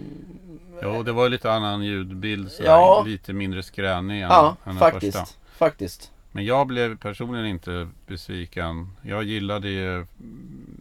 Jo, 0.82 1.02
det 1.02 1.12
var 1.12 1.22
ju 1.24 1.28
lite 1.28 1.52
annan 1.52 1.82
ljudbild. 1.82 2.52
Så 2.52 2.62
Ja. 2.62 3.02
Lite 3.06 3.32
mindre 3.32 3.62
skränig 3.62 4.14
än, 4.22 4.28
ja, 4.28 4.56
än 4.64 4.70
den 4.70 4.78
faktiskt. 4.78 5.18
första. 5.18 5.34
Faktiskt. 5.56 6.12
Men 6.32 6.44
jag 6.44 6.66
blev 6.66 6.98
personligen 6.98 7.46
inte 7.46 7.88
besviken. 8.06 8.90
Jag 9.02 9.22
gillade 9.24 9.68
ju 9.68 10.06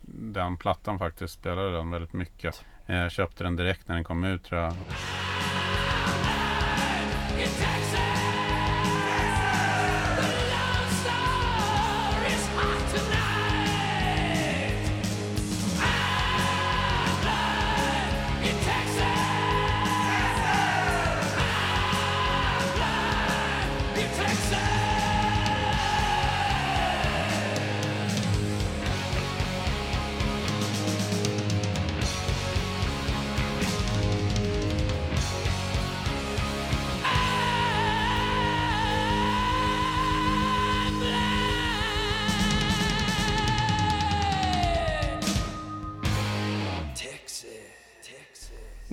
den 0.06 0.58
plattan 0.58 1.00
faktiskt. 1.00 1.34
Spelade 1.34 1.72
den 1.72 1.92
väldigt 1.92 2.14
mycket. 2.14 2.62
Jag 2.86 3.12
köpte 3.12 3.44
den 3.44 3.56
direkt 3.56 3.88
när 3.88 3.96
den 3.96 4.04
kom 4.04 4.24
ut 4.24 4.44
tror 4.44 4.62
jag. 4.62 4.74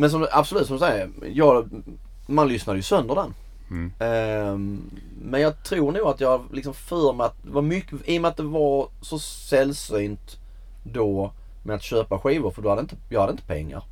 Men 0.08 0.12
som, 0.12 0.26
absolut 0.32 0.66
som 0.66 0.76
du 0.76 0.80
säger, 0.80 1.10
jag, 1.32 1.68
man 2.26 2.48
lyssnade 2.48 2.78
ju 2.78 2.82
sönder 2.82 3.14
den. 3.14 3.34
Mm. 3.70 3.92
Ehm, 3.98 4.90
men 5.22 5.40
jag 5.40 5.64
tror 5.64 5.92
nog 5.92 6.06
att 6.06 6.20
jag 6.20 6.42
liksom 6.52 6.74
för 6.74 7.12
mig 7.12 7.26
att 7.26 7.42
det 7.42 7.50
var 7.50 7.62
mycket, 7.62 8.08
i 8.08 8.18
och 8.18 8.22
med 8.22 8.28
att 8.28 8.36
det 8.36 8.42
var 8.42 8.88
så 9.00 9.18
sällsynt 9.18 10.36
då 10.82 11.32
med 11.62 11.76
att 11.76 11.82
köpa 11.82 12.18
skivor 12.18 12.50
för 12.50 12.62
då 12.62 12.68
hade 12.68 12.80
inte, 12.80 12.96
jag 13.08 13.20
hade 13.20 13.32
inte 13.32 13.46
pengar. 13.46 13.82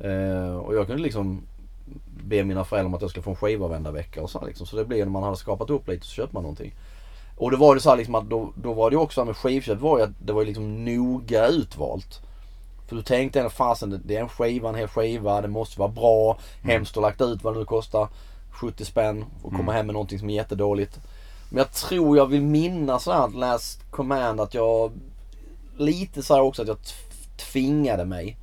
Ehm, 0.00 0.56
och 0.56 0.74
jag 0.74 0.86
kunde 0.86 1.02
liksom 1.02 1.42
be 2.24 2.44
mina 2.44 2.64
föräldrar 2.64 2.88
om 2.88 2.94
att 2.94 3.02
jag 3.02 3.10
skulle 3.10 3.24
få 3.24 3.30
en 3.30 3.36
skiva 3.36 3.68
varenda 3.68 3.90
vecka 3.90 4.22
och 4.22 4.30
så 4.30 4.46
liksom. 4.46 4.66
Så 4.66 4.76
det 4.76 4.84
blev 4.84 5.06
när 5.06 5.12
man 5.12 5.22
hade 5.22 5.36
skapat 5.36 5.70
upp 5.70 5.88
lite 5.88 6.06
så 6.06 6.12
köpte 6.12 6.34
man 6.34 6.42
någonting. 6.42 6.74
Och 7.36 7.50
det 7.50 7.56
var 7.56 7.74
det 7.74 7.80
så 7.80 7.90
här 7.90 7.96
liksom 7.96 8.14
att 8.14 8.30
då, 8.30 8.52
då 8.54 8.72
var 8.72 8.90
det 8.90 8.96
också 8.96 9.24
med 9.24 9.36
skivköp 9.36 9.80
var 9.80 9.98
ju 9.98 10.04
att 10.04 10.26
det 10.26 10.32
var 10.32 10.44
liksom 10.44 10.84
noga 10.84 11.46
utvalt. 11.46 12.22
För 12.90 12.96
du 12.96 13.02
tänkte 13.02 13.38
ändå 13.38 13.50
fasen 13.50 14.02
det- 14.04 14.16
är 14.16 14.20
en 14.20 14.28
skiva, 14.28 14.68
en 14.68 14.74
hel 14.74 14.88
skiva, 14.88 15.40
det 15.40 15.48
måste 15.48 15.78
vara 15.80 15.88
bra. 15.88 16.38
Hemskt 16.62 16.96
att 16.96 17.02
lagt 17.02 17.20
ut 17.20 17.44
vad 17.44 17.54
det 17.54 17.58
nu 17.58 17.64
kostar. 17.64 18.08
70 18.50 18.84
spänn 18.84 19.24
och 19.42 19.52
komma 19.52 19.72
hem 19.72 19.86
med 19.86 19.92
någonting 19.92 20.18
som 20.18 20.30
är 20.30 20.34
jättedåligt. 20.34 21.00
Men 21.48 21.58
jag 21.58 21.72
tror 21.72 22.16
jag 22.16 22.26
vill 22.26 22.42
minnas 22.42 23.02
sådär 23.04 23.24
att 23.24 23.34
Last 23.34 23.90
Command 23.90 24.40
att 24.40 24.54
jag 24.54 24.92
lite 25.76 26.22
så 26.22 26.34
här 26.34 26.40
också 26.42 26.62
att 26.62 26.68
jag 26.68 26.78
tvingade 27.52 28.04
mig 28.04 28.36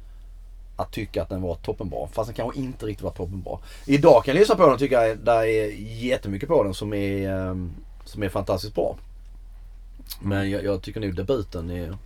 att 0.76 0.92
tycka 0.92 1.22
att 1.22 1.30
den 1.30 1.42
var 1.42 1.56
toppenbra. 1.56 2.08
Fast 2.08 2.28
den 2.28 2.36
kanske 2.36 2.60
inte 2.60 2.86
riktigt 2.86 3.04
var 3.04 3.12
toppenbra. 3.12 3.58
Idag 3.86 4.24
kan 4.26 4.34
jag 4.36 4.40
lyssna 4.40 4.56
på 4.56 4.62
den 4.64 4.74
och 4.74 4.80
tycka 4.80 5.12
att 5.12 5.26
det 5.26 5.32
är 5.32 5.72
jättemycket 6.04 6.50
på 6.50 6.64
den 6.64 6.74
som 6.74 6.94
är, 6.94 7.30
ehm, 7.30 7.74
som 8.06 8.24
är 8.24 8.30
fantastiskt 8.30 8.76
bra. 8.76 8.96
Men 10.22 10.50
jag, 10.50 10.64
jag 10.64 10.82
tycker 10.82 11.00
nog 11.00 11.16
debuten 11.16 11.70
är 11.70 11.98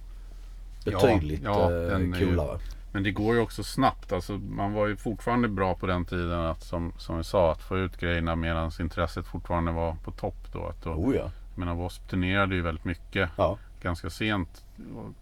betydligt 0.86 1.42
ja, 1.44 1.64
eh, 1.64 1.88
den 1.88 2.14
är 2.14 2.20
ju- 2.20 2.26
coolare. 2.28 2.60
Men 2.94 3.04
det 3.04 3.12
går 3.12 3.36
ju 3.36 3.42
också 3.42 3.64
snabbt. 3.64 4.12
Alltså, 4.12 4.34
man 4.34 4.74
var 4.74 4.88
ju 4.88 4.96
fortfarande 4.96 5.48
bra 5.48 5.76
på 5.76 5.88
den 5.88 6.06
tiden 6.06 6.40
att 6.40 6.64
som, 6.64 6.94
som 6.98 7.18
vi 7.18 7.24
sa 7.24 7.52
att 7.52 7.62
få 7.62 7.78
ut 7.78 7.98
grejerna 7.98 8.36
medan 8.36 8.72
intresset 8.80 9.26
fortfarande 9.26 9.72
var 9.72 9.96
på 10.04 10.12
topp. 10.12 10.48
Då, 10.54 10.68
att 10.68 10.84
då, 10.84 10.90
Oh 10.90 11.16
ja. 11.16 11.32
Jag 11.50 11.60
menar 11.60 11.72
W.A.S.P. 11.72 12.10
turnerade 12.10 12.56
ju 12.56 12.62
väldigt 12.62 12.86
mycket. 12.86 13.30
Ja. 13.38 13.58
Ganska 13.82 14.10
sent 14.10 14.66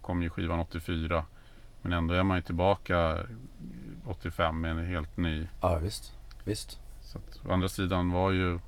kom 0.00 0.22
ju 0.22 0.30
skivan 0.30 0.60
84. 0.60 1.24
Men 1.82 1.92
ändå 1.92 2.14
är 2.14 2.22
man 2.22 2.36
ju 2.36 2.42
tillbaka 2.42 3.18
85 4.06 4.60
med 4.60 4.70
en 4.70 4.86
helt 4.86 5.16
ny. 5.16 5.46
ja, 5.60 5.78
visst. 5.78 6.12
Visst. 6.44 6.80
Så 7.00 7.18
att, 7.18 7.40
å 7.48 7.52
andra 7.52 7.68
sidan 7.68 8.12
var 8.12 8.30
ju 8.30 8.58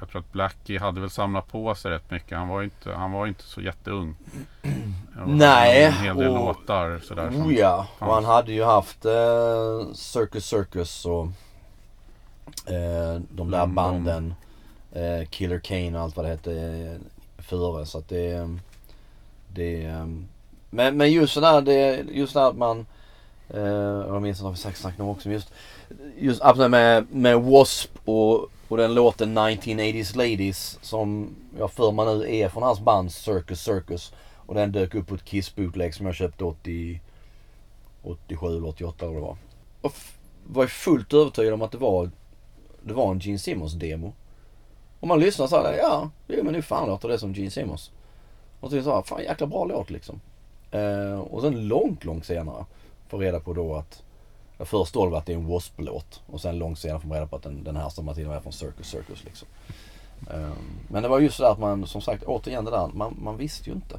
jag 0.00 0.08
tror 0.08 0.20
att 0.20 0.32
Blackie 0.32 0.80
hade 0.80 1.00
väl 1.00 1.10
samlat 1.10 1.48
på 1.48 1.74
sig 1.74 1.90
rätt 1.90 2.10
mycket. 2.10 2.38
Han 2.38 2.48
var 2.48 2.60
ju 2.60 2.64
inte, 2.64 2.92
han 2.92 3.12
var 3.12 3.26
inte 3.26 3.42
så 3.42 3.60
jätteung. 3.60 4.16
Nej, 5.26 5.84
En 5.84 5.92
hel 5.92 6.16
del 6.16 6.28
och- 6.28 6.34
låtar 6.34 6.98
sådär. 6.98 7.28
Oh 7.28 7.54
ja, 7.54 7.86
och 7.98 8.14
han 8.14 8.24
hade 8.24 8.52
ju 8.52 8.64
haft 8.64 9.04
eh, 9.04 9.92
Circus 9.94 10.46
Circus 10.46 11.06
och 11.06 11.24
eh, 12.72 13.20
de 13.30 13.50
där 13.50 13.58
London. 13.58 13.74
banden. 13.74 14.34
Eh, 14.92 15.26
Killer 15.30 15.58
Kane 15.58 15.98
och 15.98 16.00
allt 16.04 16.16
vad 16.16 16.24
det 16.24 16.28
hette 16.30 16.52
eh, 16.52 17.42
före. 17.42 17.86
Så 17.86 17.98
att 17.98 18.08
det, 18.08 18.48
det 19.48 19.84
eh, 19.84 20.06
men, 20.70 20.96
men 20.96 21.12
just 21.12 21.34
sådär, 21.34 21.60
det, 21.60 22.04
just 22.12 22.34
där 22.34 22.48
att 22.48 22.56
man 22.56 22.86
eh, 23.48 23.62
jag 24.08 24.22
minns 24.22 24.42
att 24.42 24.52
vi 24.52 24.56
säkert 24.56 24.78
snackat 24.78 25.00
om 25.00 25.08
också, 25.08 25.30
just, 25.30 25.52
just 26.18 26.42
med, 26.56 27.06
med 27.10 27.34
W.A.S.P. 27.34 27.98
och, 28.04 28.48
och 28.74 28.78
den 28.78 28.94
låten 28.94 29.38
1980s 29.38 30.16
Ladies 30.16 30.78
som 30.82 31.34
jag 31.58 31.70
för 31.70 31.92
mig 31.92 32.06
nu 32.18 32.36
är 32.36 32.48
från 32.48 32.62
hans 32.62 32.80
band 32.80 33.12
Circus 33.12 33.60
Circus. 33.60 34.12
Och 34.46 34.54
den 34.54 34.72
dök 34.72 34.94
upp 34.94 35.06
på 35.06 35.14
ett 35.14 35.24
Kiss 35.24 35.54
bootleg 35.56 35.94
som 35.94 36.06
jag 36.06 36.14
köpte 36.14 36.44
80, 36.44 37.00
87 38.02 38.46
eller 38.46 38.68
88 38.68 39.04
eller 39.06 39.14
vad 39.14 39.22
det 39.22 39.26
var. 39.26 39.36
Och 39.80 39.90
f- 39.94 40.18
var 40.46 40.66
fullt 40.66 41.12
övertygad 41.12 41.54
om 41.54 41.62
att 41.62 41.72
det 41.72 41.78
var, 41.78 42.10
det 42.82 42.94
var 42.94 43.10
en 43.10 43.18
Gene 43.18 43.38
Simmons 43.38 43.72
demo. 43.72 44.12
Och 45.00 45.08
man 45.08 45.20
lyssnar 45.20 45.46
så 45.46 45.56
här, 45.56 45.76
ja, 45.78 46.10
jo 46.26 46.44
men 46.44 46.52
nu 46.52 46.62
fan 46.62 46.88
låter 46.88 47.08
det 47.08 47.18
som 47.18 47.32
Gene 47.32 47.50
Simmons. 47.50 47.90
Och 48.60 48.70
så 48.70 48.76
här, 48.94 49.02
fan 49.02 49.22
jäkla 49.22 49.46
bra 49.46 49.64
låt 49.64 49.90
liksom. 49.90 50.20
Eh, 50.70 51.18
och 51.20 51.42
sen 51.42 51.68
långt, 51.68 52.04
långt 52.04 52.26
senare 52.26 52.64
får 53.08 53.18
reda 53.18 53.40
på 53.40 53.52
då 53.52 53.74
att 53.74 54.02
först 54.58 54.94
det 54.94 55.18
att 55.18 55.26
det 55.26 55.32
är 55.32 55.36
en 55.36 55.42
W.A.S.P. 55.42 55.82
låt 55.82 56.22
och 56.26 56.40
sen 56.40 56.58
långt 56.58 56.78
senare 56.78 57.00
får 57.00 57.08
man 57.08 57.16
reda 57.16 57.26
på 57.26 57.36
att 57.36 57.42
den, 57.42 57.64
den 57.64 57.76
här 57.76 57.88
stammar 57.88 58.14
till 58.14 58.26
och 58.26 58.32
med 58.32 58.42
från 58.42 58.52
Circus 58.52 58.86
Circus 58.86 59.24
liksom. 59.24 59.48
Eh, 60.30 60.52
men 60.88 61.02
det 61.02 61.08
var 61.08 61.20
just 61.20 61.38
det 61.38 61.48
att 61.48 61.58
man, 61.58 61.86
som 61.86 62.00
sagt, 62.00 62.22
återigen 62.22 62.64
det 62.64 62.70
där, 62.70 62.90
man, 62.94 63.16
man 63.22 63.36
visste 63.36 63.70
ju 63.70 63.76
inte. 63.76 63.98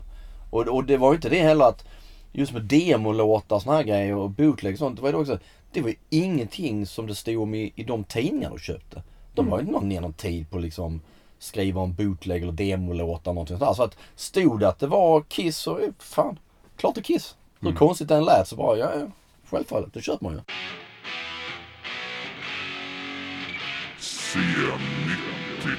Och, 0.50 0.68
och 0.68 0.84
det 0.84 0.98
var 0.98 1.12
ju 1.12 1.16
inte 1.16 1.30
det 1.30 1.42
heller 1.42 1.66
att 1.66 1.86
just 2.32 2.54
med 2.54 2.62
demolåtar 2.62 3.56
och 3.56 3.62
såna 3.62 3.76
här 3.76 3.84
grejer 3.84 4.16
och 4.16 4.30
bootleg 4.30 4.74
och 4.74 4.80
sånt. 4.80 4.96
Det 4.96 5.02
var 5.02 5.10
ju 5.10 5.16
också, 5.16 5.40
det 5.72 5.82
var 5.82 5.90
ju 5.90 5.96
ingenting 6.10 6.86
som 6.86 7.08
det 7.08 7.16
stod 7.16 7.42
om 7.42 7.56
i, 7.56 7.74
i 7.76 7.84
de 7.84 8.04
tidningar 8.04 8.52
du 8.52 8.60
köpte. 8.60 9.04
De 9.34 9.48
har 9.48 9.58
ju 9.58 9.62
inte 9.62 9.72
någon, 9.74 9.90
någon 9.90 10.14
tid 10.14 10.50
på 10.50 10.58
liksom 10.58 11.02
skriva 11.40 11.82
om 11.82 11.94
bootleg 11.94 12.42
eller 12.42 12.52
demolåtar 12.52 13.32
och 13.32 13.36
någonting 13.36 13.58
sånt 13.58 13.70
där. 13.70 13.74
Så 13.74 13.84
att 13.84 13.98
stod 14.16 14.60
det 14.60 14.68
att 14.68 14.80
det 14.80 14.88
var 14.88 15.22
Kiss 15.22 15.58
så, 15.58 15.80
fan, 16.00 16.40
klart 16.78 16.96
det 16.96 17.02
är 17.02 17.04
Kiss. 17.04 17.36
Hur 17.60 17.76
konstigt 17.76 18.08
den 18.08 18.24
lät 18.24 18.48
så 18.48 18.56
bara, 18.56 18.78
ja, 18.78 18.92
ja 18.96 19.08
självfallet, 19.50 19.94
det 19.94 20.02
köper 20.02 20.26
man 20.26 20.34
ju. 20.34 20.42
C90. 24.00 25.78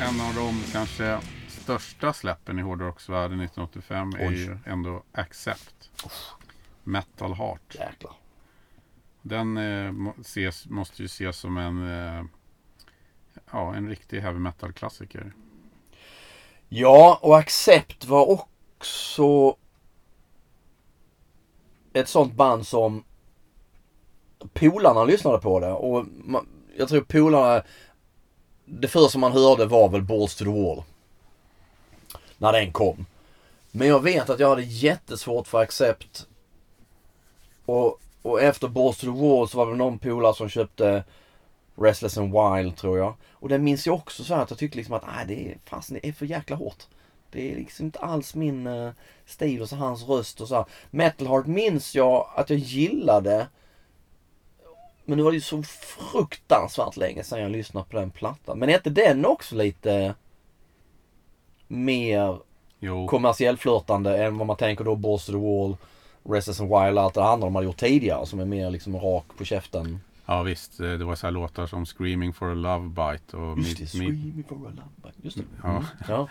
En 0.00 0.20
av 0.20 0.34
de 0.34 0.62
kanske 0.72 1.18
största 1.62 2.12
släppen 2.12 2.58
i 2.58 2.62
hårdrocksvärlden 2.62 3.40
1985 3.40 4.12
är 4.18 4.28
Oj. 4.28 4.34
ju 4.44 4.58
ändå 4.66 5.02
Accept. 5.12 5.90
Metal 6.84 7.34
Heart. 7.34 7.74
Jäklar. 7.74 8.12
Den 9.22 9.56
eh, 9.56 9.92
må- 9.92 10.14
ses, 10.20 10.66
måste 10.66 11.02
ju 11.02 11.06
ses 11.06 11.36
som 11.36 11.56
en, 11.56 11.90
eh, 11.90 12.24
ja, 13.52 13.74
en 13.74 13.88
riktig 13.88 14.20
heavy 14.20 14.38
metal 14.38 14.72
klassiker. 14.72 15.32
Ja, 16.68 17.18
och 17.22 17.38
Accept 17.38 18.04
var 18.04 18.30
också 18.30 19.56
ett 21.92 22.08
sånt 22.08 22.34
band 22.34 22.66
som 22.66 23.04
polarna 24.52 25.04
lyssnade 25.04 25.38
på 25.38 25.60
det 25.60 25.72
och 25.72 26.06
man, 26.24 26.48
jag 26.76 26.88
tror 26.88 27.00
polarna, 27.00 27.62
det 28.64 28.88
första 28.88 29.18
man 29.18 29.32
hörde 29.32 29.66
var 29.66 29.88
väl 29.88 30.02
Balls 30.02 30.34
to 30.36 30.44
the 30.44 30.50
Wall. 30.50 30.82
När 32.42 32.52
den 32.52 32.72
kom. 32.72 33.06
Men 33.70 33.88
jag 33.88 34.00
vet 34.00 34.30
att 34.30 34.40
jag 34.40 34.48
hade 34.48 34.62
jättesvårt 34.62 35.48
för 35.48 35.60
Accept. 35.60 36.26
Och, 37.64 38.00
och 38.22 38.42
efter 38.42 38.68
Balls 38.68 38.98
to 38.98 39.06
the 39.06 39.20
Wall 39.20 39.48
så 39.48 39.58
var 39.58 39.70
det 39.70 39.76
någon 39.76 39.98
polare 39.98 40.34
som 40.34 40.48
köpte 40.48 41.04
Restless 41.76 42.18
and 42.18 42.32
Wild 42.32 42.76
tror 42.76 42.98
jag. 42.98 43.14
Och 43.32 43.48
den 43.48 43.64
minns 43.64 43.86
jag 43.86 43.94
också 43.94 44.24
så 44.24 44.34
här 44.34 44.42
att 44.42 44.50
jag 44.50 44.58
tyckte 44.58 44.76
liksom 44.76 44.94
att 44.94 45.06
nej 45.06 45.24
det 45.26 45.48
är 45.48 45.58
fasen 45.64 45.98
det 46.02 46.08
är 46.08 46.12
för 46.12 46.26
jäkla 46.26 46.56
hårt. 46.56 46.86
Det 47.30 47.52
är 47.52 47.56
liksom 47.56 47.86
inte 47.86 47.98
alls 47.98 48.34
min 48.34 48.66
uh, 48.66 48.92
stil 49.26 49.62
och 49.62 49.68
så 49.68 49.76
hans 49.76 50.08
röst 50.08 50.40
och 50.40 50.48
så 50.48 50.54
här. 50.54 50.64
Metal 50.90 51.26
Heart 51.26 51.46
minns 51.46 51.94
jag 51.94 52.28
att 52.34 52.50
jag 52.50 52.58
gillade. 52.58 53.46
Men 55.04 55.16
nu 55.16 55.24
var 55.24 55.30
det 55.30 55.36
ju 55.36 55.40
så 55.40 55.62
fruktansvärt 55.62 56.96
länge 56.96 57.24
sedan 57.24 57.40
jag 57.40 57.50
lyssnade 57.50 57.86
på 57.90 57.96
den 57.96 58.10
plattan. 58.10 58.58
Men 58.58 58.68
är 58.68 58.74
inte 58.74 58.90
den 58.90 59.26
också 59.26 59.54
lite 59.54 60.14
mer 61.72 62.38
Jo, 62.80 63.06
kommersiell 63.08 63.56
flörtande 63.56 64.24
än 64.24 64.38
vad 64.38 64.46
man 64.46 64.56
tänker 64.56 64.84
då 64.84 64.96
Balls 64.96 65.26
to 65.26 65.32
the 65.32 65.38
Wall, 65.38 65.76
Restless 66.24 66.60
and 66.60 66.68
Wild 66.70 66.98
och 66.98 67.04
allt 67.04 67.14
det 67.14 67.24
andra 67.24 67.46
de 67.46 67.54
har 67.54 67.62
gjort 67.62 67.76
tidigare 67.76 68.26
som 68.26 68.40
är 68.40 68.44
mer 68.44 68.70
liksom 68.70 68.96
rak 69.00 69.24
på 69.38 69.44
käften. 69.44 70.00
ja 70.26 70.42
visst. 70.42 70.80
eh, 70.80 70.90
Det 70.90 71.04
var 71.04 71.14
så 71.14 71.26
här 71.26 71.32
låtar 71.32 71.66
som 71.66 71.86
Screaming 71.86 72.32
for 72.32 72.50
a 72.50 72.54
Love 72.54 72.88
Bite 72.88 73.36
och 73.36 73.58
Just 73.58 73.78
det, 73.78 73.86
Screaming 73.86 74.44
for 74.48 74.56
a 74.56 74.58
Love 74.70 74.88
Bite. 74.96 75.14
Just 75.22 75.36
det. 75.36 75.42
Ja. 75.62 75.68
Mm. 75.70 75.84
Ja. 76.08 76.28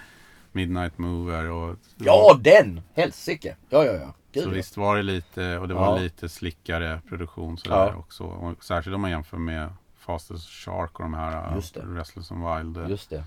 Midnight 0.52 0.98
Mover. 0.98 1.50
Och, 1.52 1.76
ja, 1.98 2.38
den! 2.42 2.82
Helsike! 2.94 3.56
Ja, 3.70 3.86
ja, 3.86 3.94
ja. 3.94 4.14
Gud, 4.32 4.44
Så 4.44 4.50
ja. 4.50 4.54
visst 4.54 4.78
var 4.78 4.96
det 4.98 5.04
lite, 5.04 5.58
och 5.58 5.68
det 5.68 5.74
var 5.74 5.98
Ja. 5.98 5.98
lite 6.04 6.30
slickare 6.30 7.02
produktion 7.10 7.58
sådär 7.58 7.76
Ja. 7.88 7.96
också. 7.96 8.24
Och 8.24 8.64
särskilt 8.64 8.96
om 8.96 9.02
man 9.02 9.12
jämför 9.12 9.38
med 9.38 9.70
Fastest 9.98 10.50
Shark 10.50 11.00
och 11.00 11.04
de 11.04 11.14
här. 11.14 11.56
Restless 11.96 12.32
and 12.32 12.74
Wild. 12.76 12.90
Just 12.90 13.10
det. 13.10 13.24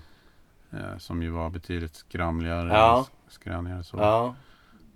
Eh, 0.75 0.97
som 0.97 1.23
ju 1.23 1.29
var 1.29 1.49
betydligt 1.49 1.95
skramligare. 1.95 2.69
Ja. 2.69 3.05
Skränigare 3.27 3.83
så. 3.83 3.97
Ja. 3.97 4.35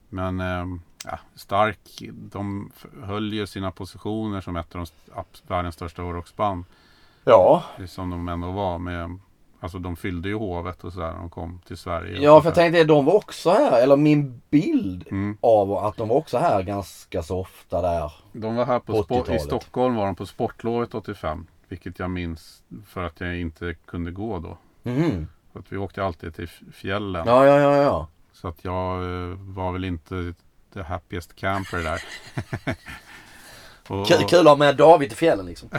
Men 0.10 0.40
ehm, 0.40 0.82
ja, 1.06 1.20
Stark, 1.36 1.80
de 2.14 2.72
höll 3.04 3.34
ju 3.34 3.48
sina 3.48 3.72
positioner 3.72 4.42
som 4.42 4.56
ett 4.56 4.76
av 4.76 4.88
de 5.06 5.24
världens 5.48 5.76
största 5.76 6.02
hårdrocksband. 6.02 6.64
Ja. 7.24 7.64
Som 7.88 8.10
de 8.10 8.28
ändå 8.30 8.52
var 8.52 8.78
med. 8.80 9.20
Alltså 9.62 9.80
de 9.80 9.96
fyllde 9.96 10.30
ju 10.30 10.36
hovet 10.36 10.84
och 10.84 10.94
sådär 10.94 11.12
när 11.12 11.18
de 11.20 11.30
kom 11.30 11.62
till 11.66 11.78
Sverige. 11.78 12.22
Ja, 12.22 12.42
för 12.42 12.48
jag 12.50 12.56
tänkte 12.56 12.84
de 12.84 13.06
var 13.06 13.16
också 13.16 13.50
här, 13.50 13.82
eller 13.84 13.96
min 13.98 14.42
bild 14.50 15.08
Mm. 15.12 15.38
av 15.42 15.74
att 15.74 15.98
de 15.98 16.08
var 16.08 16.16
också 16.16 16.38
här 16.38 16.64
ganska 16.64 17.24
så 17.24 17.40
ofta 17.40 17.82
där. 17.82 18.12
De 18.34 18.56
var 18.56 18.66
här 18.66 18.80
på 18.80 18.94
spo- 18.94 18.98
i 19.18 19.20
80-talet. 19.22 19.42
Stockholm 19.42 19.96
var 19.96 20.06
de 20.06 20.16
på 20.16 20.26
sportlovet 20.26 20.94
85. 20.94 21.48
Vilket 21.68 22.00
jag 22.00 22.10
minns 22.12 22.64
för 22.88 23.04
att 23.04 23.22
jag 23.22 23.40
inte 23.40 23.74
kunde 23.86 24.12
gå 24.12 24.40
då. 24.40 24.58
Mhm. 24.84 25.28
För 25.54 25.60
att 25.60 25.72
vi 25.72 25.78
åkte 25.78 26.04
alltid 26.04 26.36
till 26.36 26.48
fjällen. 26.74 27.24
Ja, 27.28 27.46
ja, 27.46 27.60
ja, 27.60 27.76
ja. 27.78 28.08
Så 28.34 28.48
att 28.48 28.64
jag 28.66 29.04
eh, 29.04 29.38
var 29.38 29.72
väl 29.72 29.84
inte 29.84 30.34
the 30.74 30.82
happiest 30.82 31.36
camper 31.36 31.78
där. 31.78 32.02
och, 33.88 34.08
Kul, 34.08 34.18
kul 34.30 34.40
att 34.40 34.46
ha 34.48 34.56
med 34.56 34.76
David 34.78 35.12
i 35.12 35.16
fjällen 35.16 35.46
liksom. 35.46 35.70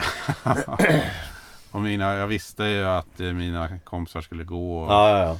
och 1.71 1.81
mina, 1.81 2.15
jag 2.15 2.27
visste 2.27 2.63
ju 2.63 2.83
att 2.85 3.19
mina 3.19 3.79
kompisar 3.79 4.21
skulle 4.21 4.43
gå. 4.43 4.81
Och, 4.81 4.91
Ja, 4.91 5.09
ja, 5.09 5.37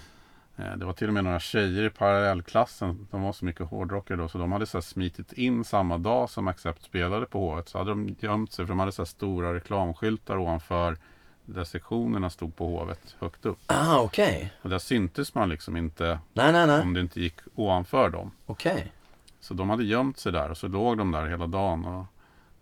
ja. 0.57 0.63
eh, 0.65 0.77
Det 0.77 0.86
var 0.86 0.93
till 0.93 1.07
och 1.07 1.13
med 1.13 1.23
några 1.23 1.39
tjejer 1.39 1.84
i 1.84 1.89
parallellklassen. 1.89 3.07
De 3.11 3.21
var 3.21 3.34
så 3.34 3.45
mycket 3.45 3.67
hårdrockare 3.69 4.17
då. 4.17 4.27
Så 4.27 4.38
de 4.38 4.51
hade 4.51 4.65
så 4.65 4.77
här 4.77 4.82
smitit 4.82 5.34
in 5.34 5.63
samma 5.63 5.97
dag 5.97 6.29
som 6.29 6.47
Accept 6.47 6.84
spelade 6.84 7.25
på 7.25 7.39
Hovet. 7.49 7.69
Så 7.69 7.77
hade 7.77 7.89
de 7.91 8.15
gömt 8.19 8.51
sig. 8.53 8.65
För 8.65 8.69
de 8.71 8.79
hade 8.79 8.91
så 8.91 9.01
här 9.01 9.07
stora 9.07 9.53
reklamskyltar 9.53 10.38
ovanför 10.38 10.97
där 11.45 11.63
sektionerna 11.63 12.29
stod 12.29 12.55
på 12.55 12.65
hovet 12.79 13.15
högt 13.19 13.45
upp. 13.45 13.57
Ah, 13.65 13.97
okej. 13.99 14.53
Och 14.61 14.69
där 14.69 14.79
syntes 14.79 15.35
man 15.35 15.49
liksom 15.49 15.77
inte 15.77 16.19
Nej, 16.33 16.51
nej, 16.51 16.67
nej. 16.67 16.81
om 16.81 16.93
det 16.93 16.99
inte 17.01 17.21
gick 17.21 17.35
ovanför 17.55 18.09
dem. 18.09 18.31
Okej. 18.45 18.91
Så 19.39 19.53
de 19.53 19.69
hade 19.69 19.83
gömt 19.83 20.19
sig 20.19 20.31
där 20.31 20.49
och 20.51 20.57
så 20.57 20.67
låg 20.67 20.97
de 20.97 21.11
där 21.11 21.25
hela 21.27 21.47
dagen 21.47 21.85
och 21.85 22.05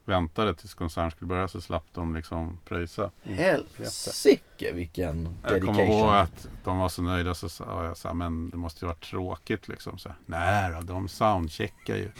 väntade 0.06 0.54
tills 0.56 0.74
konserten 0.74 1.12
skulle 1.12 1.28
börja 1.30 1.48
så 1.48 1.62
slapp 1.62 1.86
de 1.94 2.16
liksom 2.16 2.60
pröjsa. 2.66 3.12
Helsike 3.24 4.72
vilken 4.74 5.38
Jag 5.44 5.62
kommer 5.62 5.68
ihåg 5.68 5.76
dedication. 5.78 6.16
att 6.16 6.48
de 6.64 6.78
var 6.78 6.90
så 6.90 7.02
nöjda 7.02 7.34
så 7.34 7.50
sa 7.50 7.86
jag 7.86 7.98
så 7.98 8.08
här, 8.08 8.16
men 8.16 8.50
det 8.50 8.58
måste 8.58 8.86
ju 8.86 8.88
vara 8.88 8.98
tråkigt 8.98 9.68
liksom. 9.68 9.98
Så 9.98 10.10
här, 10.10 10.18
Nej 10.26 10.72
då, 10.74 10.82
de 10.94 11.08
soundcheckar 11.08 11.96
ju. 11.96 12.12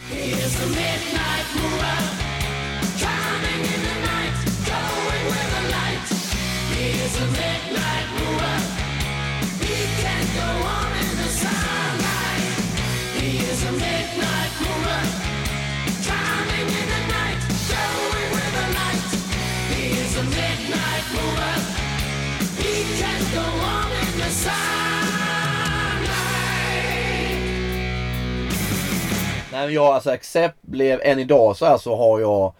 Nej 29.60 29.66
men 29.66 29.76
jag 29.76 29.86
alltså 29.86 30.10
Accept 30.10 30.62
blev, 30.62 31.00
än 31.04 31.20
idag 31.20 31.58
så 31.58 31.66
här 31.66 31.78
så 31.78 31.96
har 31.96 32.20
jag, 32.20 32.54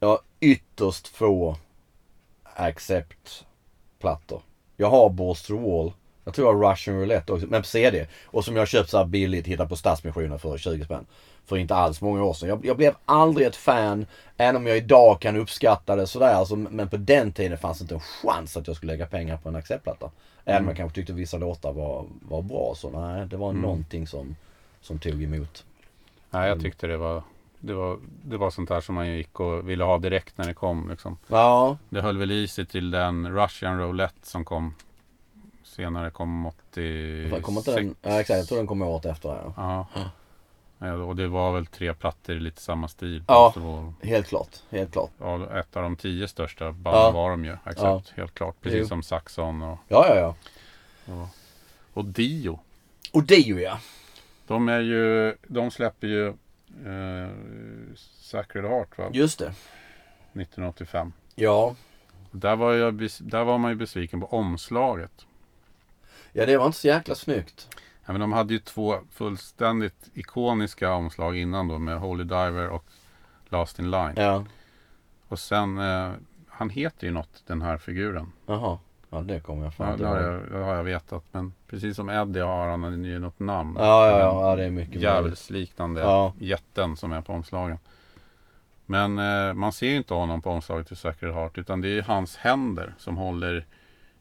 jag 0.00 0.18
ytterst 0.40 1.08
få 1.08 1.56
Accept-plattor. 2.60 4.42
Jag 4.76 4.90
har 4.90 5.10
Balls 5.10 5.42
to 5.42 5.56
Wall. 5.56 5.92
Jag 6.24 6.34
tror 6.34 6.48
jag 6.48 6.54
har 6.54 6.72
Russian 6.72 7.00
Roulette 7.00 7.32
också, 7.32 7.46
men 7.46 7.62
på 7.62 7.66
CD. 7.66 8.06
Och 8.24 8.44
som 8.44 8.56
jag 8.56 8.68
köpt 8.68 8.90
så 8.90 8.98
här 8.98 9.04
billigt, 9.04 9.46
hittat 9.46 9.68
på 9.68 9.76
Stadsmissionen 9.76 10.38
för 10.38 10.58
20 10.58 10.84
spänn. 10.84 11.06
För 11.46 11.56
inte 11.56 11.74
alls 11.74 12.00
många 12.00 12.24
år 12.24 12.34
sedan. 12.34 12.48
Jag, 12.48 12.66
jag 12.66 12.76
blev 12.76 12.94
aldrig 13.04 13.46
ett 13.46 13.56
fan, 13.56 14.06
även 14.36 14.56
om 14.56 14.66
jag 14.66 14.76
idag 14.76 15.20
kan 15.20 15.36
uppskatta 15.36 15.96
det 15.96 16.06
sådär. 16.06 16.34
Alltså, 16.34 16.56
men 16.56 16.88
på 16.88 16.96
den 16.96 17.32
tiden 17.32 17.58
fanns 17.58 17.78
det 17.78 17.82
inte 17.82 17.94
en 17.94 18.00
chans 18.00 18.56
att 18.56 18.66
jag 18.66 18.76
skulle 18.76 18.92
lägga 18.92 19.06
pengar 19.06 19.36
på 19.36 19.48
en 19.48 19.56
Accept-platta. 19.56 20.10
Även 20.44 20.62
om 20.62 20.68
jag 20.68 20.76
kanske 20.76 20.94
tyckte 20.94 21.12
vissa 21.12 21.38
låtar 21.38 21.72
var, 21.72 22.04
var 22.28 22.42
bra. 22.42 22.72
Så 22.76 22.90
nej, 22.90 23.26
det 23.26 23.36
var 23.36 23.52
någonting 23.52 24.06
som, 24.06 24.36
som 24.80 24.98
tog 24.98 25.22
emot. 25.22 25.64
Nej, 26.30 26.48
jag 26.48 26.60
tyckte 26.60 26.86
det 26.86 26.96
var, 26.96 27.22
det 27.60 27.74
var, 27.74 27.98
det 28.24 28.36
var 28.36 28.50
sånt 28.50 28.68
där 28.68 28.80
som 28.80 28.94
man 28.94 29.08
gick 29.10 29.40
och 29.40 29.68
ville 29.68 29.84
ha 29.84 29.98
direkt 29.98 30.38
när 30.38 30.46
det 30.46 30.54
kom. 30.54 30.90
Liksom. 30.90 31.18
Ja, 31.26 31.76
Det 31.88 32.00
höll 32.00 32.18
väl 32.18 32.30
i 32.32 32.48
sig 32.48 32.66
till 32.66 32.90
den 32.90 33.32
Russian 33.36 33.78
Roulette 33.78 34.26
som 34.26 34.44
kom 34.44 34.74
senare, 35.62 36.10
kom 36.10 36.46
86. 36.46 37.32
jag 37.32 37.42
kommer 37.42 37.60
inte 37.60 37.74
den, 37.74 37.94
ja 38.02 38.20
exakt, 38.20 38.38
jag 38.38 38.46
tror 38.48 38.58
den 38.58 38.66
kommer 38.66 38.86
året 38.88 39.04
efter. 39.04 39.28
Ja. 39.28 39.86
Ja. 39.94 40.10
Ja, 40.82 40.92
och 40.94 41.16
det 41.16 41.28
var 41.28 41.52
väl 41.52 41.66
tre 41.66 41.94
plattor 41.94 42.36
i 42.36 42.40
lite 42.40 42.62
samma 42.62 42.88
stil. 42.88 43.24
Ja. 43.28 43.54
Helt 44.02 44.26
klart, 44.28 44.62
helt 44.70 44.92
klart. 44.92 45.10
ja, 45.18 45.58
ett 45.60 45.76
av 45.76 45.82
de 45.82 45.96
tio 45.96 46.28
största 46.28 46.72
banden 46.72 47.02
Ja. 47.02 47.10
var 47.10 47.30
de 47.30 47.44
ju. 47.44 47.52
Exakt, 47.52 47.80
Ja. 47.82 48.02
helt 48.16 48.34
klart. 48.34 48.56
Precis 48.60 48.80
Jo. 48.80 48.86
som 48.86 49.02
Saxon 49.02 49.62
och, 49.62 49.78
Ja, 49.88 50.06
ja, 50.08 50.34
ja. 51.06 51.28
och 51.92 52.04
Dio. 52.04 52.60
Och 53.12 53.22
Dio 53.22 53.58
ja. 53.60 53.78
De 54.46 54.68
är 54.68 54.80
ju, 54.80 55.34
de 55.46 55.70
släpper 55.70 56.06
ju 56.06 56.34
eh, 56.86 57.30
Sacred 58.20 58.64
Heart 58.64 58.98
va? 58.98 59.10
Just 59.12 59.38
det. 59.38 59.46
1985. 60.32 61.12
Ja. 61.34 61.76
Där 62.30 62.56
var, 62.56 62.72
jag, 62.72 63.08
där 63.20 63.44
var 63.44 63.58
man 63.58 63.70
ju 63.70 63.76
besviken 63.76 64.20
på 64.20 64.26
omslaget. 64.26 65.26
Ja, 66.32 66.46
det 66.46 66.56
var 66.56 66.66
inte 66.66 66.78
så 66.78 66.86
jäkla 66.86 67.14
snyggt. 67.14 67.68
Ja, 68.06 68.12
men 68.12 68.20
de 68.20 68.32
hade 68.32 68.52
ju 68.52 68.58
två 68.60 68.98
fullständigt 69.10 70.10
ikoniska 70.14 70.92
omslag 70.92 71.36
innan 71.36 71.68
då 71.68 71.78
med 71.78 71.98
Holy 71.98 72.24
Diver 72.24 72.68
och 72.68 72.84
Last 73.48 73.78
in 73.78 73.90
Line. 73.90 74.12
Ja. 74.16 74.44
Och 75.28 75.38
sen, 75.38 75.78
eh, 75.78 76.12
han 76.48 76.70
heter 76.70 77.06
ju 77.06 77.12
något 77.12 77.42
den 77.46 77.62
här 77.62 77.78
figuren. 77.78 78.32
Jaha. 78.46 78.78
Ja, 79.10 79.20
det 79.20 79.40
kommer 79.40 79.62
jag 79.62 79.66
Ja, 79.68 79.70
fan 79.72 79.86
det 79.88 79.92
inte 79.92 80.06
har 80.06 80.20
jag, 80.20 80.50
det 80.50 80.64
har 80.64 80.74
jag 80.74 80.84
vetat. 80.84 81.24
Men 81.32 81.52
precis 81.66 81.96
som 81.96 82.10
Eddie 82.10 82.40
har 82.40 82.66
han 82.68 83.04
ju 83.04 83.18
något 83.18 83.38
namn. 83.38 83.76
Ja, 83.78 84.06
ja, 84.06 84.18
ja, 84.18 84.50
ja, 84.50 84.56
det 84.56 84.64
är 84.64 84.70
mycket. 84.70 85.02
Djävulsliknande 85.02 86.00
Ja. 86.00 86.32
jätten 86.38 86.96
som 86.96 87.12
är 87.12 87.20
på 87.20 87.32
omslagen. 87.32 87.78
Men 88.86 89.18
eh, 89.18 89.54
man 89.54 89.72
ser 89.72 89.86
ju 89.86 89.96
inte 89.96 90.14
honom 90.14 90.42
på 90.42 90.50
omslaget 90.50 90.86
till 90.86 90.96
Sacred 90.96 91.34
Heart. 91.34 91.58
Utan 91.58 91.80
det 91.80 91.88
är 91.98 92.02
hans 92.02 92.36
händer 92.36 92.94
som 92.98 93.16
håller 93.16 93.66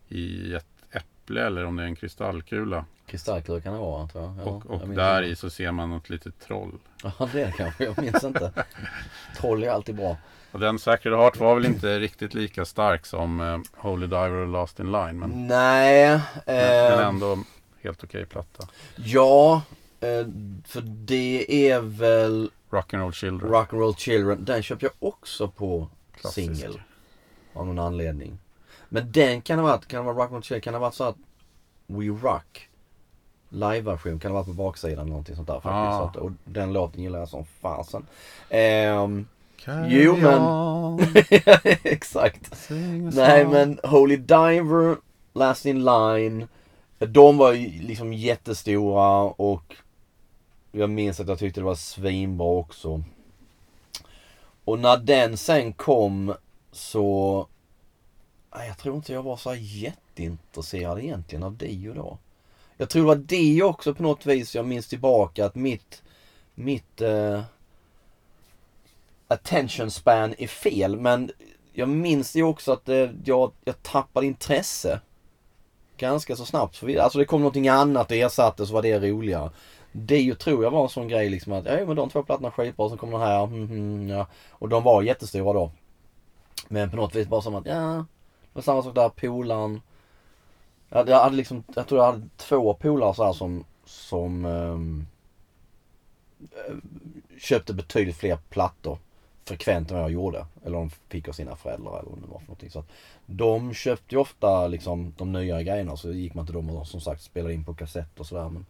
i 0.07 0.53
ett 0.53 0.65
äpple 0.91 1.45
eller 1.45 1.65
om 1.65 1.75
det 1.75 1.83
är 1.83 1.87
en 1.87 1.95
kristallkula. 1.95 2.85
Kristallkula 3.05 3.61
kan 3.61 3.73
det 3.73 3.79
vara, 3.79 4.07
tror 4.07 4.23
jag. 4.23 4.35
Ja, 4.37 4.41
och 4.41 4.63
jag 4.69 4.81
och 4.81 4.87
minns 4.87 4.95
där 4.97 5.23
i 5.23 5.35
så 5.35 5.49
ser 5.49 5.71
man 5.71 5.89
något 5.89 6.09
litet 6.09 6.39
troll. 6.39 6.77
Ja, 7.03 7.29
det 7.33 7.53
kanske. 7.57 7.83
Jag 7.83 8.01
minns 8.01 8.23
inte. 8.23 8.51
Troll 9.37 9.63
är 9.63 9.69
alltid 9.69 9.95
bra. 9.95 10.17
Och 10.51 10.59
den 10.59 10.79
Sacred 10.79 11.13
Heart 11.17 11.37
var 11.39 11.55
väl 11.55 11.65
inte 11.65 11.99
riktigt 11.99 12.33
lika 12.33 12.65
stark 12.65 13.05
som 13.05 13.39
eh, 13.41 13.57
Holy 13.77 14.07
Diver 14.07 14.31
och 14.31 14.47
Last 14.47 14.79
in 14.79 14.91
Line. 14.91 15.19
Men, 15.19 15.47
Nej. 15.47 16.19
men, 16.45 16.55
men 16.55 16.99
Eh, 16.99 17.07
ändå 17.07 17.37
helt 17.81 18.03
okej 18.03 18.25
platta. 18.25 18.67
ja. 18.95 19.61
Eh, 20.01 20.27
för 20.65 20.81
det 20.81 21.69
är 21.69 21.79
väl 21.79 22.51
Rock'n'Roll 22.69 23.11
Children. 23.11 23.51
Rock'n'Roll 23.51 23.95
Children. 23.97 24.45
Den 24.45 24.63
köpte 24.63 24.85
jag 24.85 24.93
också 25.09 25.47
på 25.47 25.87
singel. 26.33 26.81
Av 27.53 27.67
någon 27.67 27.79
anledning. 27.79 28.39
Men 28.89 29.11
den 29.11 29.41
kan 29.41 29.59
ha 29.59 29.65
varit, 29.65 29.87
kan 29.87 30.05
det 30.05 30.13
vara 30.13 30.27
Rock'n'Roll 30.27 30.41
Children, 30.41 30.61
kan 30.61 30.73
det 30.73 30.79
ha 30.79 30.85
varit 30.85 30.95
så 30.95 31.03
att 31.03 31.15
We 31.87 32.05
Rock 32.05 32.69
live-version 33.49 34.19
kan 34.19 34.31
det 34.31 34.35
varit 34.35 34.45
på 34.45 34.53
baksidan 34.53 34.99
eller 34.99 35.09
någonting 35.09 35.35
sånt 35.35 35.47
där 35.47 35.53
faktiskt. 35.53 35.73
Ah. 35.73 35.97
Så 35.97 36.03
att, 36.03 36.15
och 36.15 36.31
den 36.45 36.73
låten 36.73 37.03
gillar 37.03 37.19
jag 37.19 37.29
som 37.29 37.45
fasen. 37.45 38.05
Ehm, 39.65 39.85
Jo, 39.89 40.15
men- 40.17 41.13
exakt. 41.83 42.69
Nej 43.13 43.45
men 43.47 43.79
Holy 43.83 44.17
Diver, 44.17 44.95
Last 45.33 45.65
In 45.65 45.85
Line. 45.85 46.47
De 46.99 47.37
var 47.37 47.53
ju 47.53 47.81
liksom 47.81 48.13
jättestora 48.13 49.21
och 49.23 49.75
jag 50.71 50.89
minns 50.89 51.19
att 51.19 51.27
jag 51.27 51.39
tyckte 51.39 51.59
det 51.59 51.65
var 51.65 51.75
svinbra 51.75 52.47
också. 52.47 53.03
Och 54.65 54.79
när 54.79 54.97
den 54.97 55.37
sen 55.37 55.73
kom 55.73 56.33
så... 56.71 57.47
Jag 58.51 58.77
tror 58.77 58.95
inte 58.95 59.13
jag 59.13 59.23
var 59.23 59.37
så 59.37 59.55
jätteintresserad 59.55 60.99
egentligen 60.99 61.43
av 61.43 61.57
Dio 61.57 61.93
då. 61.93 62.17
Jag 62.77 62.89
tror 62.89 63.01
det 63.01 63.07
var 63.07 63.15
Dio 63.15 63.63
också 63.63 63.93
på 63.93 64.03
något 64.03 64.25
vis. 64.25 64.55
Jag 64.55 64.65
minns 64.65 64.87
tillbaka 64.87 65.45
att 65.45 65.55
mitt... 65.55 66.03
Mitt... 66.55 67.01
Eh, 67.01 67.41
attention 69.29 69.91
span 69.91 70.35
är 70.37 70.47
fel 70.47 70.97
men 70.97 71.31
jag 71.73 71.89
minns 71.89 72.35
ju 72.35 72.43
också 72.43 72.71
att 72.71 72.85
det, 72.85 73.11
jag, 73.23 73.51
jag 73.65 73.83
tappade 73.83 74.25
intresse. 74.25 74.99
Ganska 75.97 76.35
så 76.35 76.45
snabbt. 76.45 76.77
För 76.77 76.87
vi, 76.87 76.99
alltså 76.99 77.19
det 77.19 77.25
kom 77.25 77.41
någonting 77.41 77.67
annat 77.67 78.11
och 78.11 78.17
ersatte 78.17 78.65
så 78.65 78.73
var 78.73 78.81
det 78.81 78.99
roligare. 78.99 79.51
Det 79.91 80.19
ju 80.19 80.35
tror 80.35 80.63
jag 80.63 80.71
var 80.71 80.83
en 80.83 80.89
sån 80.89 81.07
grej 81.07 81.29
liksom 81.29 81.53
att, 81.53 81.65
ja 81.65 81.85
men 81.85 81.95
de 81.95 82.09
två 82.09 82.23
plattorna 82.23 82.47
är 82.47 82.51
skitbra 82.51 82.85
och 82.85 82.91
så 82.91 82.97
kom 82.97 83.11
den 83.11 83.21
här, 83.21 83.43
mm, 83.43 83.63
mm, 83.63 83.71
mm, 83.71 84.09
ja. 84.09 84.27
Och 84.49 84.69
de 84.69 84.83
var 84.83 85.01
jättestora 85.01 85.53
då. 85.53 85.71
Men 86.67 86.89
på 86.89 86.95
något 86.95 87.15
vis 87.15 87.27
bara 87.27 87.41
som 87.41 87.55
att, 87.55 87.65
ja. 87.65 88.05
Det 88.41 88.53
var 88.53 88.61
samma 88.61 88.83
sak 88.83 88.95
där, 88.95 89.09
polaren. 89.09 89.81
Jag 90.89 90.97
hade, 90.97 91.11
jag 91.11 91.23
hade 91.23 91.35
liksom, 91.35 91.63
jag 91.75 91.87
tror 91.87 92.01
jag 92.01 92.11
hade 92.11 92.29
två 92.37 92.73
polare 92.73 93.13
så 93.13 93.23
här 93.23 93.33
som, 93.33 93.65
som 93.85 94.45
um, 94.45 95.07
köpte 97.37 97.73
betydligt 97.73 98.17
fler 98.17 98.37
plattor 98.49 98.97
frekvent 99.49 99.91
än 99.91 99.97
vad 99.97 100.03
jag 100.03 100.11
gjorde. 100.11 100.45
Eller 100.65 100.77
de 100.77 100.89
fick 100.89 101.27
av 101.27 101.31
sina 101.31 101.55
föräldrar 101.55 101.99
eller 101.99 102.09
vad 102.09 102.21
det 102.21 102.27
var 102.27 102.39
för 102.39 102.45
någonting. 102.45 102.69
Så 102.71 102.79
att 102.79 102.91
de 103.25 103.73
köpte 103.73 104.15
ju 104.15 104.21
ofta 104.21 104.67
liksom 104.67 105.13
de 105.17 105.31
nya 105.31 105.63
grejerna 105.63 105.97
så 105.97 106.11
gick 106.11 106.33
man 106.33 106.45
till 106.45 106.55
dem 106.55 106.69
och 106.69 106.87
som 106.87 107.01
sagt 107.01 107.21
spelade 107.21 107.53
in 107.53 107.63
på 107.63 107.73
kassett 107.73 108.19
och 108.19 108.25
sådär. 108.25 108.49
Men, 108.49 108.65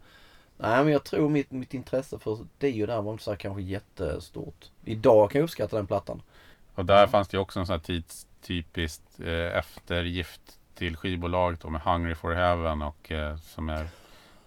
nej 0.56 0.84
men 0.84 0.92
jag 0.92 1.04
tror 1.04 1.28
mitt, 1.28 1.50
mitt 1.50 1.74
intresse 1.74 2.18
för 2.18 2.38
Dio 2.58 2.86
där 2.86 3.02
var 3.02 3.12
inte 3.12 3.24
så 3.24 3.30
här 3.30 3.38
kanske 3.38 3.62
jättestort. 3.62 4.70
Idag 4.84 5.30
kan 5.30 5.38
jag 5.38 5.44
uppskatta 5.44 5.76
den 5.76 5.86
plattan. 5.86 6.22
Och 6.74 6.84
där 6.84 7.06
fanns 7.06 7.28
det 7.28 7.36
ju 7.36 7.40
också 7.40 7.60
en 7.60 7.66
sån 7.66 7.72
här 7.72 7.80
tidstypiskt 7.80 9.20
eh, 9.20 9.58
eftergift 9.58 10.58
till 10.74 10.96
skivbolaget 10.96 11.70
med 11.70 11.80
Hungry 11.80 12.14
for 12.14 12.34
Heaven 12.34 12.82
och 12.82 13.12
eh, 13.12 13.36
som 13.36 13.68
är 13.68 13.88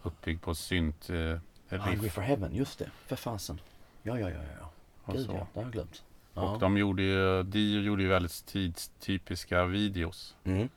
uppbyggd 0.03 0.41
på 0.41 0.55
synt 0.55 1.09
eh, 1.09 1.79
Hungry 1.79 2.09
for 2.09 2.21
Heaven, 2.21 2.55
just 2.55 2.79
det. 2.79 2.89
För 3.07 3.15
fasen. 3.15 3.59
Ja, 4.03 4.19
ja, 4.19 4.29
ja, 4.29 4.39
ja. 4.59 4.69
Gud 5.13 5.29
ja, 5.29 5.33
det 5.33 5.59
har 5.59 5.63
jag 5.63 5.71
glömt. 5.71 6.03
Ja. 6.33 6.41
Och 6.41 6.59
de 6.59 6.77
gjorde 6.77 7.03
ju, 7.03 7.43
Dio 7.43 7.81
gjorde 7.81 8.03
ju 8.03 8.09
väldigt 8.09 8.45
tidstypiska 8.45 9.65
videos. 9.65 10.35
Mm. 10.43 10.69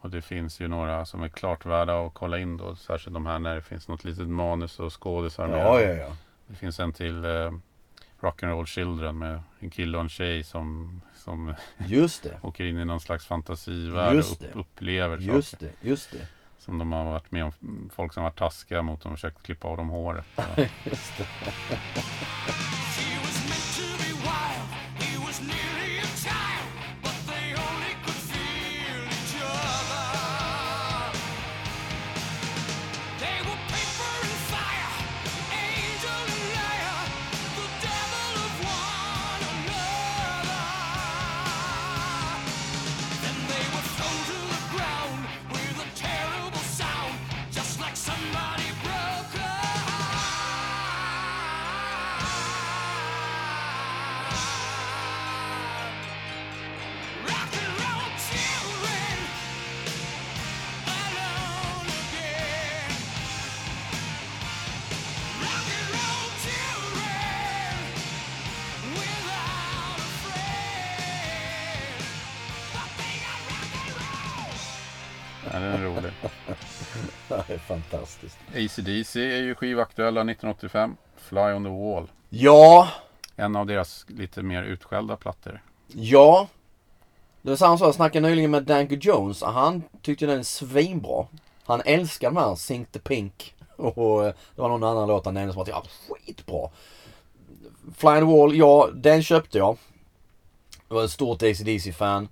Och 0.00 0.10
det 0.10 0.22
finns 0.22 0.60
ju 0.60 0.68
några 0.68 1.04
som 1.06 1.22
är 1.22 1.28
klart 1.28 1.66
värda 1.66 2.06
att 2.06 2.14
kolla 2.14 2.38
in 2.38 2.56
då. 2.56 2.76
Särskilt 2.76 3.14
de 3.14 3.26
här 3.26 3.38
när 3.38 3.54
det 3.54 3.62
finns 3.62 3.88
något 3.88 4.04
litet 4.04 4.28
manus 4.28 4.78
och 4.80 5.02
skådisar 5.02 5.48
med. 5.48 5.58
Ja, 5.58 5.80
ja, 5.80 5.92
ja. 5.92 6.16
Det 6.46 6.54
finns 6.54 6.80
en 6.80 6.92
till 6.92 7.24
eh, 7.24 7.52
Rock'n'Roll 8.20 8.66
Children 8.66 9.18
med 9.18 9.42
en 9.60 9.70
kille 9.70 9.96
och 9.98 10.02
en 10.02 10.08
tjej 10.08 10.44
som, 10.44 11.00
som 11.14 11.54
Just 11.86 12.22
det. 12.22 12.38
åker 12.42 12.64
in 12.64 12.78
i 12.78 12.84
någon 12.84 13.00
slags 13.00 13.26
fantasivärld 13.26 14.14
Just 14.16 14.40
och 14.42 14.46
upp, 14.46 14.56
upplever 14.56 15.18
Just 15.18 15.50
saker. 15.50 15.66
det. 15.80 15.88
Just 15.88 16.12
det. 16.12 16.26
Som 16.58 16.78
de 16.78 16.92
har 16.92 17.04
varit 17.04 17.30
med 17.30 17.44
om. 17.44 17.52
Folk 17.94 18.12
som 18.12 18.22
har 18.22 18.30
varit 18.30 18.38
taskiga 18.38 18.82
mot 18.82 19.02
dem 19.02 19.12
och 19.12 19.18
försökt 19.18 19.42
klippa 19.42 19.68
av 19.68 19.76
dem 19.76 19.88
håret. 19.88 20.26
Just 20.84 21.18
det. 21.18 21.26
Ja, 75.54 75.60
den 75.60 75.72
är 75.72 75.78
rolig. 75.84 76.12
Det 77.28 77.54
är 77.54 77.58
fantastiskt. 77.58 78.38
ACDC 78.54 79.20
är 79.20 79.42
ju 79.42 79.54
skivaktuella 79.54 80.20
1985. 80.20 80.96
Fly 81.16 81.40
on 81.40 81.64
the 81.64 81.70
Wall. 81.70 82.10
Ja, 82.28 82.88
En 83.36 83.56
av 83.56 83.66
deras 83.66 84.06
lite 84.08 84.42
mer 84.42 84.62
utskällda 84.62 85.16
plattor. 85.16 85.62
ja. 85.88 86.48
Det 87.42 87.50
var 87.50 87.56
samma 87.56 87.78
sak, 87.78 87.88
jag 87.88 87.94
snackade 87.94 88.28
nyligen 88.28 88.50
med 88.50 88.62
Danko 88.62 88.94
Jones. 88.94 89.42
Han 89.42 89.82
tyckte 90.02 90.26
den 90.26 90.38
är 90.38 90.42
svinbra. 90.42 91.26
Han 91.64 91.82
älskar 91.84 92.30
den 92.30 92.36
här 92.36 92.54
Sink 92.54 92.92
the 92.92 92.98
Pink. 92.98 93.54
Och 93.76 94.24
eh, 94.26 94.34
det 94.54 94.62
var 94.62 94.68
någon 94.68 94.84
annan 94.84 95.08
låt 95.08 95.24
han 95.24 95.34
nämnde 95.34 95.52
som 95.52 95.62
att 95.62 95.68
ja, 95.68 95.84
skitbra. 96.08 96.70
Fly 97.96 98.08
on 98.08 98.18
the 98.18 98.36
Wall, 98.38 98.54
ja 98.56 98.88
den 98.94 99.22
köpte 99.22 99.58
jag. 99.58 99.76
Jag 100.88 100.94
var 100.96 101.04
ett 101.04 101.10
stort 101.10 101.42
AC/DC-fan. 101.42 102.28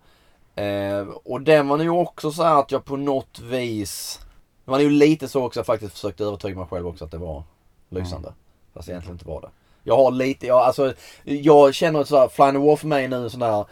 Eh, 0.55 1.09
och 1.25 1.41
den 1.41 1.69
var 1.69 1.77
nog 1.77 2.01
också 2.01 2.33
så 2.33 2.43
här 2.43 2.61
att 2.61 2.71
jag 2.71 2.85
på 2.85 2.97
något 2.97 3.39
vis... 3.41 4.21
Det 4.65 4.71
var 4.71 4.79
nog 4.79 4.91
lite 4.91 5.29
så 5.29 5.45
också 5.45 5.61
jag 5.61 5.67
faktiskt 5.67 5.93
försökte 5.93 6.25
övertyga 6.25 6.57
mig 6.57 6.67
själv 6.67 6.87
också 6.87 7.05
att 7.05 7.11
det 7.11 7.19
var 7.19 7.43
lysande. 7.89 8.33
Fast 8.75 8.89
egentligen 8.89 9.15
inte 9.15 9.29
var 9.29 9.41
det. 9.41 9.49
Jag 9.85 9.97
har 9.97 10.11
lite, 10.11 10.47
jag, 10.47 10.59
alltså, 10.59 10.95
jag 11.25 11.75
känner 11.75 12.01
att 12.01 12.09
så 12.09 12.19
här, 12.19 12.29
Fly 12.29 12.45
on 12.45 12.53
the 12.53 12.59
Wall 12.59 12.77
för 12.77 12.87
mig 12.87 13.09
nu 13.09 13.25
är 13.25 13.29
sån 13.29 13.41
där... 13.41 13.65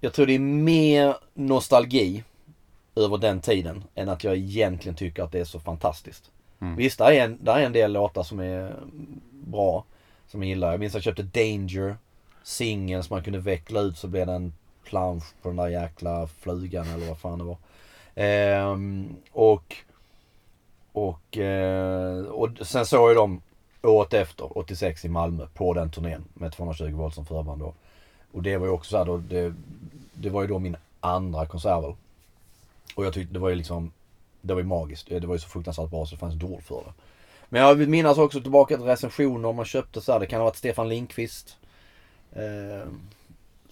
Jag 0.00 0.12
tror 0.12 0.26
det 0.26 0.34
är 0.34 0.38
mer 0.38 1.16
nostalgi 1.34 2.24
över 2.94 3.18
den 3.18 3.40
tiden 3.40 3.84
än 3.94 4.08
att 4.08 4.24
jag 4.24 4.36
egentligen 4.36 4.96
tycker 4.96 5.22
att 5.22 5.32
det 5.32 5.40
är 5.40 5.44
så 5.44 5.60
fantastiskt. 5.60 6.30
Mm. 6.60 6.76
Visst, 6.76 6.98
där 6.98 7.12
är, 7.12 7.24
en, 7.24 7.44
där 7.44 7.56
är 7.56 7.66
en 7.66 7.72
del 7.72 7.92
låtar 7.92 8.22
som 8.22 8.40
är 8.40 8.74
bra. 9.30 9.84
Som 10.26 10.42
jag 10.42 10.48
gillar. 10.48 10.70
Jag 10.70 10.80
minns 10.80 10.94
att 10.94 11.06
jag 11.06 11.16
köpte 11.16 11.40
Danger. 11.40 11.96
Singeln 12.42 13.02
som 13.02 13.14
man 13.14 13.24
kunde 13.24 13.38
veckla 13.38 13.80
ut 13.80 13.98
så 13.98 14.08
blev 14.08 14.26
det 14.26 14.32
en 14.32 14.52
plansch 14.84 15.24
på 15.42 15.48
den 15.48 15.56
där 15.56 15.68
jäkla 15.68 16.26
flugan 16.26 16.86
eller 16.88 17.06
vad 17.06 17.18
fan 17.18 17.38
det 17.38 17.44
var. 17.44 17.56
Ehm, 18.14 19.16
och, 19.32 19.76
och, 20.92 21.38
eh, 21.38 22.24
och 22.24 22.48
sen 22.66 22.86
såg 22.86 23.10
jag 23.10 23.16
dem 23.16 23.40
året 23.82 24.14
efter, 24.14 24.58
86 24.58 25.04
i 25.04 25.08
Malmö, 25.08 25.46
på 25.54 25.74
den 25.74 25.90
turnén 25.90 26.24
med 26.34 26.52
220 26.52 26.96
volt 26.96 27.14
som 27.14 27.26
förband 27.26 27.60
då. 27.60 27.74
Och 28.32 28.42
det 28.42 28.56
var 28.56 28.66
ju 28.66 28.72
också 28.72 28.90
så 28.90 28.98
här 28.98 29.04
då, 29.04 29.16
det, 29.16 29.54
det 30.12 30.30
var 30.30 30.42
ju 30.42 30.48
då 30.48 30.58
min 30.58 30.76
andra 31.00 31.46
konsert 31.46 31.84
väl. 31.84 31.94
Och 32.94 33.04
jag 33.04 33.14
tyckte 33.14 33.34
det 33.34 33.38
var 33.38 33.48
ju 33.48 33.54
liksom, 33.54 33.92
det 34.40 34.54
var 34.54 34.60
ju 34.60 34.66
magiskt. 34.66 35.08
Det 35.08 35.26
var 35.26 35.34
ju 35.34 35.38
så 35.38 35.48
fruktansvärt 35.48 35.90
bra 35.90 36.06
så 36.06 36.14
det 36.14 36.18
fanns 36.18 36.34
inte 36.34 36.46
ord 36.46 36.62
för 36.62 36.76
det. 36.76 36.92
Men 37.48 37.62
jag 37.62 37.74
vill 37.74 37.88
minnas 37.88 38.18
också 38.18 38.40
tillbaka 38.40 38.76
till 38.76 38.86
recensioner 38.86 39.52
man 39.52 39.64
köpte 39.64 40.00
så 40.00 40.12
här. 40.12 40.20
Det 40.20 40.26
kan 40.26 40.40
ha 40.40 40.44
varit 40.44 40.56
Stefan 40.56 40.88
Linkvist. 40.88 41.56
Eh, 42.32 42.88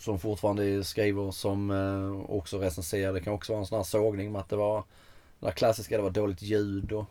som 0.03 0.19
fortfarande 0.19 0.85
skriver 0.85 1.31
som 1.31 1.71
eh, 1.71 2.31
också 2.31 2.59
recenserar. 2.59 3.13
Det 3.13 3.21
kan 3.21 3.33
också 3.33 3.53
vara 3.53 3.61
en 3.61 3.67
sån 3.67 3.79
här 3.79 3.85
sågning 3.85 4.33
med 4.33 4.41
att 4.41 4.49
det 4.49 4.57
var 4.57 4.85
det 5.41 5.47
där 5.47 5.53
klassiska, 5.53 5.97
det 5.97 6.03
var 6.03 6.11
dåligt 6.11 6.43
ljud 6.43 6.93
och 6.93 7.05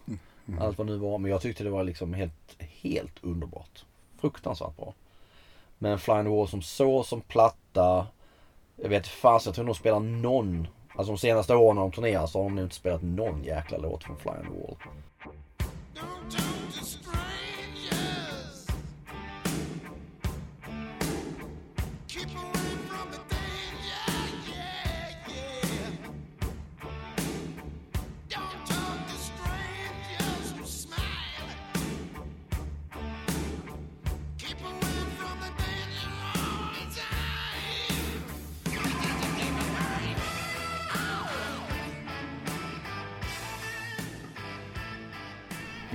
allt 0.59 0.77
vad 0.77 0.87
det 0.87 0.93
nu 0.93 0.99
var. 0.99 1.17
Men 1.17 1.31
jag 1.31 1.41
tyckte 1.41 1.63
det 1.63 1.69
var 1.69 1.83
liksom 1.83 2.13
helt, 2.13 2.55
helt 2.59 3.23
underbart. 3.23 3.85
Fruktansvärt 4.21 4.77
bra. 4.77 4.93
Men 5.77 5.99
Flying 5.99 6.23
the 6.23 6.29
Wall 6.29 6.47
som 6.47 6.61
så, 6.61 7.03
som 7.03 7.21
platta. 7.21 8.07
Jag 8.75 8.89
vet 8.89 9.07
fast 9.07 9.45
jag 9.45 9.55
tror 9.55 9.65
de 9.65 9.75
spelar 9.75 9.99
någon. 9.99 10.67
Alltså 10.95 11.13
de 11.13 11.17
senaste 11.17 11.55
åren 11.55 11.75
när 11.75 11.81
de 11.81 11.91
turnerar 11.91 12.27
så 12.27 12.39
har 12.39 12.43
de 12.43 12.55
nog 12.55 12.65
inte 12.65 12.75
spelat 12.75 13.01
någon 13.01 13.43
jäkla 13.43 13.77
låt 13.77 14.03
från 14.03 14.17
Flying 14.17 14.43
the 14.43 14.61
Wall. 14.61 14.75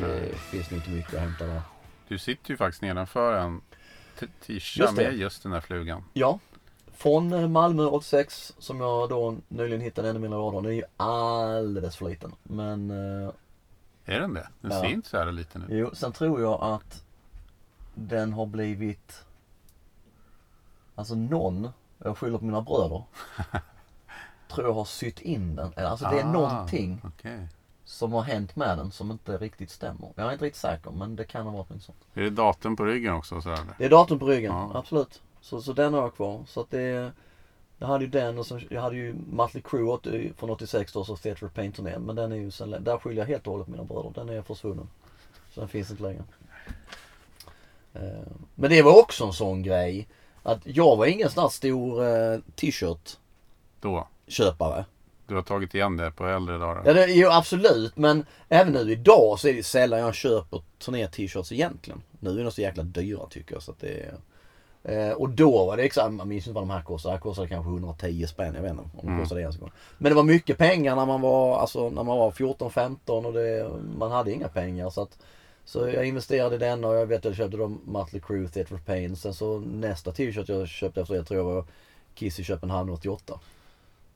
Det 0.07 0.35
finns 0.39 0.71
nog 0.71 0.79
inte 0.81 0.91
mycket 0.91 1.15
att 1.15 1.21
hämta 1.21 1.45
där. 1.47 1.63
Du 2.09 2.19
sitter 2.19 2.51
ju 2.51 2.57
faktiskt 2.57 2.83
nedanför 2.83 3.37
en 3.39 3.61
t- 4.21 4.27
tisha 4.41 4.83
Just 4.83 4.97
det. 4.97 5.03
med 5.03 5.17
just 5.17 5.43
den 5.43 5.53
här 5.53 5.61
flugan. 5.61 6.05
Ja. 6.13 6.39
Från 6.93 7.33
eh, 7.33 7.49
Malmö 7.49 7.85
86 7.85 8.55
som 8.59 8.81
jag 8.81 9.09
då 9.09 9.37
nyligen 9.49 9.81
hittade 9.81 10.11
en 10.11 10.17
i 10.17 10.19
mina 10.19 10.37
lådor. 10.37 10.63
Den 10.63 10.71
är 10.71 10.75
ju 10.77 10.83
alldeles 10.97 11.97
för 11.97 12.09
liten. 12.09 12.33
Men 12.43 12.91
eh, 12.91 13.31
Är 14.05 14.21
den 14.21 14.35
det? 14.35 14.49
Den 14.61 14.71
Ja. 14.71 14.81
ser 14.81 14.89
inte 14.89 15.09
så 15.09 15.17
här 15.19 15.33
liten 15.33 15.63
ut. 15.63 15.69
jo, 15.71 15.91
sen 15.95 16.13
tror 16.13 16.41
jag 16.41 16.63
att 16.63 17.05
den 17.95 18.33
har 18.33 18.47
blivit 18.47 19.23
Alltså 20.95 21.15
någon, 21.15 21.69
jag 21.99 22.19
skyller 22.19 22.39
på 22.39 22.45
mina 22.45 22.63
bröder. 22.63 23.03
tror 24.49 24.67
jag 24.67 24.73
har 24.75 24.85
sytt 24.85 25.21
in 25.21 25.57
den. 25.57 25.73
Alltså 25.77 26.05
det 26.11 26.21
är 26.21 26.25
Ah, 26.25 26.33
någonting 26.33 27.01
Okej. 27.05 27.49
Som 27.87 28.13
har 28.13 28.23
hänt 28.23 28.57
med 28.57 28.79
den 28.79 28.91
som 28.91 29.11
inte 29.11 29.37
riktigt 29.39 29.71
stämmer. 29.71 30.13
Jag 30.17 30.29
är 30.29 30.33
inte 30.33 30.45
riktigt 30.45 30.61
säker 30.61 30.91
men 30.91 31.17
det 31.17 31.25
kan 31.25 31.47
ha 31.47 31.53
varit 31.53 31.71
något 31.71 31.83
sånt. 31.83 31.99
Är 32.15 32.23
det 32.23 32.31
datum 32.31 32.77
på 32.77 32.85
ryggen 32.85 33.15
också? 33.15 33.41
Så? 33.43 33.57
Det 33.79 33.85
är 33.85 33.91
datum 33.91 34.19
på 34.19 34.27
ryggen, 34.27 34.53
Ja. 34.53 34.71
absolut. 34.75 35.23
Så, 35.41 35.63
så 35.63 35.73
den 35.73 35.95
har 35.95 36.01
jag 36.01 36.15
kvar. 36.15 36.45
Så 36.49 36.61
att 36.61 36.71
det 36.71 37.13
Jag 37.79 37.87
hade 37.87 38.05
ju 38.05 38.11
den 38.11 38.39
och 38.39 38.47
så, 38.47 38.61
jag 38.71 38.81
hade 38.83 38.97
ju 38.97 39.15
Mötley 39.33 39.63
Crüe 39.63 39.89
80 39.93 40.33
från 40.37 40.51
86 40.51 40.93
då, 40.93 41.05
så 41.05 41.17
Theatre 41.17 41.47
of 41.47 41.53
Pain-turnén. 41.55 42.03
Men 42.03 42.17
den 42.17 42.33
är 42.33 42.37
ju 42.37 42.51
sen, 42.51 42.71
där 42.85 42.99
skiljer 42.99 43.23
jag 43.23 43.29
helt 43.29 43.47
och 43.47 43.53
hållet 43.53 43.69
mina 43.69 43.85
bröder. 43.85 44.13
Den 44.15 44.29
är 44.29 44.43
försvunnen. 44.43 44.89
Så 45.55 45.61
den 45.61 45.69
finns 45.69 45.91
inte 45.91 46.03
längre. 46.03 46.25
Eh, 47.95 48.27
Men 48.55 48.71
det 48.71 48.83
var 48.83 49.01
också 49.01 49.25
en 49.25 49.33
sån 49.33 49.63
grej. 49.63 50.09
Att 50.43 50.61
jag 50.67 50.97
var 50.97 51.07
ingen 51.07 51.31
sån 51.31 51.43
här 51.43 51.49
stor 51.49 52.05
eh, 52.05 52.39
t-shirt 52.55 53.17
Då. 53.81 54.09
köpare. 54.27 54.85
Du 55.27 55.35
har 55.35 55.43
tagit 55.43 55.75
igen 55.75 55.97
det 55.97 56.11
på 56.11 56.27
äldre 56.27 56.59
dagar. 56.59 56.83
Ja, 56.87 56.93
det, 56.93 57.07
jo 57.07 57.29
absolut. 57.31 57.97
Men 57.97 58.27
även 58.49 58.73
nu 58.73 58.93
idag 58.93 59.39
så 59.39 59.49
är 59.49 59.55
det 59.55 59.63
sällan 59.63 60.01
jag 60.01 60.15
köper 60.15 60.63
turné-t-shirts 60.79 61.53
egentligen. 61.53 62.03
Nu 62.21 62.41
är 62.41 62.45
de 62.45 62.51
så 62.53 62.61
jäkla 62.61 62.83
dyra 62.83 63.27
tycker 63.31 63.55
jag. 63.55 63.63
Så 63.63 63.71
att 63.71 63.81
det 63.81 64.11
eh, 64.85 65.11
och 65.13 65.29
då 65.29 65.67
var 65.67 65.77
det 65.77 65.83
exakt, 65.83 66.13
man 66.13 66.29
minns 66.29 66.47
inte 66.47 66.55
vad 66.55 66.63
de 66.63 66.71
här 66.71 66.83
kostade. 66.83 67.13
Det 67.13 67.17
här 67.17 67.21
kostade 67.23 67.49
kanske 67.49 67.71
110 67.71 68.27
spänn. 68.27 68.55
Jag 68.55 68.63
vet 68.63 68.71
inte 68.71 68.83
om 68.83 68.91
de 69.01 69.07
Mm. 69.09 69.21
kostade 69.21 69.41
det 69.41 69.43
ens 69.43 69.57
en 69.57 69.61
gång. 69.61 69.71
Men 69.99 70.11
det 70.11 70.17
var 70.17 70.23
mycket 70.23 70.59
pengar 70.59 70.97
när 70.97 71.07
man 71.07 71.21
var, 71.21 71.59
alltså, 71.59 71.91
när 71.91 72.03
man 72.03 72.19
var 72.19 72.31
14-15 72.31 73.25
och 73.27 73.33
det, 73.33 73.71
man 73.99 74.11
hade 74.11 74.33
inga 74.33 74.49
pengar. 74.49 74.91
Så, 74.91 75.03
att, 75.03 75.19
så 75.65 75.89
jag 75.89 76.07
investerade 76.07 76.55
i 76.55 76.59
den 76.59 76.85
och 76.85 76.95
jag 76.95 77.07
vet 77.07 77.19
att 77.19 77.25
jag 77.25 77.35
köpte 77.37 77.57
då 77.57 77.69
Mötley 77.87 78.21
Crüe, 78.23 78.49
Theatre 78.49 78.75
of 78.75 78.85
Pain. 78.85 79.17
Sen 79.17 79.35
så 79.35 79.59
nästa 79.59 80.13
t-shirt 80.13 80.49
jag 80.49 80.69
köpte 80.69 81.01
efter 81.01 81.15
det 81.15 81.25
tror 81.25 81.39
jag 81.41 81.45
var 81.45 81.65
Kiss 82.15 82.41
i 82.41 82.45
Köpenhamn 82.45 82.91
88. 82.91 83.41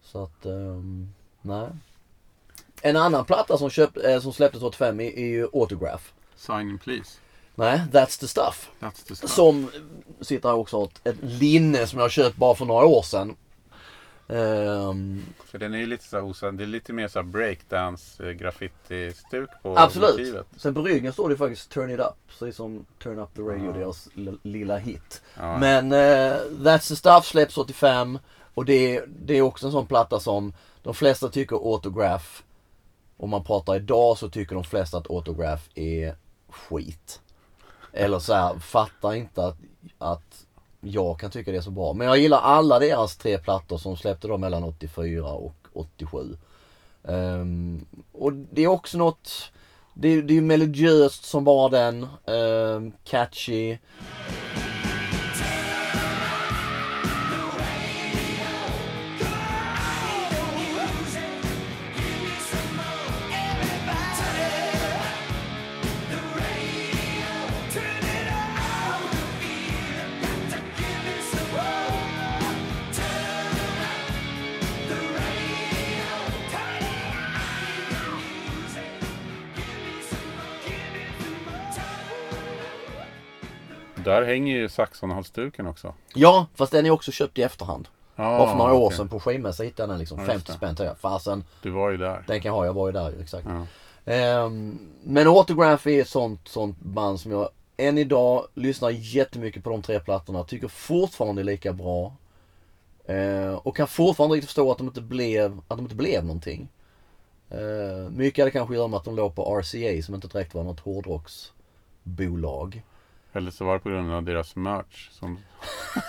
Så 0.03 0.23
att, 0.25 0.47
ehm, 0.47 1.09
nej. 1.43 1.69
En 2.83 2.97
annan 2.97 3.25
platta 3.25 3.59
som, 3.59 3.71
köpt, 3.71 3.97
eh, 4.05 4.21
som 4.21 4.33
släpptes 4.33 4.63
85 4.63 5.01
är, 5.01 5.19
är 5.19 5.27
ju 5.27 5.49
Autograph. 5.53 6.05
Sign 6.37 6.61
in 6.71 6.79
please. 6.79 7.19
Nej, 7.55 7.83
That's 7.93 8.21
the 8.21 8.29
stuff. 8.29 8.71
That's 8.81 9.07
the 9.09 9.17
stuff. 9.17 9.31
Som 9.31 9.71
sitter 10.21 10.49
här 10.49 10.57
också 10.57 10.85
ett, 10.85 11.07
ett 11.07 11.17
linne 11.23 11.87
som 11.87 11.99
jag 12.01 12.11
köpt 12.11 12.37
bara 12.37 12.55
för 12.55 12.65
några 12.65 12.85
år 12.87 13.03
sedan. 13.03 13.37
Ehm, 14.29 15.23
För 15.45 15.59
den 15.59 15.75
är 15.75 15.79
ju 15.79 15.87
lite 15.87 16.05
så 16.05 16.17
här 16.17 16.25
osann. 16.25 16.57
Det 16.57 16.65
är 16.65 16.67
lite 16.67 16.93
mer 16.93 17.09
så 17.09 17.19
här 17.19 17.27
breakdance 17.27 18.25
eh, 18.29 18.31
graffiti-stuk 18.33 19.51
på 19.63 19.79
absolut. 19.79 20.11
motivet. 20.11 20.47
Sen 20.57 20.75
på 20.75 20.83
ryggen 20.83 21.13
står 21.13 21.29
det 21.29 21.37
faktiskt 21.37 21.71
Turn 21.71 21.91
it 21.91 22.01
up. 22.01 22.15
Precis 22.29 22.57
som 22.57 22.87
Turn 23.03 23.19
up 23.19 23.35
the 23.35 23.43
radio, 23.43 23.67
Ja. 23.67 23.73
deras 23.73 24.09
lilla 24.43 24.77
hit. 24.79 25.23
Ja. 25.39 25.59
Men 25.59 25.93
eh, 25.93 26.37
That's 26.51 26.89
the 26.89 26.97
stuff 26.97 27.27
släpps 27.27 27.59
85 27.59 28.19
och 28.61 28.67
det, 28.67 29.05
det 29.09 29.35
är 29.35 29.43
också 29.43 29.67
en 29.67 29.73
sån 29.73 29.87
platta 29.87 30.21
som 30.21 30.53
de 30.83 30.95
flesta 30.95 31.29
tycker 31.29 31.57
Autograph. 31.73 32.27
Om 33.17 33.31
man 33.31 33.45
pratar 33.45 33.77
idag 33.77 34.19
så 34.19 34.29
tycker 34.29 34.55
de 34.55 34.65
flesta 34.65 34.99
att 34.99 35.11
Autograph 35.11 35.63
är 35.75 36.15
skit. 36.49 37.21
Eller 37.93 38.19
så 38.19 38.35
här, 38.35 38.59
fattar 38.59 39.15
inte 39.15 39.45
att, 39.47 39.57
att 39.99 40.47
jag 40.81 41.21
kan 41.21 41.31
tycka 41.31 41.51
det 41.51 41.57
är 41.57 41.61
så 41.63 41.71
bra. 41.71 41.93
Men 41.93 42.07
jag 42.07 42.19
gillar 42.19 42.39
alla 42.41 42.79
deras 42.79 43.17
tre 43.17 43.39
plattor 43.39 43.79
som 43.79 43.97
släppte 43.97 44.29
då 44.29 44.39
mellan 44.39 44.65
84 44.65 45.33
och 45.33 45.55
87. 45.73 46.19
Um, 47.03 47.15
ehm, 47.15 47.87
och 48.13 48.33
det 48.33 48.63
är 48.63 48.69
också 48.69 48.99
något, 48.99 49.53
det, 49.95 50.09
är- 50.09 50.23
det 50.23 50.33
är 50.33 50.35
ju 50.35 50.41
melodiöst 50.43 51.25
som 51.25 51.45
bara 51.45 51.69
den. 51.69 52.07
um, 52.27 52.93
catchy. 53.05 53.79
Där 84.05 84.23
hänger 84.23 84.57
ju 84.57 84.69
Saxonhalsduken 84.69 85.67
också. 85.67 85.95
Ja, 86.15 86.47
fast 86.55 86.73
den 86.73 86.87
är 86.87 86.91
också 86.91 87.13
köpt 87.13 87.39
i 87.39 87.43
efterhand. 87.43 87.89
Ja, 88.17 88.39
Bara 88.39 88.51
för 88.51 88.57
några 88.57 88.75
år 88.75 88.87
okej. 88.87 88.97
sedan 88.97 89.09
på 89.09 89.21
skivmässa 89.21 89.63
hittade 89.63 89.83
jag 89.83 89.91
den 89.91 89.99
liksom. 89.99 90.19
Ja, 90.19 90.25
just 90.25 90.33
50 90.33 90.47
det. 90.53 90.57
spänn 90.57 90.77
till 90.77 90.85
jag. 90.85 90.99
Fasen, 90.99 91.45
Du 91.63 91.71
var 91.71 91.91
ju 91.91 91.97
där. 91.97 92.25
den 92.27 92.41
kan 92.41 92.49
jag 92.49 92.55
ha. 92.57 92.67
Jag 92.67 92.73
var 92.73 92.87
ju 92.89 92.93
där 92.93 93.15
exakt. 93.23 93.47
Ja. 93.49 93.67
Ehm, 94.13 94.79
men 95.05 95.27
Autograph 95.29 95.89
är 95.89 96.01
ett 96.01 96.09
sånt, 96.09 96.49
sånt 96.49 96.77
band 96.81 97.21
som 97.21 97.33
jag 97.33 97.49
än 97.77 97.99
idag 97.99 98.47
lyssnar 98.55 98.91
jättemycket 98.91 99.65
på 99.65 99.71
de 99.71 99.83
tre 99.83 100.01
plattorna. 100.01 100.45
Tycker 100.45 100.69
fortfarande 100.69 101.43
är 101.43 101.45
lika 101.45 101.73
bra. 101.73 102.13
Ehm, 103.07 103.55
och 103.57 103.77
kan 103.77 103.87
fortfarande 103.89 104.37
inte 104.37 104.47
förstå 104.47 104.71
att 104.73 104.79
de 104.79 104.87
inte 104.87 105.01
blev, 105.01 105.53
att 105.69 105.77
de 105.77 105.81
inte 105.81 105.95
blev 105.95 106.25
någonting. 106.25 106.69
Ehm, 107.51 108.17
mycket 108.17 108.43
hade 108.43 108.51
kanske 108.51 108.73
att 108.73 108.77
göra 108.79 108.89
med 108.89 108.97
att 108.97 109.05
de 109.05 109.17
låg 109.17 109.35
på 109.35 109.61
RCA 109.61 110.03
som 110.03 110.15
inte 110.15 110.29
direkt 110.29 110.55
var 110.55 110.65
något 110.65 110.81
hårdrocksbolag. 110.81 112.83
Eller 113.33 113.51
så 113.51 113.65
var 113.65 113.75
det 113.75 113.81
på 113.81 113.89
grund 113.89 114.13
av 114.13 114.23
deras 114.23 114.57
merch 114.57 115.11
som 115.11 115.39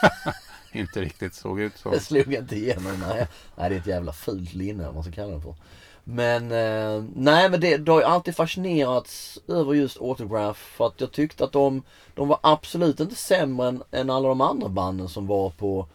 inte 0.71 1.01
riktigt 1.01 1.33
såg 1.33 1.59
ut 1.59 1.77
så. 1.77 1.89
Det 1.89 1.99
slog 1.99 2.33
inte 2.33 2.55
igenom. 2.55 3.03
Nej, 3.07 3.27
nej 3.55 3.69
det 3.69 3.75
är 3.75 3.79
ett 3.79 3.87
jävla 3.87 4.13
fult 4.13 4.53
linne 4.53 4.85
vad 4.85 4.93
man 4.93 5.03
ska 5.03 5.11
kalla 5.11 5.35
det 5.35 5.41
för. 5.41 5.55
Men 6.03 6.51
eh, 6.51 7.03
nej 7.15 7.49
men 7.49 7.61
det, 7.61 7.77
det 7.77 7.91
har 7.91 7.99
ju 7.99 8.05
alltid 8.05 8.35
fascinerats 8.35 9.39
över 9.47 9.73
just 9.73 10.01
Autograph. 10.01 10.59
För 10.59 10.87
att 10.87 11.01
jag 11.01 11.11
tyckte 11.11 11.43
att 11.43 11.51
de, 11.51 11.83
de 12.13 12.27
var 12.27 12.39
absolut 12.43 12.99
inte 12.99 13.15
sämre 13.15 13.67
än, 13.67 13.83
än 13.91 14.09
alla 14.09 14.27
de 14.27 14.41
andra 14.41 14.69
banden 14.69 15.09
som 15.09 15.27
var 15.27 15.49
på, 15.49 15.87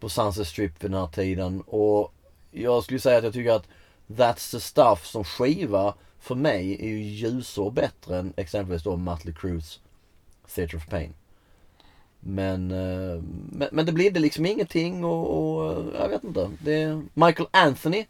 på 0.00 0.08
Sunset 0.08 0.46
Strip 0.46 0.84
vid 0.84 0.90
den 0.90 1.00
här 1.00 1.08
tiden. 1.08 1.60
Och 1.60 2.12
jag 2.50 2.84
skulle 2.84 3.00
säga 3.00 3.18
att 3.18 3.24
jag 3.24 3.32
tycker 3.32 3.52
att 3.52 3.68
That's 4.06 4.50
the 4.50 4.60
Stuff 4.60 5.06
som 5.06 5.24
skiva 5.24 5.94
för 6.20 6.34
mig 6.34 6.76
är 6.80 6.88
ju 6.88 7.02
ljusår 7.02 7.70
bättre 7.70 8.18
än 8.18 8.32
exempelvis 8.36 8.82
då 8.82 8.96
Mötley 8.96 9.34
Crues 9.34 9.80
Theatre 10.54 10.76
of 10.76 10.86
Pain. 10.86 11.14
Men, 12.20 12.70
eh, 12.70 13.22
men, 13.52 13.68
men 13.72 13.86
det 13.86 13.92
blev 13.92 14.12
det 14.12 14.20
liksom 14.20 14.46
ingenting 14.46 15.04
och, 15.04 15.38
och 15.38 15.72
eh, 15.72 16.00
jag 16.00 16.08
vet 16.08 16.24
inte. 16.24 16.50
Det, 16.58 17.02
Michael 17.14 17.48
Anthony 17.50 18.06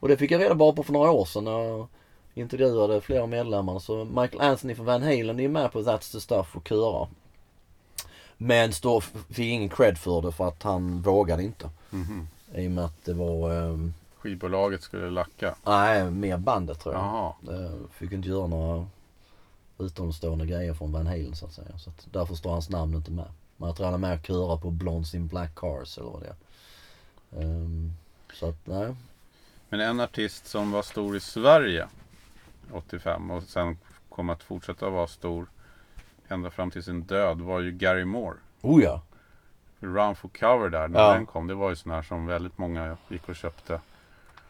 och 0.00 0.08
det 0.08 0.16
fick 0.16 0.30
jag 0.30 0.40
reda 0.40 0.72
på 0.72 0.82
för 0.82 0.92
några 0.92 1.10
år 1.10 1.24
sedan 1.24 1.44
när 1.44 1.60
jag 1.60 1.86
intervjuade 2.34 3.00
flera 3.00 3.26
medlemmar. 3.26 3.78
Så 3.78 4.04
Michael 4.04 4.40
Anthony 4.40 4.74
från 4.74 4.86
Van 4.86 5.02
Halen 5.02 5.40
är 5.40 5.48
med 5.48 5.72
på 5.72 5.80
That's 5.80 6.12
the 6.12 6.20
Stuff 6.20 6.56
och 6.56 6.68
körar. 6.68 7.08
Men 8.36 8.72
står, 8.72 9.00
fick 9.28 9.38
ingen 9.38 9.68
cred 9.68 9.98
för 9.98 10.22
det 10.22 10.32
för 10.32 10.48
att 10.48 10.62
han 10.62 11.02
vågade 11.02 11.42
inte. 11.42 11.70
Mhm. 11.90 12.28
I 12.54 12.66
och 12.66 12.70
med 12.70 12.84
att 12.84 13.04
det 13.04 13.14
var, 13.14 13.50
ehm, 13.50 13.94
Skivbolaget 14.18 14.82
skulle 14.82 15.10
lacka. 15.10 15.54
nej 15.66 16.10
mer 16.10 16.36
bandet 16.36 16.80
tror 16.80 16.94
jag. 16.94 17.34
Det 17.40 17.72
fick 17.92 18.12
inte 18.12 18.28
göra 18.28 18.46
några 18.46 18.86
utomstående 19.80 20.46
grejer 20.46 20.74
från 20.74 20.92
Van 20.92 21.06
Halen 21.06 21.36
så 21.36 21.46
att 21.46 21.52
säga. 21.52 21.78
Så 21.78 21.90
att 21.90 22.06
därför 22.12 22.34
står 22.34 22.50
hans 22.50 22.70
namn 22.70 22.94
inte 22.94 23.10
med. 23.10 23.28
Men 23.56 23.66
jag 23.66 23.76
tror 23.76 23.84
han 23.86 23.94
är 23.94 23.98
med 23.98 24.18
och 24.20 24.26
körar 24.26 24.56
på 24.56 24.70
Blondes 24.70 25.14
in 25.14 25.26
Black 25.28 25.54
Cars 25.54 25.98
eller 25.98 26.10
vad 26.10 26.22
det 26.22 26.28
är. 26.28 26.36
Ehm, 27.42 27.92
så 28.34 28.48
att 28.48 28.66
nej. 28.66 28.94
Men 29.68 29.80
en 29.80 30.00
artist 30.00 30.46
som 30.46 30.70
var 30.70 30.82
stor 30.82 31.16
i 31.16 31.20
Sverige 31.20 31.88
85 32.72 33.30
och 33.30 33.42
sen 33.42 33.78
kom 34.08 34.30
att 34.30 34.42
fortsätta 34.42 34.90
vara 34.90 35.06
stor 35.06 35.46
ända 36.28 36.50
fram 36.50 36.70
till 36.70 36.82
sin 36.82 37.02
död 37.02 37.40
var 37.40 37.60
ju 37.60 37.72
Gary 37.72 38.04
Moore. 38.04 38.36
Oh 38.60 38.82
ja. 38.82 39.02
Run 39.80 40.14
for 40.14 40.28
cover 40.28 40.68
där 40.68 40.88
när 40.88 41.00
Ja. 41.00 41.12
den 41.14 41.26
kom. 41.26 41.46
Det 41.46 41.54
var 41.54 41.70
ju 41.70 41.76
sån 41.76 41.92
här 41.92 42.02
som 42.02 42.26
väldigt 42.26 42.58
många 42.58 42.96
gick 43.08 43.28
och 43.28 43.36
köpte. 43.36 43.80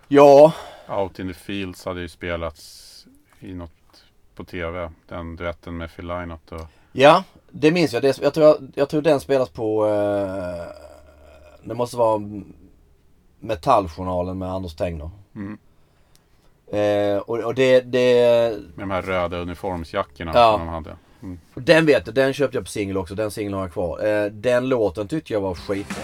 Ja. 0.09 0.53
Out 0.89 1.19
in 1.19 1.29
the 1.29 1.35
Fields 1.35 1.85
hade 1.85 2.01
ju 2.01 2.09
spelats 2.09 3.07
i 3.41 3.55
något 3.55 3.73
på 4.45 4.51
tv. 4.51 4.91
Den 5.09 5.37
duetten 5.37 5.77
med 5.77 5.91
Phil 5.97 6.07
Lynott 6.07 6.53
och 6.53 6.61
Ja, 6.93 7.25
det 7.51 7.71
minns 7.71 7.93
jag. 7.93 8.03
Det, 8.03 8.19
jag, 8.23 8.35
tror, 8.35 8.47
jag, 8.47 8.57
jag 8.75 8.89
tror 8.89 9.03
den 9.03 9.21
spelas 9.21 9.49
på... 9.49 9.87
Eh, 9.87 10.65
det 11.65 11.75
måste 11.75 11.97
vara 11.97 12.23
Metalljournalen 13.41 14.39
med 14.39 14.53
Anders 14.53 14.75
Tengner. 14.75 15.11
Mm. 15.35 15.59
Eh, 16.67 17.19
och, 17.19 17.39
och 17.39 17.55
det, 17.55 17.81
det... 17.81 18.59
med 18.75 18.89
de 18.89 18.91
här 18.91 19.03
röda 19.03 19.37
uniformsjackorna 19.37 20.33
Ja. 20.35 20.53
som 20.53 20.67
de 20.67 20.69
hade. 20.69 20.97
Mm. 21.23 21.39
Den 21.55 21.87
vet 21.87 22.07
jag, 22.07 22.15
den 22.15 22.33
köpte 22.33 22.57
jag 22.57 22.65
på 22.65 22.71
singel 22.71 22.97
också. 22.97 23.15
Den 23.15 23.31
singeln 23.31 23.55
har 23.55 23.61
jag 23.63 23.73
kvar. 23.73 24.07
Eh, 24.07 24.27
den 24.27 24.69
låten 24.69 25.09
tyckte 25.09 25.33
jag 25.33 25.41
var 25.41 25.55
skitbra. 25.55 26.03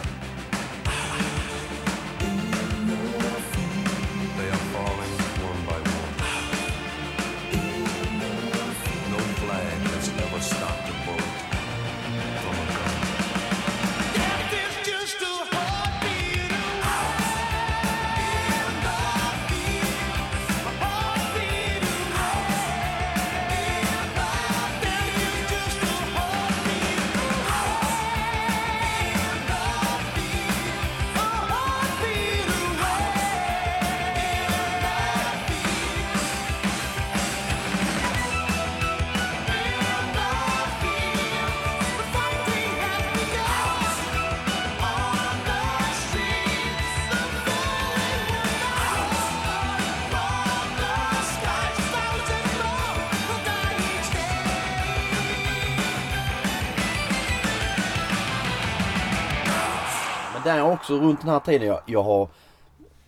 Runt 61.16 61.20
den 61.24 61.30
här 61.30 61.40
tiden 61.40 61.68
jag, 61.68 61.80
jag 61.86 62.02
har 62.02 62.28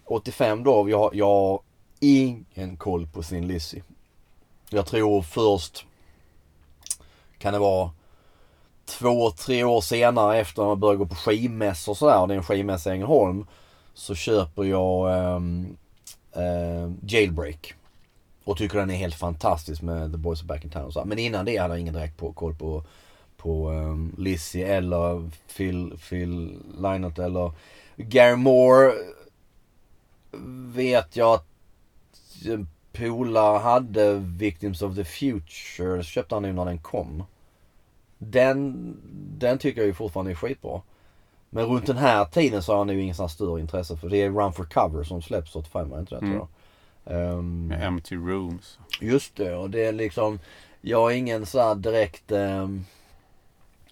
85 0.05 0.65
då, 0.65 0.91
jag, 0.91 0.99
har- 0.99 1.11
jag 1.15 1.27
har 1.27 1.61
ingen 2.01 2.77
koll 2.77 3.07
på 3.07 3.23
sin 3.23 3.47
Lizzy. 3.47 3.83
Jag 4.71 4.87
tror 4.87 5.23
först 5.23 5.87
kan 7.39 7.53
det 7.53 7.59
vara 7.59 7.91
två, 8.85 9.31
tre 9.31 9.65
år 9.65 9.81
senare 9.81 10.39
efter 10.39 10.63
att 10.63 10.69
man 10.69 10.81
började 10.81 10.99
gå 10.99 11.07
på 11.07 11.15
skivmässor 11.15 11.93
och 11.93 11.97
sådär, 11.97 12.27
det 12.27 12.35
är 12.35 12.39
en 12.39 12.45
skivmässa 12.45 12.91
i 12.91 12.93
Ängelholm. 12.95 13.47
Så 13.95 14.15
köper 14.15 14.65
jag 14.65 15.19
ehm, 15.19 15.77
ehm, 16.33 16.99
Jailbreak. 17.03 17.75
Och 18.45 18.57
tycker 18.59 18.79
den 18.79 18.91
är 18.91 18.97
helt 18.97 19.15
fantastisk 19.15 19.83
med 19.83 20.13
The 20.13 20.19
Boys 20.19 20.41
Are 20.41 20.47
Back 20.47 20.65
In 20.65 20.71
Town 20.71 20.85
och 20.85 20.93
så. 20.93 21.05
Men 21.05 21.19
innan 21.19 21.45
det 21.45 21.57
hade 21.57 21.75
jag 21.75 21.81
ingen 21.81 21.95
direkt 21.95 22.17
på, 22.17 22.33
koll 22.33 22.55
på, 22.55 22.85
på 23.37 23.71
um, 23.71 24.15
Lizzie 24.19 24.67
eller 24.77 25.31
Phil, 25.57 25.99
Phil 26.09 26.59
Lynott 26.79 27.19
eller 27.19 27.53
Gary 27.99 28.37
Moore. 28.37 28.93
Vet 30.75 31.17
jag 31.17 31.35
att 31.35 31.47
en 32.47 32.69
polare 32.93 33.59
hade 33.59 34.15
Victims 34.15 34.83
of 34.83 34.95
the 34.97 35.05
Future. 35.05 36.03
Köpte 36.03 36.35
han 36.35 36.43
nu 36.43 36.53
när 36.53 36.65
den 36.65 36.79
kom. 36.79 37.25
Den, 38.19 38.97
den 39.39 39.59
tycker 39.59 39.81
jag 39.81 39.87
ju 39.87 39.95
fortfarande 39.95 40.33
är 40.33 40.35
skitbra. 40.35 40.83
Men 41.51 41.65
runt 41.65 41.87
den 41.87 41.97
här 41.97 42.25
tiden 42.25 42.63
så 42.63 42.73
har 42.73 42.79
jag 42.79 42.87
nu 42.87 43.13
här 43.13 43.29
större 43.29 43.61
intresse 43.61 43.97
för 43.97 44.09
det 44.09 44.17
är 44.23 44.31
Run 44.31 44.53
for 44.53 44.65
Cover 44.65 45.05
som 45.05 45.23
släpps 45.23 45.57
85, 45.57 45.93
är 45.93 45.97
det 45.97 46.01
inte 46.01 46.15
det 46.15 46.19
Mm. 46.19 46.31
tror 46.31 46.49
jag? 47.05 47.45
Med 47.45 47.87
Empty 47.87 48.17
Rooms. 48.17 48.79
Just 49.01 49.37
det 49.37 49.55
och 49.55 49.71
det 49.71 49.85
är 49.85 49.93
liksom 49.93 50.39
Jag 50.81 51.01
har 51.01 51.11
ingen 51.11 51.47
så 51.47 51.61
här 51.61 51.75
direkt 51.75 52.33
ehm, 52.33 52.85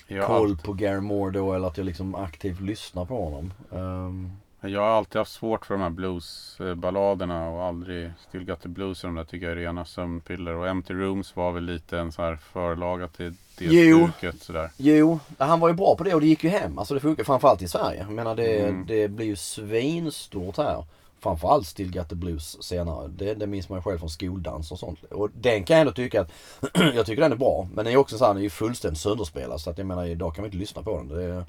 Jag 0.08 0.26
koll 0.26 0.50
alltid, 0.50 0.62
på 0.64 0.72
Gary 0.72 1.00
Moore 1.00 1.32
då 1.32 1.52
eller 1.52 1.66
att 1.68 1.76
jag 1.78 1.84
liksom 1.86 2.14
aktivt 2.14 2.60
lyssnar 2.60 3.04
på 3.04 3.24
honom. 3.24 3.52
Ehm, 3.72 4.30
jag 4.60 4.80
har 4.80 4.88
alltid 4.88 5.18
haft 5.18 5.32
svårt 5.32 5.66
för 5.66 5.74
de 5.74 5.80
här 5.82 5.90
bluesballaderna 5.90 7.48
och 7.48 7.62
aldrig 7.64 8.10
Still 8.28 8.44
Got 8.44 8.60
The 8.62 8.68
Blues 8.68 9.04
och 9.04 9.08
de 9.08 9.14
där 9.16 9.24
tycker 9.24 9.46
jag 9.46 9.52
är 9.52 9.56
rena 9.62 9.84
sömnpiller. 9.84 10.54
Och 10.54 10.68
Empty 10.68 10.94
Rooms 10.94 11.36
var 11.36 11.52
väl 11.52 11.64
lite 11.64 11.98
en 11.98 12.12
så 12.12 12.22
här 12.22 12.36
förlaga 12.36 13.08
till 13.08 13.34
det 13.58 13.64
Jo. 13.64 14.08
stuket 14.18 14.42
sådär. 14.42 14.70
jo, 14.76 15.18
han 15.38 15.60
var 15.60 15.68
ju 15.68 15.74
bra 15.74 15.94
på 15.96 16.04
det 16.04 16.14
och 16.14 16.20
det 16.20 16.26
gick 16.26 16.44
ju 16.44 16.50
hem. 16.50 16.78
Alltså 16.78 16.94
det 16.94 17.00
funkar 17.00 17.24
framförallt 17.24 17.62
i 17.62 17.68
Sverige. 17.68 18.00
Jag 18.00 18.10
menar 18.12 18.34
det, 18.36 18.68
Mm. 18.68 18.84
det 18.86 19.08
blir 19.08 19.26
ju 19.26 19.36
svinstort 19.36 20.56
här. 20.56 20.84
Framförallt 21.20 21.66
Still 21.66 21.92
Got 21.92 22.08
The 22.08 22.14
Blues 22.14 22.62
senare. 22.62 23.08
Det, 23.08 23.34
det 23.34 23.46
minns 23.46 23.68
man 23.68 23.78
ju 23.78 23.82
själv 23.82 23.98
från 23.98 24.10
skoldans 24.10 24.72
och 24.72 24.78
sånt. 24.78 25.04
Och 25.04 25.30
den 25.34 25.64
kan 25.64 25.74
jag 25.74 25.80
ändå 25.80 25.92
tycka 25.92 26.20
att, 26.20 26.30
jag 26.94 27.06
tycker 27.06 27.22
den 27.22 27.32
är 27.32 27.36
bra. 27.36 27.68
Men 27.74 27.84
den 27.84 27.94
är 27.94 27.98
också 27.98 28.18
så 28.18 28.24
här, 28.24 28.32
den 28.32 28.40
är 28.40 28.44
ju 28.44 28.50
fullständigt 28.50 29.00
sönderspelad. 29.00 29.60
Så 29.60 29.70
att 29.70 29.78
jag 29.78 29.86
menar 29.86 30.04
idag 30.04 30.34
kan 30.34 30.42
vi 30.42 30.46
inte 30.46 30.58
lyssna 30.58 30.82
på 30.82 30.96
den. 30.96 31.08
Det, 31.08 31.44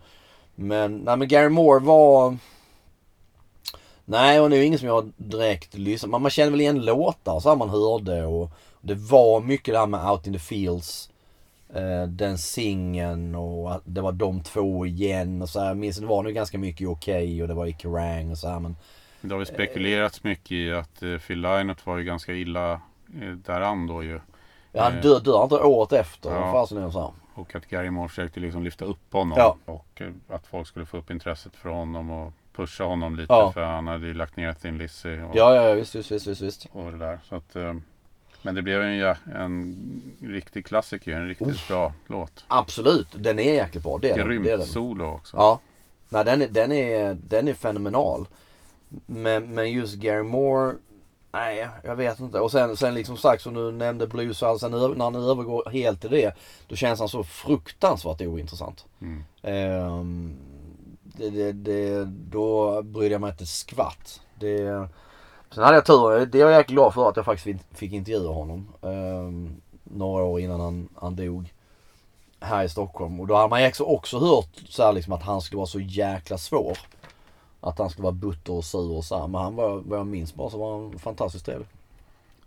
men, 0.56 0.98
nej 0.98 1.18
men 1.18 1.28
Gary 1.28 1.50
Moore 1.50 1.80
var... 1.80 2.38
Nej, 4.06 4.40
och 4.40 4.50
det 4.50 4.56
är 4.56 4.58
ju 4.58 4.66
ingen 4.66 4.80
som 4.80 4.88
jag 4.88 5.12
direkt 5.18 5.74
lyssnat 5.74 6.10
Men 6.10 6.22
man 6.22 6.32
känner 6.32 6.52
väl 6.52 6.62
igen 6.62 6.86
låtar 6.86 7.40
så 7.40 7.50
här 7.50 7.56
man 7.56 7.70
hörde 7.70 8.26
och 8.26 8.52
det 8.82 8.96
var 8.96 9.42
mycket 9.42 9.74
det 9.74 9.80
här 9.80 9.88
med 9.88 10.12
Out 10.12 10.28
in 10.28 10.34
the 10.34 10.40
Fields. 10.40 11.10
Eh, 11.74 12.04
den 12.08 12.38
singeln 12.38 13.36
och 13.36 13.74
att 13.74 13.82
det 13.86 14.02
var 14.02 14.12
de 14.12 14.44
två 14.44 14.86
igen 14.86 15.42
och 15.42 15.50
så 15.50 15.60
här. 15.60 15.68
Jag 15.68 15.78
minns 15.78 15.98
det 15.98 16.06
var 16.06 16.24
nog 16.24 16.34
ganska 16.34 16.58
mycket 16.58 16.82
i 16.82 16.86
Okej 16.86 17.42
och 17.42 17.48
det 17.48 17.54
var 17.54 17.66
i 17.66 17.76
Kerrang 17.80 18.32
och 18.32 18.38
så 18.38 18.48
här 18.48 18.60
men 18.60 18.76
det 19.28 19.34
har 19.34 19.38
väl 19.38 19.48
spekulerats 19.48 20.24
mycket 20.24 20.52
i 20.52 20.72
att 20.72 21.04
eh, 21.04 21.18
Phil 21.18 21.42
Lynott 21.42 21.86
var 21.86 21.98
ju 21.98 22.04
ganska 22.04 22.34
illa 22.34 22.72
eh, 23.22 23.32
däran 23.32 23.88
då 23.88 24.04
ju. 24.04 24.20
ja, 24.72 24.84
han 24.84 25.02
dör, 25.02 25.20
dör 25.20 25.44
inte 25.44 25.56
året 25.56 25.92
efter. 25.94 26.30
Ja. 26.30 26.52
Fasen 26.52 26.78
är 26.78 26.92
så. 26.92 27.14
Och 27.34 27.56
att 27.56 27.66
Gary 27.66 27.90
Moore 27.90 28.10
försökte 28.10 28.40
liksom 28.40 28.64
lyfta 28.64 28.86
upp 28.86 29.14
honom. 29.14 29.38
Ja. 29.38 29.58
Och 29.66 30.02
eh, 30.02 30.12
att 30.30 30.48
folk 30.48 30.68
skulle 30.68 30.86
få 30.86 30.98
upp 30.98 31.12
intresset 31.12 31.56
för 31.56 31.70
honom 31.70 32.12
och 32.12 32.34
pusha 32.56 32.84
honom 32.84 33.16
lite. 33.16 33.34
Ja. 33.34 33.52
För 33.52 33.64
han 33.64 33.88
hade 33.88 34.08
ju 34.08 34.14
lagt 34.14 34.38
ner 34.38 34.54
Thin 34.54 34.78
Lizzy 34.78 35.22
och, 35.22 35.36
Ja, 35.36 35.56
ja, 35.56 35.74
visst, 35.74 35.96
visst, 35.96 36.12
visst, 36.12 36.42
visst, 36.42 36.68
och 36.72 36.92
det 36.92 36.98
där. 36.98 37.20
Så 37.30 37.36
att, 37.36 37.56
eh, 37.56 37.74
men 38.42 38.56
det 38.56 38.62
blev 38.62 38.82
en, 38.82 39.16
en 39.36 40.02
riktig 40.22 40.66
klassiker. 40.66 41.12
En 41.12 41.28
riktigt 41.28 41.68
bra 41.68 41.94
låt. 42.08 42.46
Absolut, 42.48 43.08
den 43.16 43.40
är 43.40 43.54
jäkligt 43.54 43.84
bra. 43.84 43.98
Det 43.98 44.10
är 44.10 44.18
den. 44.18 44.28
Det 44.28 44.34
är 44.36 44.40
Grymt 44.40 44.60
den. 44.60 44.68
solo 44.68 45.06
också. 45.06 45.38
Ja. 45.38 45.60
Nej, 46.10 46.26
den 46.26 46.42
är, 46.42 46.48
den 46.48 46.72
är, 46.72 47.14
den 47.14 47.48
är 47.48 47.54
fenomenal. 47.54 48.28
Men, 49.06 49.54
men 49.54 49.72
just 49.72 49.96
Gary 49.96 50.24
Moore, 50.24 50.76
nej 51.32 51.68
jag 51.84 51.96
vet 51.96 52.20
inte. 52.20 52.40
Och 52.40 52.52
sen, 52.52 52.78
sen 52.78 52.94
liksom 52.94 53.18
sagt 53.18 53.44
som 53.44 53.54
du 53.54 53.72
nämnde 53.72 54.08
blues 54.08 54.42
och 54.42 54.48
allt, 54.50 54.62
sen 54.62 54.74
ö- 54.74 54.94
när 54.96 55.06
han 55.06 55.16
övergår 55.16 55.70
helt 55.72 56.02
till 56.02 56.12
det, 56.12 56.36
då 56.68 56.76
känns 56.76 57.00
han 57.00 57.10
så 57.10 57.24
fruktansvärt 57.24 58.22
ointressant. 58.22 58.86
Mm. 59.02 59.24
Ehm, 59.42 60.36
det, 61.04 61.30
det, 61.30 61.52
det, 61.52 62.06
då 62.06 62.82
brydde 62.82 63.12
jag 63.12 63.22
mig 63.22 63.32
inte 63.32 63.46
skvatt. 63.46 64.22
Det, 64.40 64.88
sen 65.54 65.64
hade 65.64 65.76
jag 65.78 65.86
tur, 65.86 66.26
det 66.26 66.38
är 66.38 66.42
jag 66.42 66.52
jäkligt 66.52 66.76
glad 66.76 66.94
för 66.94 67.10
att 67.10 67.16
jag 67.16 67.26
faktiskt 67.26 67.60
fick, 67.72 67.94
intervjua 67.94 68.34
honom. 68.34 68.68
ehm, 68.82 69.62
några 69.84 70.24
år 70.24 70.40
innan 70.40 70.60
han, 70.60 70.90
han 70.96 71.16
dog. 71.16 71.54
Här 72.40 72.64
i 72.64 72.70
Stockholm. 72.70 73.20
Och 73.20 73.28
då 73.28 73.36
hade 73.36 73.50
man 73.50 73.72
också, 73.80 74.20
hört 74.20 74.64
så 74.70 74.84
här 74.84 74.94
liksom 74.94 75.14
att 75.14 75.24
han 75.24 75.42
skulle 75.42 75.58
vara 75.58 75.68
så 75.68 75.80
jäkla 75.80 76.38
svår. 76.38 76.78
Att 77.62 77.80
han 77.80 77.90
skulle 77.90 78.04
vara 78.04 78.12
butter 78.14 78.54
och 78.54 78.66
sur 78.66 78.92
och 78.92 79.06
så 79.06 79.20
här. 79.20 79.28
Men 79.28 79.42
han 79.42 79.56
var, 79.56 79.78
vad 79.86 80.00
jag 80.00 80.08
minns 80.08 80.36
bara 80.36 80.50
så 80.50 80.58
var 80.58 80.82
han 80.82 81.00
fantastiskt 81.00 81.46
trevlig. 81.46 81.68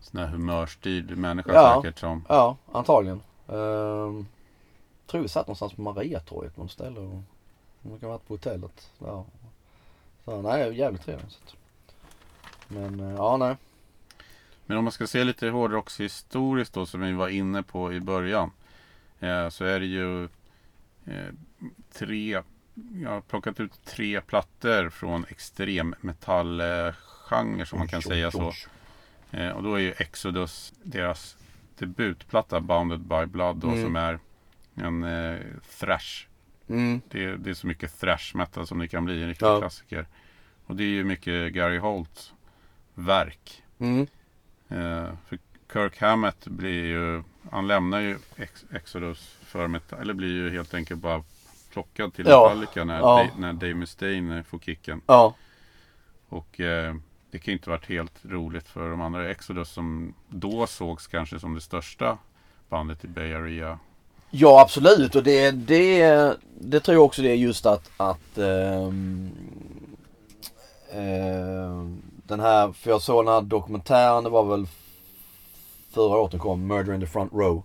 Sån 0.00 0.20
här 0.20 0.26
humörstyrd 0.26 1.16
människa 1.16 1.52
Ja. 1.54 1.80
säkert 1.82 1.98
som. 1.98 2.24
Ja, 2.28 2.56
antagligen. 2.72 3.20
Um, 3.46 4.26
tror 5.06 5.22
vi 5.22 5.28
satt 5.28 5.46
någonstans 5.46 5.72
på 5.72 5.82
Mariatorget 5.82 6.54
på 6.56 6.62
något 6.62 6.70
ställe. 6.70 7.00
Och, 7.00 7.22
man 7.82 7.98
kan 7.98 8.08
ha 8.08 8.16
varit 8.16 8.26
på 8.28 8.34
hotellet. 8.34 8.90
Ja. 8.98 9.24
Så, 10.24 10.42
nej, 10.42 10.78
jävligt 10.78 11.02
trevlig. 11.04 11.30
Så. 11.30 11.38
att- 11.46 11.54
Men 12.68 13.00
eh, 13.00 13.14
ja, 13.14 13.36
nej. 13.36 13.56
Men 14.66 14.78
om 14.78 14.84
man 14.84 14.92
ska 14.92 15.06
se 15.06 15.24
lite 15.24 15.48
hårdrockshistoriskt 15.48 16.74
då 16.74 16.86
som 16.86 17.00
vi 17.00 17.12
var 17.12 17.28
inne 17.28 17.62
på 17.62 17.92
i 17.92 18.00
början. 18.00 18.50
Eh, 19.20 19.48
så 19.48 19.64
är 19.64 19.80
det 19.80 19.86
ju 19.86 20.24
eh, 21.04 21.34
tre, 21.92 22.42
jag 23.02 23.10
har 23.10 23.20
plockat 23.20 23.60
ut 23.60 23.84
tre 23.84 24.20
plattor 24.20 24.90
från 24.90 25.24
extremmetallgenre 25.28 27.66
som 27.66 27.78
man 27.78 27.88
kan 27.88 28.02
säga 28.02 28.30
så. 28.30 28.52
Eh, 29.30 29.48
och 29.48 29.62
då 29.62 29.74
är 29.74 29.78
ju 29.80 29.92
Exodus 29.98 30.72
deras 30.82 31.36
debutplatta 31.78 32.60
Bounded 32.60 33.00
by 33.00 33.26
Blood 33.26 33.56
då 33.56 33.68
Mm. 33.68 33.82
som 33.82 33.96
är 33.96 34.18
en 34.74 35.04
eh, 35.04 35.38
thrash. 35.80 36.26
Mm, 36.68 37.00
Det, 37.08 37.36
det 37.36 37.50
är 37.50 37.54
så 37.54 37.66
mycket 37.66 38.00
thrash 38.00 38.34
metal 38.36 38.66
som 38.66 38.78
det 38.78 38.88
kan 38.88 39.04
bli, 39.04 39.22
en 39.22 39.28
riktig 39.28 39.46
Ja. 39.46 39.58
klassiker. 39.60 40.06
Och 40.66 40.76
det 40.76 40.84
är 40.84 40.88
ju 40.88 41.04
mycket 41.04 41.52
Gary 41.52 41.78
Holts 41.78 42.32
verk. 42.94 43.62
mm, 43.78 44.06
Eh, 44.68 45.08
för 45.28 45.38
Kirk 45.72 46.00
Hammett 46.00 46.46
blir 46.46 46.84
ju, 46.84 47.22
han 47.50 47.66
lämnar 47.66 48.00
ju 48.00 48.18
Ex- 48.36 48.64
Exodus 48.72 49.36
för 49.42 49.68
Metallica, 49.68 50.02
eller 50.02 50.14
blir 50.14 50.28
ju 50.28 50.50
helt 50.50 50.74
enkelt 50.74 51.00
bara 51.00 51.24
plockad 51.70 52.14
till 52.14 52.26
Ja. 52.28 52.42
Metallica 52.48 52.84
när, 52.84 52.98
Ja. 52.98 53.16
Dave, 53.16 53.30
när 53.38 53.52
Dave 53.52 53.74
Mustaine 53.74 54.32
eh, 54.38 54.42
får 54.42 54.58
kicken. 54.58 55.00
ja. 55.06 55.34
Och 56.28 56.60
eh, 56.60 56.94
det 57.30 57.38
kan 57.38 57.52
ju 57.52 57.58
inte 57.58 57.70
varit 57.70 57.88
helt 57.88 58.12
roligt 58.22 58.68
för 58.68 58.90
de 58.90 59.00
andra 59.00 59.30
Exodus 59.30 59.70
som 59.70 60.14
då 60.28 60.66
sågs 60.66 61.06
kanske 61.06 61.40
som 61.40 61.54
det 61.54 61.60
största 61.60 62.18
bandet 62.68 63.04
i 63.04 63.08
Bay 63.08 63.34
Area. 63.34 63.78
Ja 64.30 64.60
absolut 64.60 65.14
och 65.14 65.22
det, 65.22 65.50
det, 65.50 66.36
det 66.60 66.80
tror 66.80 66.94
jag 66.94 67.04
också 67.04 67.22
det 67.22 67.30
är 67.30 67.34
just 67.34 67.66
att, 67.66 67.90
att 67.96 68.38
ehm, 68.38 69.30
ehm, 70.92 72.02
den 72.26 72.40
här, 72.40 72.72
för 72.72 72.90
jag 72.90 73.02
såg 73.02 73.24
den 73.24 73.34
här 73.34 73.40
dokumentären, 73.42 74.24
det 74.24 74.30
var 74.30 74.44
väl 74.44 74.66
förra 75.90 76.18
året 76.18 76.30
den 76.30 76.40
kom, 76.40 76.66
Murder 76.66 76.94
in 76.94 77.00
the 77.00 77.06
Front 77.06 77.32
Row. 77.32 77.62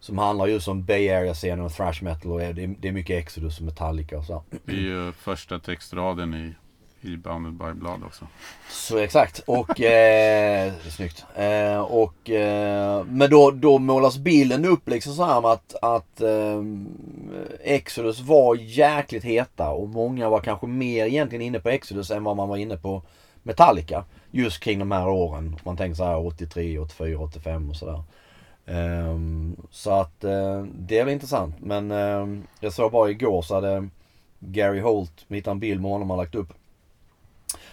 Som 0.00 0.18
handlar 0.18 0.46
just 0.46 0.68
om 0.68 0.84
Bay 0.84 1.10
Area-scenen 1.10 1.64
och 1.64 1.72
thrash 1.72 2.02
metal 2.02 2.32
och 2.32 2.38
det 2.38 2.44
är, 2.44 2.74
det 2.80 2.88
är 2.88 2.92
mycket 2.92 3.18
Exodus 3.18 3.58
och 3.58 3.64
Metallica 3.64 4.18
och 4.18 4.24
så. 4.24 4.42
Det 4.64 4.72
är 4.72 4.76
ju 4.76 5.12
första 5.12 5.58
textraden 5.58 6.34
i, 6.34 6.54
i 7.08 7.16
Bounded 7.16 7.52
by 7.52 7.80
Blood 7.80 8.04
också. 8.06 8.26
Så 8.70 8.98
exakt. 8.98 9.38
Och, 9.46 9.80
eh, 9.80 10.72
snyggt. 10.90 11.24
Eh, 11.34 11.80
och, 11.80 12.30
eh, 12.30 13.04
men 13.04 13.30
då, 13.30 13.50
då 13.50 13.78
målas 13.78 14.18
bilden 14.18 14.64
upp 14.64 14.88
liksom 14.88 15.14
så 15.14 15.24
här 15.24 15.40
med 15.40 15.50
att, 15.50 15.74
att 15.82 16.20
eh, 16.20 16.62
Exodus 17.60 18.20
var 18.20 18.54
jäkligt 18.54 19.24
heta 19.24 19.70
och 19.70 19.88
många 19.88 20.28
var 20.28 20.40
kanske 20.40 20.66
mer 20.66 21.06
egentligen 21.06 21.42
inne 21.42 21.60
på 21.60 21.68
Exodus 21.68 22.10
än 22.10 22.24
vad 22.24 22.36
man 22.36 22.48
var 22.48 22.56
inne 22.56 22.76
på 22.76 23.02
Metallica. 23.42 24.04
Just 24.30 24.60
kring 24.60 24.78
de 24.78 24.92
här 24.92 25.08
åren. 25.08 25.56
Man 25.64 25.76
tänker 25.76 25.96
så 25.96 26.04
här 26.04 26.26
83, 26.26 26.78
84, 26.78 27.18
85 27.18 27.70
och 27.70 27.76
sådär. 27.76 28.02
Ehm, 28.70 29.56
så 29.70 29.90
att 29.90 30.24
eh, 30.24 30.62
det 30.62 30.98
är 30.98 31.04
väl 31.04 31.14
intressant. 31.14 31.54
Men 31.60 31.90
ehm, 31.90 32.46
jag 32.60 32.72
såg 32.72 32.92
bara 32.92 33.10
igår 33.10 33.42
så 33.42 33.54
hade 33.54 33.88
Gary 34.38 34.80
Holt, 34.80 35.24
vi 35.26 35.36
hittade 35.36 35.54
en 35.54 35.60
bild 35.60 35.80
med 35.80 35.90
honom 35.90 36.10
han 36.10 36.18
lagt 36.18 36.34
upp. 36.34 36.52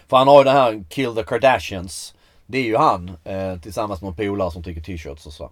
För 0.07 0.17
han 0.17 0.27
har 0.27 0.37
ju 0.37 0.43
det 0.43 0.51
här 0.51 0.83
Kill 0.89 1.15
the 1.15 1.23
Kardashians. 1.23 2.15
Det 2.45 2.57
är 2.57 2.63
ju 2.63 2.77
han 2.77 3.11
eh, 3.23 3.59
tillsammans 3.59 4.01
med 4.01 4.09
en 4.09 4.15
polare 4.15 4.51
som 4.51 4.63
tycker 4.63 4.81
t-shirts 4.81 5.25
och 5.25 5.33
så. 5.33 5.49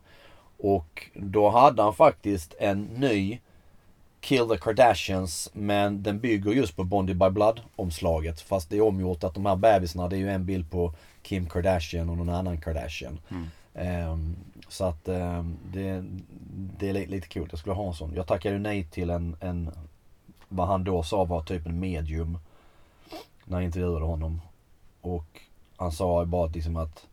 Och 0.57 1.07
då 1.13 1.49
hade 1.49 1.81
han 1.83 1.93
faktiskt 1.93 2.53
en 2.59 2.83
ny 2.83 3.39
Kill 4.21 4.47
the 4.49 4.57
Kardashians 4.57 5.49
men 5.53 6.03
den 6.03 6.19
bygger 6.19 6.51
just 6.51 6.75
på 6.75 6.83
Bondi 6.83 7.13
by 7.13 7.29
Blood 7.29 7.61
omslaget. 7.75 8.41
Fast 8.41 8.69
det 8.69 8.77
är 8.77 8.81
omgjort 8.81 9.23
att 9.23 9.33
de 9.33 9.45
här 9.45 9.55
bebisarna 9.55 10.07
det 10.07 10.15
är 10.15 10.19
ju 10.19 10.29
en 10.29 10.45
bild 10.45 10.71
på 10.71 10.93
Kim 11.21 11.49
Kardashian 11.49 12.09
och 12.09 12.17
någon 12.17 12.29
annan 12.29 12.61
Kardashian. 12.61 13.19
Mm. 13.29 13.47
Ehm, 13.73 14.35
så 14.69 14.85
att 14.85 15.07
eh, 15.07 15.43
det, 15.71 16.03
det 16.77 16.89
är 16.89 16.93
lite 16.93 17.27
coolt. 17.27 17.51
Jag 17.51 17.59
skulle 17.59 17.75
ha 17.75 17.87
en 17.87 17.93
sån. 17.93 18.13
Jag 18.15 18.27
tackade 18.27 18.55
ju 18.55 18.61
nej 18.61 18.83
till 18.83 19.09
en, 19.09 19.35
en 19.39 19.71
vad 20.47 20.67
han 20.67 20.83
då 20.83 21.03
sa 21.03 21.23
var 21.23 21.43
typ 21.43 21.65
en 21.65 21.79
medium. 21.79 22.37
När 23.45 23.57
jag 23.57 23.65
intervjuade 23.65 24.05
honom. 24.05 24.41
Och 25.01 25.41
han 25.75 25.91
sa 25.91 26.25
bara 26.25 26.47
liksom 26.47 26.77
att 26.77 27.07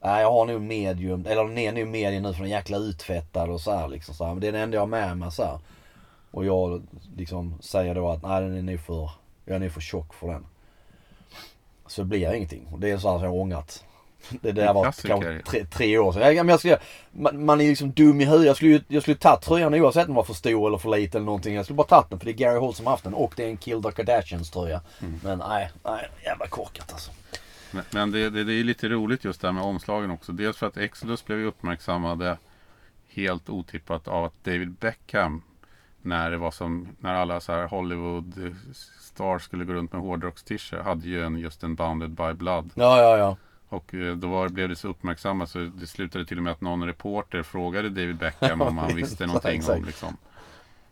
Nej 0.00 0.22
jag 0.22 0.32
har 0.32 0.46
nog 0.46 0.60
medium, 0.60 1.26
eller 1.26 1.44
den 1.44 1.58
är 1.58 1.72
nog 1.72 1.88
medium 1.88 2.22
nu 2.22 2.32
för 2.32 2.42
den 2.42 2.52
är 2.52 2.56
jäkla 2.56 2.76
utfettad 2.76 3.50
och 3.50 3.60
så 3.60 3.76
här 3.76 3.88
liksom 3.88 4.14
så 4.14 4.24
här. 4.24 4.32
Men 4.32 4.40
det 4.40 4.48
är 4.48 4.52
den 4.52 4.60
enda 4.60 4.74
jag 4.74 4.82
har 4.82 4.86
med 4.86 5.18
mig 5.18 5.32
så 5.32 5.44
här. 5.44 5.58
Och 6.30 6.44
jag 6.44 6.82
liksom 7.16 7.54
säger 7.60 7.94
då 7.94 8.08
att 8.08 8.22
nej 8.22 8.42
den 8.42 8.56
är 8.56 8.62
nog 8.62 8.80
för, 8.80 9.10
jag 9.44 9.56
är 9.56 9.60
nog 9.60 9.72
för 9.72 9.80
tjock 9.80 10.14
för 10.14 10.28
den. 10.28 10.46
Så 11.86 12.02
det 12.02 12.06
blir 12.06 12.34
ingenting. 12.34 12.66
Och 12.72 12.80
det 12.80 12.90
är 12.90 12.98
så 12.98 13.10
här 13.10 13.18
som 13.18 13.24
jag 13.24 13.30
har 13.30 13.40
ångrat. 13.40 13.84
Det 14.30 14.52
där 14.52 14.74
var 14.74 14.84
kanske 14.84 15.40
tre, 15.46 15.64
tre 15.64 15.98
år 15.98 16.12
sedan. 16.12 16.22
Jag, 16.22 16.36
men 16.36 16.48
jag 16.48 16.58
skulle, 16.58 16.78
man, 17.12 17.44
man 17.44 17.60
är 17.60 17.68
liksom 17.68 17.92
dum 17.92 18.20
i 18.20 18.24
huvudet. 18.24 18.46
Jag 18.46 18.56
skulle 18.56 18.70
ju 18.70 18.80
jag 18.88 19.02
skulle 19.02 19.16
tagit 19.16 19.42
tröjan 19.42 19.74
oavsett 19.74 20.02
om 20.02 20.06
den 20.06 20.14
var 20.16 20.24
för 20.24 20.34
stor 20.34 20.66
eller 20.66 20.78
för 20.78 20.90
liten 20.90 21.18
eller 21.18 21.26
någonting. 21.26 21.54
Jag 21.54 21.64
skulle 21.64 21.76
bara 21.76 21.86
tagit 21.86 22.10
den 22.10 22.18
för 22.18 22.26
det 22.26 22.32
är 22.32 22.36
Gary 22.36 22.58
Holt 22.58 22.76
som 22.76 22.86
haft 22.86 23.04
den 23.04 23.14
och 23.14 23.32
det 23.36 23.44
är 23.44 23.48
en 23.48 23.56
Kill 23.56 23.82
the 23.82 23.92
Kardashians 23.92 24.50
tröja. 24.50 24.80
Mm. 25.00 25.20
Men 25.24 25.38
nej, 25.38 25.70
nej, 25.84 26.08
jävla 26.24 26.46
korkat 26.46 26.92
alltså. 26.92 27.10
Men, 27.70 27.84
men 27.90 28.10
det, 28.10 28.30
det, 28.30 28.44
det 28.44 28.52
är 28.52 28.64
lite 28.64 28.88
roligt 28.88 29.24
just 29.24 29.40
det 29.40 29.48
här 29.48 29.52
med 29.52 29.64
omslagen 29.64 30.10
också. 30.10 30.32
Dels 30.32 30.56
för 30.56 30.66
att 30.66 30.76
Exodus 30.76 31.24
blev 31.24 31.38
ju 31.38 31.46
uppmärksammade 31.46 32.38
helt 33.08 33.48
otippat 33.48 34.08
av 34.08 34.24
att 34.24 34.44
David 34.44 34.72
Beckham 34.72 35.42
när 36.02 36.30
det 36.30 36.36
var 36.36 36.50
som 36.50 36.88
när 37.00 37.14
alla 37.14 37.40
så 37.40 37.52
här 37.52 37.66
Hollywood 37.66 38.56
stars 39.00 39.42
skulle 39.42 39.64
gå 39.64 39.72
runt 39.72 39.92
med 39.92 40.02
hårdrocks 40.02 40.44
hade 40.84 41.08
ju 41.08 41.24
en, 41.24 41.38
just 41.38 41.62
en 41.62 41.74
Bounded 41.74 42.10
by 42.10 42.32
Blood. 42.32 42.70
Ja, 42.74 43.00
ja, 43.00 43.18
ja. 43.18 43.36
Och 43.72 43.94
eh, 43.94 44.16
då 44.16 44.28
var, 44.28 44.48
blev 44.48 44.68
det 44.68 44.76
så 44.76 44.88
uppmärksammat 44.88 45.50
så 45.50 45.58
det 45.58 45.86
slutade 45.86 46.26
till 46.26 46.36
och 46.36 46.42
med 46.42 46.52
att 46.52 46.60
någon 46.60 46.86
reporter 46.86 47.42
frågade 47.42 47.88
David 47.88 48.16
Beckham 48.16 48.60
om 48.62 48.78
han 48.78 48.96
visste 48.96 49.26
någonting 49.26 49.58
Exakt. 49.58 49.78
om 49.78 49.84
liksom. 49.84 50.16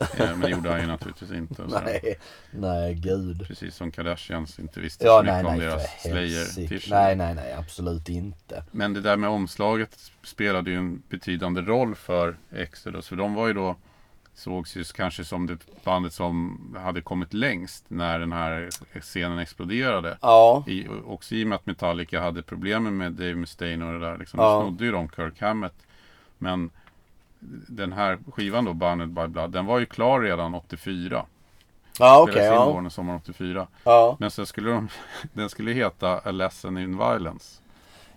Eh, 0.01 0.07
Men 0.19 0.41
det 0.41 0.51
gjorde 0.51 0.71
han 0.71 0.81
ju 0.81 0.87
naturligtvis 0.87 1.33
inte. 1.33 1.63
Nej, 1.85 2.19
nej 2.51 2.95
gud. 2.95 3.47
Precis 3.47 3.75
som 3.75 3.91
Kardashians 3.91 4.59
inte 4.59 4.81
visste 4.81 5.05
Ja, 5.05 5.19
så 5.19 5.23
mycket 5.23 5.35
nej, 5.45 5.53
om 5.53 5.59
nej 5.59 5.67
deras. 5.67 6.03
Slayer-t-shirt. 6.03 6.91
Nej, 6.91 7.17
nej, 7.17 7.35
nej, 7.35 7.53
absolut 7.53 8.09
inte. 8.09 8.65
Men 8.71 8.95
det 8.95 9.01
där 9.01 9.17
med 9.17 9.31
omslaget 9.31 9.99
spelade 10.23 10.71
ju 10.71 10.77
en 10.77 11.03
betydande 11.09 11.61
roll 11.61 11.95
för 11.95 12.37
Exodus. 12.51 13.09
För 13.09 13.17
de 13.17 13.35
var 13.35 13.47
ju 13.47 13.53
då 13.55 13.77
sågs 14.41 14.77
ju 14.77 14.85
kanske 14.85 15.25
som 15.25 15.47
det 15.47 15.85
bandet 15.85 16.13
som 16.13 16.59
hade 16.83 17.01
kommit 17.01 17.35
längst 17.35 17.85
när 17.89 18.19
den 18.19 18.33
här 18.33 18.69
scenen 19.01 19.39
exploderade. 19.39 20.19
Ja, 20.21 20.65
I, 20.67 20.89
också 21.07 21.35
i 21.35 21.45
och 21.45 21.49
med 21.49 21.57
att 21.57 21.67
Metallica 21.67 22.21
hade 22.21 22.43
problem 22.43 22.99
med 22.99 23.13
Dave 23.13 23.35
Mustaine 23.35 23.83
och 23.83 23.93
det 23.93 24.07
där. 24.07 24.19
Liksom, 24.19 24.41
Ja. 24.41 24.55
Då 24.55 24.63
snodde 24.63 24.85
ju 24.85 24.93
de 24.93 25.09
Kirk 25.09 25.41
Hammett. 25.41 25.75
Men 26.39 26.71
den 27.69 27.93
här 27.93 28.19
skivan 28.33 28.65
då, 28.65 28.75
Bounded 28.75 29.09
by 29.09 29.27
Blood, 29.27 29.51
den 29.51 29.67
var 29.67 29.79
ju 29.79 29.87
klar 29.87 30.21
redan 30.21 30.55
84. 30.55 31.27
ja 31.99 32.21
okej, 32.21 32.39
in 32.39 32.45
ja. 32.45 32.67
våren 32.67 32.87
och 32.87 32.93
sommaren 32.93 33.21
84. 33.25 33.67
ja. 33.85 34.17
Men 34.21 34.31
sen 34.31 34.47
skulle 34.47 34.71
de, 34.71 34.89
den 35.33 35.51
skulle 35.51 35.73
heta 35.73 36.19
A 36.19 36.31
Lesson 36.31 36.79
in 36.79 36.99
Violence. 36.99 37.63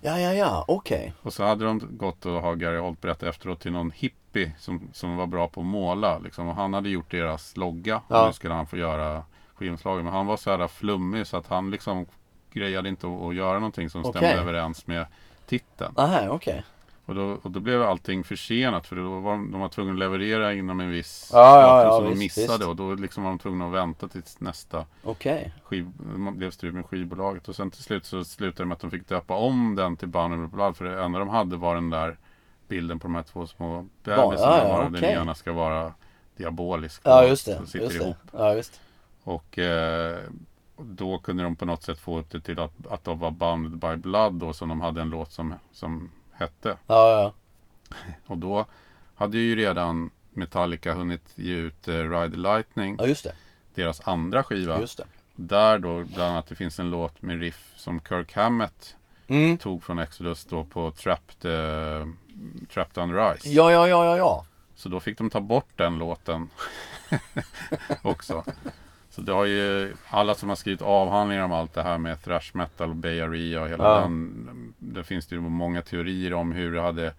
Ja, 0.06 0.20
ja, 0.20 0.34
ja, 0.34 0.66
okej. 0.68 1.14
Och 1.22 1.34
så 1.34 1.44
hade 1.44 1.66
de 1.66 1.98
gått 1.98 2.26
och 2.26 2.42
har 2.42 2.56
Gary 2.56 2.78
Holt 2.78 3.02
berättat 3.02 3.30
efteråt 3.30 3.60
till 3.60 3.72
någon 3.72 3.92
hippie 3.92 4.52
som, 4.60 4.90
som 4.94 5.18
var 5.18 5.28
bra 5.28 5.48
på 5.48 5.60
att 5.60 5.66
måla. 5.66 6.20
Liksom. 6.20 6.48
Och 6.48 6.56
han 6.56 6.74
hade 6.74 6.90
gjort 6.90 7.12
deras 7.12 7.58
logga. 7.58 8.02
Ja. 8.08 8.22
Och 8.22 8.28
nu 8.28 8.34
skulle 8.34 8.54
han 8.54 8.68
få 8.68 8.78
göra 8.78 9.24
skivomslaget. 9.56 10.04
Men 10.04 10.14
han 10.14 10.26
var 10.26 10.38
så 10.38 10.58
här 10.58 10.68
flummig 10.68 11.28
så 11.28 11.38
att 11.38 11.48
han 11.48 11.72
liksom 11.72 12.06
grejade 12.54 12.90
inte 12.90 13.08
att, 13.08 13.22
att 13.22 13.36
göra 13.36 13.54
någonting 13.54 13.90
som 13.90 14.04
stämde 14.04 14.20
Okej. 14.20 14.40
överens 14.40 14.88
med 14.88 15.06
titeln. 15.46 15.94
Aha, 15.98 16.30
okej. 16.30 16.64
Och 17.06 17.16
då, 17.16 17.40
och 17.44 17.52
då 17.52 17.60
blev 17.60 17.84
allting 17.84 18.24
försenat 18.24 18.88
för 18.88 18.96
då 18.96 19.20
var 19.20 19.32
de, 19.32 19.52
de 19.52 19.62
var 19.62 19.70
tvungna 19.70 19.94
att 19.94 20.00
leverera 20.00 20.54
inom 20.54 20.80
en 20.80 20.90
viss 20.92 21.30
Ja, 21.34 21.62
ja, 21.62 21.68
datum 21.68 21.88
ja, 21.88 21.96
som 21.96 22.04
de 22.04 22.10
visst, 22.20 22.38
missade. 22.38 22.58
visst. 22.58 22.68
Och 22.70 22.76
då 22.76 22.94
liksom 22.94 23.24
var 23.24 23.30
de 23.32 23.40
tvungna 23.40 23.66
att 23.68 23.74
vänta 23.74 24.08
tills 24.08 24.40
nästa 24.40 24.86
Okej. 25.04 25.54
skiv, 25.64 25.92
man 26.16 26.38
blev 26.38 26.52
strul 26.52 26.74
med 26.74 26.86
skivbolaget. 26.86 27.48
Och 27.50 27.56
sen 27.56 27.72
till 27.72 27.84
slut 27.84 28.06
så 28.06 28.24
slutade 28.24 28.64
det 28.64 28.68
med 28.68 28.76
att 28.76 28.82
de 28.82 28.92
fick 28.92 29.08
döpa 29.08 29.34
om 29.36 29.76
den 29.76 29.98
till 29.98 30.08
of 30.16 30.52
Blood. 30.52 30.78
För 30.78 30.86
det 30.86 31.04
enda 31.04 31.20
de 31.20 31.30
hade 31.30 31.56
var 31.58 31.76
den 31.76 31.90
där 31.90 32.18
bilden 32.68 33.00
på 33.00 33.08
de 33.08 33.16
här 33.16 33.24
två 33.24 33.48
små 33.48 33.82
bebisarna. 34.04 34.58
Ja, 34.58 34.58
ja, 34.58 34.68
bara 34.68 34.90
Den 34.90 35.04
ena 35.04 35.36
ska 35.36 35.54
vara 35.54 35.94
diabolisk. 36.38 37.02
Ja, 37.06 37.24
och 37.24 37.30
just 37.30 37.46
det. 37.46 37.58
så 37.58 37.66
sitter 37.66 37.86
Just 37.86 38.00
det. 38.00 38.04
ihop. 38.06 38.18
Ja, 38.32 38.54
just 38.56 38.82
Och 39.24 39.60
eh, 39.60 40.20
då 40.78 41.18
kunde 41.18 41.44
de 41.44 41.56
på 41.56 41.66
något 41.66 41.84
sätt 41.84 42.00
få 42.00 42.20
upp 42.20 42.32
det 42.32 42.42
till 42.42 42.60
att, 42.60 42.88
att 42.90 43.04
de 43.04 43.20
var 43.20 43.32
Bounded 43.32 43.78
by 43.78 43.96
Blood 43.96 44.34
då. 44.34 44.54
Som 44.54 44.70
de 44.70 44.82
hade 44.82 45.02
en 45.02 45.10
låt 45.10 45.32
som, 45.32 45.54
som 45.72 46.12
hette. 46.44 46.78
Ja, 46.88 47.12
ja. 47.22 47.34
Och 48.28 48.38
då 48.38 48.66
hade 49.16 49.38
ju 49.38 49.56
redan 49.56 50.10
Metallica 50.34 50.94
hunnit 50.94 51.22
ge 51.36 51.54
ut 51.54 51.88
eh, 51.88 51.94
Ride 51.94 52.32
the 52.32 52.38
Lightning. 52.38 52.96
Ja, 53.00 53.08
just 53.08 53.24
det. 53.24 53.34
Deras 53.76 54.08
andra 54.08 54.44
skiva. 54.44 54.80
Just 54.80 54.98
det. 54.98 55.06
Där 55.36 55.80
då 55.80 56.04
bland 56.04 56.32
annat 56.32 56.48
det 56.48 56.56
finns 56.56 56.80
en 56.80 56.90
låt 56.90 57.22
med 57.22 57.40
riff 57.40 57.74
som 57.76 58.00
Kirk 58.10 58.34
Hammett 58.36 58.96
Mm. 59.28 59.58
tog 59.58 59.84
från 59.84 60.00
Exodus 60.00 60.46
då 60.46 60.64
på 60.64 60.92
Trapped, 60.92 61.52
eh, 61.52 62.08
Trapped 62.74 63.04
Under 63.04 63.36
Ice. 63.38 63.46
Ja, 63.46 63.72
ja, 63.72 63.88
ja, 63.88 64.06
ja, 64.06 64.18
ja. 64.18 64.46
Så 64.76 64.90
då 64.90 65.00
fick 65.00 65.18
de 65.18 65.30
ta 65.30 65.40
bort 65.42 65.70
den 65.76 65.98
låten 65.98 66.50
också. 68.02 68.44
Så 69.16 69.22
det 69.22 69.32
har 69.32 69.46
ju 69.46 69.94
alla 70.10 70.36
som 70.36 70.50
har 70.50 70.56
skrivit 70.56 70.82
avhandlingar 70.82 71.44
om 71.44 71.52
allt 71.52 71.74
det 71.74 71.84
här 71.84 71.98
med 71.98 72.24
thrash 72.24 72.52
metal 72.54 72.90
och 72.90 72.96
Bay 72.96 73.22
Area 73.22 73.62
och 73.62 73.68
hela 73.70 73.84
Ja. 73.84 74.00
den. 74.00 74.74
Det 74.80 75.04
finns 75.04 75.28
det 75.28 75.36
ju 75.36 75.42
många 75.42 75.82
teorier 75.82 76.34
om 76.34 76.52
hur 76.52 76.74
det 76.74 76.82
hade 76.82 77.14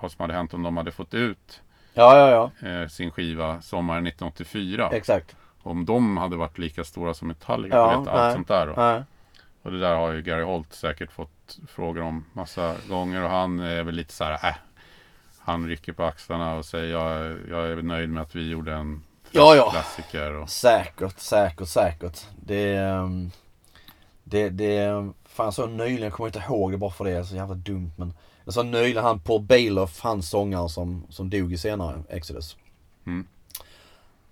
vad 0.00 0.12
som 0.12 0.22
hade 0.22 0.34
hänt 0.34 0.54
om 0.54 0.62
de 0.62 0.76
hade 0.76 0.90
fått 0.90 1.14
ut 1.14 1.62
Ja, 1.94 2.28
ja, 2.60 2.68
eh, 2.68 2.88
sin 2.88 3.10
skiva 3.10 3.62
sommaren 3.62 4.06
1984. 4.06 4.88
Exakt. 4.92 5.36
Om 5.62 5.84
de 5.84 6.16
hade 6.16 6.36
varit 6.36 6.58
lika 6.58 6.84
stora 6.84 7.14
som 7.14 7.28
Metallica. 7.28 7.76
Ja, 7.76 7.88
vet, 7.88 8.08
allt 8.08 8.20
nej. 8.22 8.32
sånt 8.34 8.48
där 8.48 8.66
då. 8.66 8.72
Och 9.62 9.72
det 9.72 9.78
där 9.80 9.94
har 9.96 10.12
ju 10.12 10.22
Gary 10.22 10.42
Holt 10.42 10.72
säkert 10.72 11.12
fått 11.12 11.58
frågor 11.68 12.02
om 12.02 12.24
massa 12.32 12.74
gånger 12.88 13.22
och 13.24 13.30
han 13.30 13.60
är 13.60 13.82
väl 13.82 13.94
lite 13.94 14.12
så 14.12 14.24
här, 14.24 14.48
äh, 14.48 14.54
Han 15.38 15.68
rycker 15.68 15.92
på 15.92 16.04
axlarna 16.04 16.54
och 16.54 16.64
säger 16.64 16.92
jag, 16.92 17.36
jag 17.50 17.66
är 17.70 17.82
nöjd 17.82 18.08
med 18.10 18.22
att 18.22 18.34
vi 18.36 18.48
gjorde 18.50 18.72
en 18.74 19.02
Ja, 19.32 19.56
ja. 19.56 19.70
klassiker. 19.70 20.34
Och, 20.34 20.50
Säkert, 20.50 21.18
säkert, 21.18 21.68
säkert. 21.68 22.26
Det, 22.40 22.76
ehm, 22.76 23.30
det, 24.24 24.48
det, 24.48 25.10
fan 25.24 25.52
så 25.52 25.66
nyligen, 25.66 26.02
jag 26.02 26.12
kommer 26.12 26.28
inte 26.28 26.38
ihåg 26.48 26.72
det 26.72 26.78
bara 26.78 26.90
för 26.90 27.04
det, 27.04 27.10
är 27.10 27.22
så 27.22 27.34
jävla 27.34 27.54
dumt 27.54 27.92
men. 27.96 28.14
Jag 28.44 28.54
sa 28.54 28.62
nyligen 28.62 29.04
han 29.04 29.20
Paul 29.20 29.42
Bailoff, 29.42 30.00
han 30.00 30.22
sångaren 30.22 30.68
som, 30.68 31.06
som 31.08 31.30
dog 31.30 31.52
i 31.52 31.58
senare 31.58 32.02
Exodus. 32.08 32.56
Mm. 33.06 33.26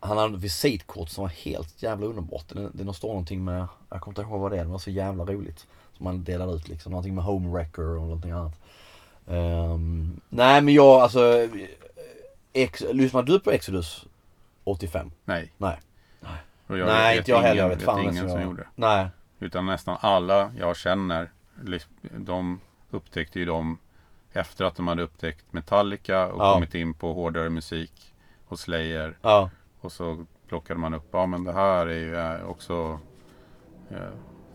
Han 0.00 0.18
hade 0.18 0.36
ett 0.36 0.42
visitkort 0.42 1.08
som 1.08 1.22
var 1.22 1.28
helt 1.28 1.82
jävla 1.82 2.06
underbart. 2.06 2.44
Det, 2.48 2.68
det 2.72 2.94
står 2.94 3.08
någonting 3.08 3.44
med, 3.44 3.66
jag 3.90 4.00
kommer 4.00 4.12
inte 4.12 4.30
ihåg 4.30 4.40
vad 4.40 4.50
det 4.50 4.58
är, 4.58 4.64
det 4.64 4.70
var 4.70 4.78
så 4.78 4.90
jävla 4.90 5.24
roligt. 5.24 5.66
Som 5.96 6.06
han 6.06 6.24
delade 6.24 6.52
ut 6.52 6.68
liksom, 6.68 6.92
någonting 6.92 7.14
med 7.14 7.24
home 7.24 7.48
wrecker 7.48 7.82
och 7.82 8.02
någonting 8.02 8.30
annat. 8.30 8.52
Ehm, 9.28 10.20
nej 10.28 10.60
men 10.60 10.74
jag 10.74 11.00
alltså, 11.00 11.48
ex, 12.52 12.82
lyssnade 12.92 13.32
du 13.32 13.40
på 13.40 13.50
Exodus 13.50 14.06
85? 14.70 15.10
nej. 15.24 15.52
Nej. 15.58 15.78
Och 16.66 16.78
jag 16.78 16.86
nej 16.86 17.16
vet 17.16 17.18
inte 17.18 17.30
jag 17.30 17.40
heller, 17.40 17.62
jag 17.62 17.68
vet 17.68 17.82
fan 17.82 18.00
ingen 18.00 18.14
som 18.14 18.28
jag- 18.28 18.42
gjorde. 18.42 18.66
Nej. 18.74 19.08
Utan 19.38 19.66
nästan 19.66 19.96
alla 20.00 20.52
jag 20.58 20.76
känner, 20.76 21.30
de 22.16 22.60
upptäckte 22.90 23.38
ju 23.38 23.44
dem 23.44 23.78
efter 24.32 24.64
att 24.64 24.76
de 24.76 24.88
hade 24.88 25.02
upptäckt 25.02 25.52
Metallica 25.52 26.26
och 26.26 26.44
Ja. 26.44 26.52
kommit 26.54 26.74
in 26.74 26.94
på 26.94 27.12
hårdare 27.12 27.50
musik 27.50 28.14
och 28.48 28.58
Slayer. 28.58 29.18
Ja. 29.22 29.50
Och 29.80 29.92
så 29.92 30.24
plockade 30.48 30.80
man 30.80 30.94
upp, 30.94 31.08
ja 31.12 31.26
men 31.26 31.44
det 31.44 31.52
här 31.52 31.86
är 31.86 31.94
ju 31.98 32.16
eh, 32.16 32.44
också 32.50 32.98
eh, 33.90 33.96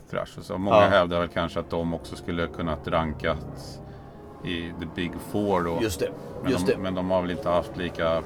thrash. 0.10 0.42
Så 0.42 0.58
många 0.58 0.76
Ja. 0.78 0.88
hävdar 0.88 1.20
väl 1.20 1.30
kanske 1.30 1.60
att 1.60 1.70
de 1.70 1.94
också 1.94 2.16
skulle 2.16 2.48
kunnat 2.48 2.88
rankats 2.88 3.80
i 4.44 4.72
the 4.80 4.86
big 4.96 5.12
four 5.32 5.62
då. 5.64 5.80
Just 5.82 6.00
det. 6.00 6.10
men, 6.42 6.52
Just 6.52 6.68
de, 6.68 6.72
det. 6.74 6.78
men 6.80 6.96
de 6.96 7.12
har 7.12 7.22
väl 7.22 7.32
inte 7.32 7.50
haft 7.50 7.78
lika 7.78 8.24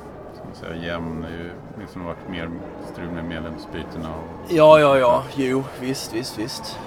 säga, 0.57 0.75
jämn, 0.75 1.21
det 1.21 1.27
har 1.73 1.81
liksom 1.81 2.05
varit 2.05 2.29
mer 2.29 2.49
strul 2.91 3.11
med 3.11 3.25
medlemsbytena. 3.25 4.09
Och, 4.15 4.51
Ja, 4.53 4.79
ja, 4.79 4.97
ja. 4.97 5.23
Jo, 5.35 5.63
visst, 5.81 6.13
visst, 6.13 6.37
visst. 6.39 6.79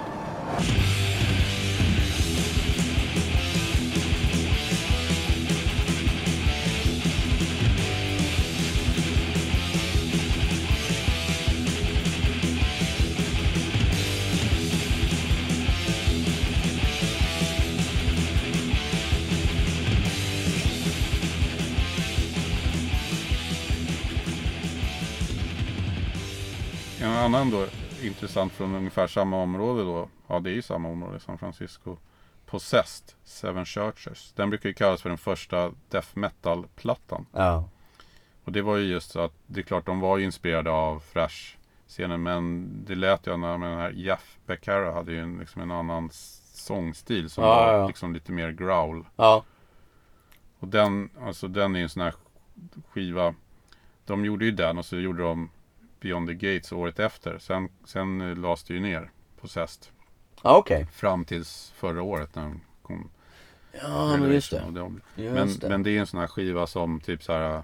Annan 27.43 27.59
då 27.59 27.67
intressant 28.07 28.53
från 28.53 28.75
ungefär 28.75 29.07
samma 29.07 29.37
område 29.41 29.83
då. 29.83 30.09
Ja, 30.27 30.39
det 30.39 30.49
är 30.49 30.53
ju 30.53 30.61
samma 30.61 30.89
område, 30.89 31.19
San 31.19 31.37
Francisco. 31.37 31.97
Possessed, 32.45 33.15
Seven 33.23 33.65
Churches. 33.65 34.33
Den 34.35 34.49
brukar 34.49 34.69
ju 34.69 34.75
kallas 34.75 35.01
för 35.01 35.09
den 35.09 35.17
första 35.17 35.71
death 35.89 36.07
metal-plattan. 36.13 37.25
Ja. 37.31 37.69
Och 38.43 38.51
det 38.51 38.61
var 38.61 38.77
ju 38.77 38.85
just 38.85 39.11
så 39.11 39.19
att 39.19 39.33
det 39.47 39.59
är 39.59 39.63
klart 39.63 39.85
de 39.85 39.99
var 39.99 40.17
ju 40.17 40.25
inspirerade 40.25 40.69
av 40.71 41.03
thrash-scenen. 41.13 42.23
Men 42.23 42.69
det 42.85 42.95
lät 42.95 43.27
ju 43.27 43.37
när 43.37 43.57
med 43.57 43.69
den 43.69 43.79
här 43.79 43.91
Jeff 43.91 44.37
Becerra 44.45 44.93
hade 44.93 45.11
ju 45.11 45.19
en, 45.19 45.37
liksom 45.37 45.61
en 45.61 45.71
annan 45.71 46.09
sångstil 46.53 47.29
som 47.29 47.43
Ja, 47.43 47.49
var 47.49 47.73
ja, 47.73 47.79
ja. 47.79 47.87
liksom 47.87 48.13
lite 48.13 48.31
mer 48.31 48.51
growl. 48.51 49.05
Ja. 49.15 49.43
Och 50.59 50.67
den, 50.67 51.09
alltså 51.21 51.47
den 51.47 51.75
är 51.75 51.79
en 51.79 51.89
sån 51.89 52.01
här 52.01 52.13
skiva. 52.89 53.35
De 54.05 54.25
gjorde 54.25 54.45
ju 54.45 54.51
den 54.51 54.77
och 54.77 54.85
så 54.85 54.97
gjorde 54.97 55.23
de 55.23 55.49
Beyond 56.03 56.27
the 56.27 56.33
Gates 56.33 56.71
året 56.71 56.99
efter. 56.99 57.37
Sen, 57.39 57.69
sen 57.85 58.21
eh, 58.21 58.37
lades 58.37 58.63
det 58.63 58.73
ju 58.73 58.79
ner 58.79 59.11
på 59.41 59.47
Zest. 59.47 59.91
Ja, 60.43 60.57
okej. 60.57 60.87
Fram 60.93 61.25
tills 61.25 61.73
förra 61.75 62.01
året 62.01 62.35
när 62.35 62.43
de 62.43 62.61
kom. 62.81 63.09
Ja, 63.81 64.17
men 64.17 64.31
just 64.33 64.51
det. 64.51 64.63
De- 64.71 65.01
Just 65.15 65.33
Men, 65.35 65.47
det. 65.59 65.69
men 65.69 65.83
det 65.83 65.89
är 65.91 65.99
en 65.99 66.07
sån 66.07 66.19
här 66.19 66.27
skiva 66.27 66.67
som 66.67 66.99
typ 66.99 67.23
så 67.23 67.33
här 67.33 67.63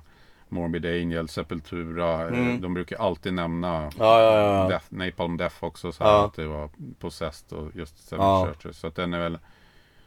Morbid 0.50 0.86
Angel, 0.86 1.28
Sepultura. 1.30 2.22
eh, 2.22 2.28
Mm. 2.28 2.62
De 2.62 2.74
brukar 2.74 2.98
alltid 2.98 3.34
nämna 3.34 3.84
Ja, 3.98 4.22
ja, 4.22 4.62
ja. 4.64 4.68
Death, 4.70 4.86
Napalm 4.90 5.38
Death 5.38 5.64
också. 5.64 5.92
Så 5.92 6.04
här. 6.04 6.26
Att 6.26 6.34
det 6.34 6.48
var 6.48 6.70
Possessed 7.00 7.58
och 7.58 7.76
just 7.76 8.08
Seven 8.08 8.26
Ja. 8.26 8.46
Churches. 8.48 8.78
Så 8.80 8.88
att 8.88 8.96
den 8.96 9.14
är 9.14 9.20
väl 9.20 9.38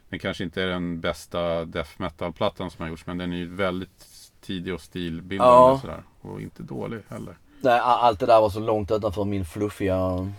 Den 0.09 0.19
kanske 0.19 0.43
inte 0.43 0.63
är 0.63 0.67
den 0.67 1.01
bästa 1.01 1.65
death 1.65 1.89
metal-plattan 1.97 2.69
som 2.71 2.81
har 2.83 2.89
gjorts. 2.89 3.05
Men 3.07 3.17
den 3.17 3.33
är 3.33 3.37
ju 3.37 3.55
väldigt 3.55 4.07
tidig 4.41 4.73
och 4.73 4.81
stilbildande 4.81 5.79
Ja. 5.87 5.97
och. 6.21 6.31
Och 6.31 6.41
inte 6.41 6.63
dålig 6.63 6.99
heller. 7.07 7.37
Nej, 7.63 7.79
allt 7.79 8.19
det 8.19 8.25
där 8.25 8.41
var 8.41 8.49
så 8.49 8.59
långt 8.59 8.91
utanför 8.91 9.25
min 9.25 9.45
fluffiga 9.45 10.31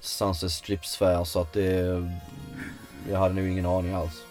Sunset 0.00 0.50
Strip-sfär 0.50 1.24
så 1.24 1.40
att 1.40 1.52
det... 1.52 2.02
Jag 3.10 3.18
hade 3.18 3.34
nog 3.34 3.48
ingen 3.48 3.66
aning 3.66 3.94
alls. 3.94 4.22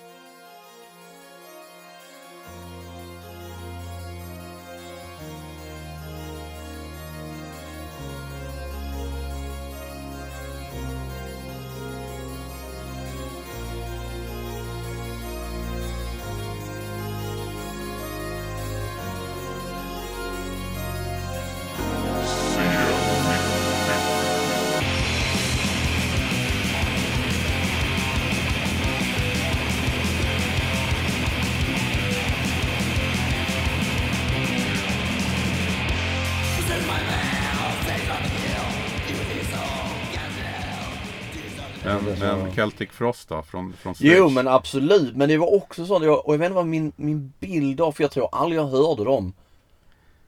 Celtic 42.56 42.89
Frost 42.91 43.30
då? 43.30 43.41
Från, 43.41 43.74
från? 43.74 43.93
Jo 43.97 44.30
men 44.30 44.47
absolut, 44.47 45.16
men 45.16 45.30
det 45.30 45.38
var 45.38 45.56
också 45.56 45.86
så, 45.86 45.99
jag, 46.03 46.28
och 46.28 46.34
jag 46.34 46.39
vet 46.39 46.45
inte 46.45 46.56
vad 46.56 46.66
min, 46.66 46.91
min 46.95 47.34
bild 47.39 47.82
av, 47.82 47.91
för 47.91 48.03
jag 48.03 48.12
tror 48.12 48.30
aldrig 48.32 48.62
jag 48.62 48.68
hörde 48.68 49.03
dem 49.03 49.34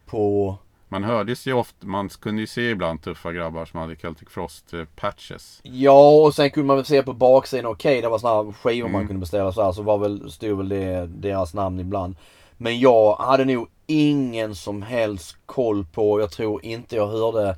på... 0.06 0.56
Man 0.90 1.04
hördes 1.04 1.48
ju 1.48 1.54
ofta, 1.54 1.88
man 1.88 2.10
kunde 2.10 2.42
ju 2.42 2.48
se 2.48 2.70
ibland 2.70 3.02
tuffa 3.02 3.32
grabbar 3.32 3.66
som 3.66 3.80
hade 3.80 3.96
Celtic 3.96 4.30
Frost 4.30 4.74
eh, 4.74 4.84
patches. 4.96 5.60
Ja, 5.64 6.10
och 6.10 6.36
sen 6.36 6.52
kunde 6.52 6.68
man 6.68 6.76
väl 6.76 6.86
se 6.86 7.04
på 7.04 7.14
baksidan, 7.14 7.66
okej 7.66 8.02
det 8.02 8.10
var 8.10 8.20
här 8.20 8.52
skivor 8.52 8.88
man 8.90 8.96
Mm. 8.96 9.08
kunde 9.08 9.20
beställa 9.20 9.52
så 9.52 9.64
här, 9.64 9.72
så 9.72 9.82
var 9.82 9.98
väl, 9.98 10.32
stod 10.32 10.58
väl 10.58 10.70
det, 10.70 11.06
deras 11.08 11.54
namn 11.54 11.80
ibland. 11.80 12.16
Men 12.58 12.80
jag 12.80 13.16
hade 13.16 13.46
nog 13.46 13.68
ingen 13.88 14.56
som 14.56 14.82
helst 14.82 15.38
koll 15.46 15.86
på, 15.86 16.20
jag 16.20 16.32
tror 16.32 16.66
inte 16.66 16.96
jag 16.96 17.08
hörde, 17.08 17.56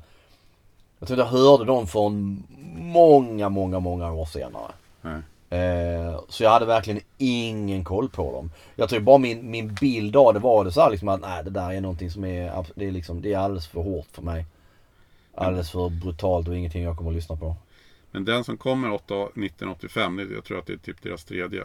jag 1.00 1.06
tror 1.08 1.18
jag 1.18 1.26
hörde 1.26 1.64
dem 1.64 1.86
från 1.86 2.42
många, 2.78 3.48
många, 3.48 3.80
många 3.80 4.12
år 4.12 4.24
senare. 4.24 4.72
Nej. 5.02 5.20
Eh, 5.60 6.20
så 6.28 6.42
jag 6.42 6.50
hade 6.50 6.66
verkligen 6.66 7.00
ingen 7.18 7.84
koll 7.84 8.08
på 8.08 8.32
dem. 8.32 8.50
Jag 8.76 8.88
tror 8.88 9.00
bara 9.00 9.18
min, 9.18 9.50
min 9.50 9.74
bild 9.74 10.16
av 10.16 10.34
det 10.34 10.40
var 10.40 10.64
det 10.64 10.72
så 10.72 10.80
här 10.80 10.90
liksom 10.90 11.08
att 11.08 11.20
nej 11.20 11.44
det 11.44 11.50
där 11.50 11.72
är 11.72 11.80
någonting 11.80 12.10
som 12.10 12.24
är, 12.24 12.66
det 12.74 12.86
är 12.86 12.90
liksom, 12.90 13.22
det 13.22 13.32
är 13.32 13.38
alldeles 13.38 13.66
för 13.66 13.80
hårt 13.82 14.06
för 14.12 14.22
mig. 14.22 14.44
Alldeles 15.34 15.70
för 15.70 15.88
brutalt 15.88 16.48
och 16.48 16.56
ingenting 16.56 16.82
jag 16.82 16.96
kommer 16.96 17.10
att 17.10 17.16
lyssna 17.16 17.36
på. 17.36 17.56
Men 18.10 18.24
den 18.24 18.44
som 18.44 18.56
kommer 18.56 18.92
8, 18.92 19.14
1985, 19.14 20.16
det- 20.16 20.34
jag 20.34 20.44
tror 20.44 20.58
att 20.58 20.66
det 20.66 20.72
är 20.72 20.76
typ 20.76 21.02
deras 21.02 21.24
tredje. 21.24 21.64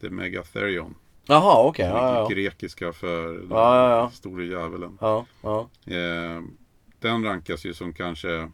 Det 0.00 0.06
är 0.06 0.10
Megatherion. 0.10 0.94
Jaha 1.26 1.62
okej, 1.66 1.86
ja, 1.86 2.08
ja, 2.14 2.14
ja. 2.20 2.28
Grekiska 2.28 2.92
för 2.92 3.26
den 3.32 3.46
Ja, 3.50 3.76
ja, 3.90 3.90
ja. 3.98 4.10
store 4.10 4.44
djävulen. 4.44 4.98
ja, 5.00 5.24
ja. 5.42 5.66
Eh, 5.86 6.42
den 7.00 7.24
rankas 7.24 7.66
ju 7.66 7.74
som 7.74 7.92
kanske 7.92 8.50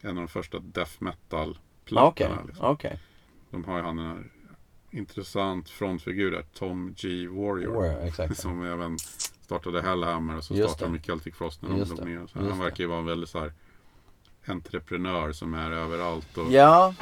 en 0.00 0.10
av 0.10 0.14
de 0.16 0.28
första 0.28 0.58
death 0.58 0.92
metal-plattorna. 0.98 2.34
Okej, 2.34 2.46
liksom. 2.46 2.66
okej. 2.66 3.00
De 3.50 3.64
har 3.64 3.76
ju 3.76 3.82
han 3.82 3.96
den 3.96 4.06
här 4.06 4.24
intressant 4.90 5.68
frontfigur 5.70 6.30
där, 6.30 6.44
Tom 6.54 6.94
G. 6.96 7.08
Warrior. 7.28 7.74
Warrior, 7.74 8.02
exakt. 8.04 8.36
Som 8.40 8.62
även 8.62 8.98
startade 9.40 9.82
Hellhammer 9.82 10.36
och 10.36 10.44
så 10.44 10.54
Just 10.54 10.74
startade 10.74 10.98
de 10.98 11.02
Celtic 11.04 11.34
Frost 11.34 11.62
när 11.62 11.68
de 11.68 11.78
Just 11.78 11.98
låg 11.98 12.08
ner. 12.08 12.26
Så 12.26 12.38
han 12.38 12.58
verkar 12.58 12.84
ju 12.84 12.88
vara 12.88 12.98
en 12.98 13.06
väldigt 13.06 13.30
så 13.30 13.38
här 13.38 13.52
entreprenör 14.46 15.32
som 15.32 15.54
är 15.54 15.70
överallt. 15.70 16.38
Och, 16.38 16.52
Ja. 16.52 16.94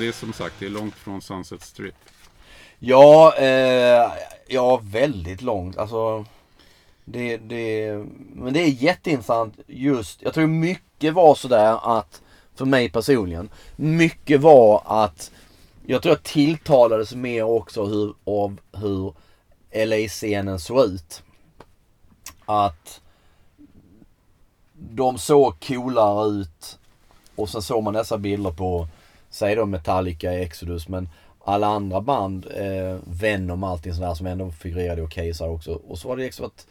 Det 0.00 0.08
är 0.08 0.12
som 0.12 0.32
sagt, 0.32 0.54
det 0.58 0.66
är 0.66 0.70
långt 0.70 0.94
från 0.94 1.22
Sunset 1.22 1.62
Strip. 1.62 1.94
Ja, 2.78 3.34
eh, 3.36 4.12
ja 4.48 4.80
väldigt 4.82 5.42
långt. 5.42 5.78
Alltså, 5.78 6.24
det, 7.04 7.36
det, 7.36 7.92
men 8.34 8.52
det 8.52 8.60
är 8.60 8.68
jätteintressant 8.68 9.54
just, 9.66 10.22
jag 10.22 10.34
tror 10.34 10.46
mycket 10.46 11.14
var 11.14 11.34
sådär 11.34 11.98
att, 11.98 12.22
för 12.54 12.64
mig 12.64 12.90
personligen, 12.90 13.50
mycket 13.76 14.40
var 14.40 14.82
att 14.86 15.30
jag 15.86 16.02
tror 16.02 16.14
jag 16.14 16.22
tilltalades 16.22 17.14
mer 17.14 17.42
också 17.42 17.84
hur, 17.84 18.14
av 18.24 18.60
hur 18.72 19.14
LA-scenen 19.86 20.60
såg 20.60 20.84
ut. 20.84 21.22
Att 22.46 23.00
de 24.72 25.18
såg 25.18 25.60
coolare 25.60 26.28
ut 26.28 26.78
och 27.36 27.48
sen 27.48 27.62
såg 27.62 27.82
man 27.82 27.94
dessa 27.94 28.18
bilder 28.18 28.50
på, 28.50 28.88
säg 29.30 29.54
då 29.54 29.66
Metallica, 29.66 30.32
Exodus, 30.32 30.88
men 30.88 31.08
alla 31.44 31.66
andra 31.66 32.00
band, 32.00 32.46
eh, 32.56 32.98
Venom 33.04 33.64
och 33.64 33.70
allting 33.70 33.94
sådär 33.94 34.14
som 34.14 34.26
ändå 34.26 34.50
figurerade 34.50 35.02
okej 35.02 35.34
så 35.34 35.46
också. 35.46 35.72
Och 35.72 35.98
så 35.98 36.08
var 36.08 36.16
det 36.16 36.22
liksom 36.22 36.46
att, 36.46 36.66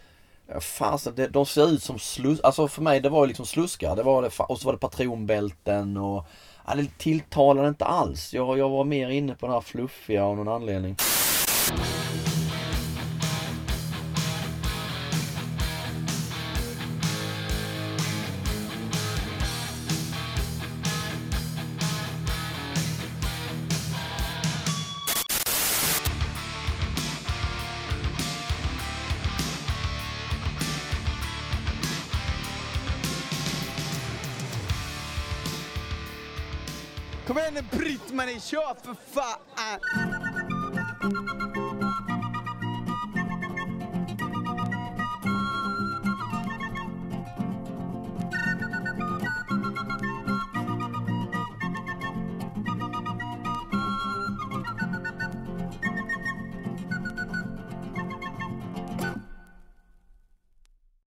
fasen, 0.64 1.14
det, 1.16 1.28
de 1.28 1.46
ser 1.46 1.72
ut 1.72 1.84
som 1.84 2.00
slus, 2.00 2.40
alltså 2.42 2.68
för 2.68 2.82
mig 2.82 3.00
det 3.00 3.10
var 3.10 3.24
ju 3.24 3.28
liksom 3.28 3.46
sluskar. 3.46 3.96
Det 3.96 4.04
var 4.04 4.22
det, 4.22 4.30
och 4.40 4.60
så 4.60 4.66
var 4.66 4.74
det 4.74 4.80
patronbälten 4.80 5.98
och, 5.98 6.26
ja, 6.68 6.76
det 6.76 6.98
tilltalade 6.98 7.68
inte 7.68 7.86
alls. 7.86 8.34
Jag, 8.34 8.58
jag 8.58 8.70
var 8.70 8.84
mer 8.84 9.10
inne 9.10 9.36
på 9.36 9.46
den 9.46 9.54
här 9.54 9.62
fluffiga 9.62 10.24
av 10.24 10.38
någon 10.38 10.48
anledning. 10.48 10.96
Kör 38.40 38.76
för 38.84 38.96
fan! 39.14 39.40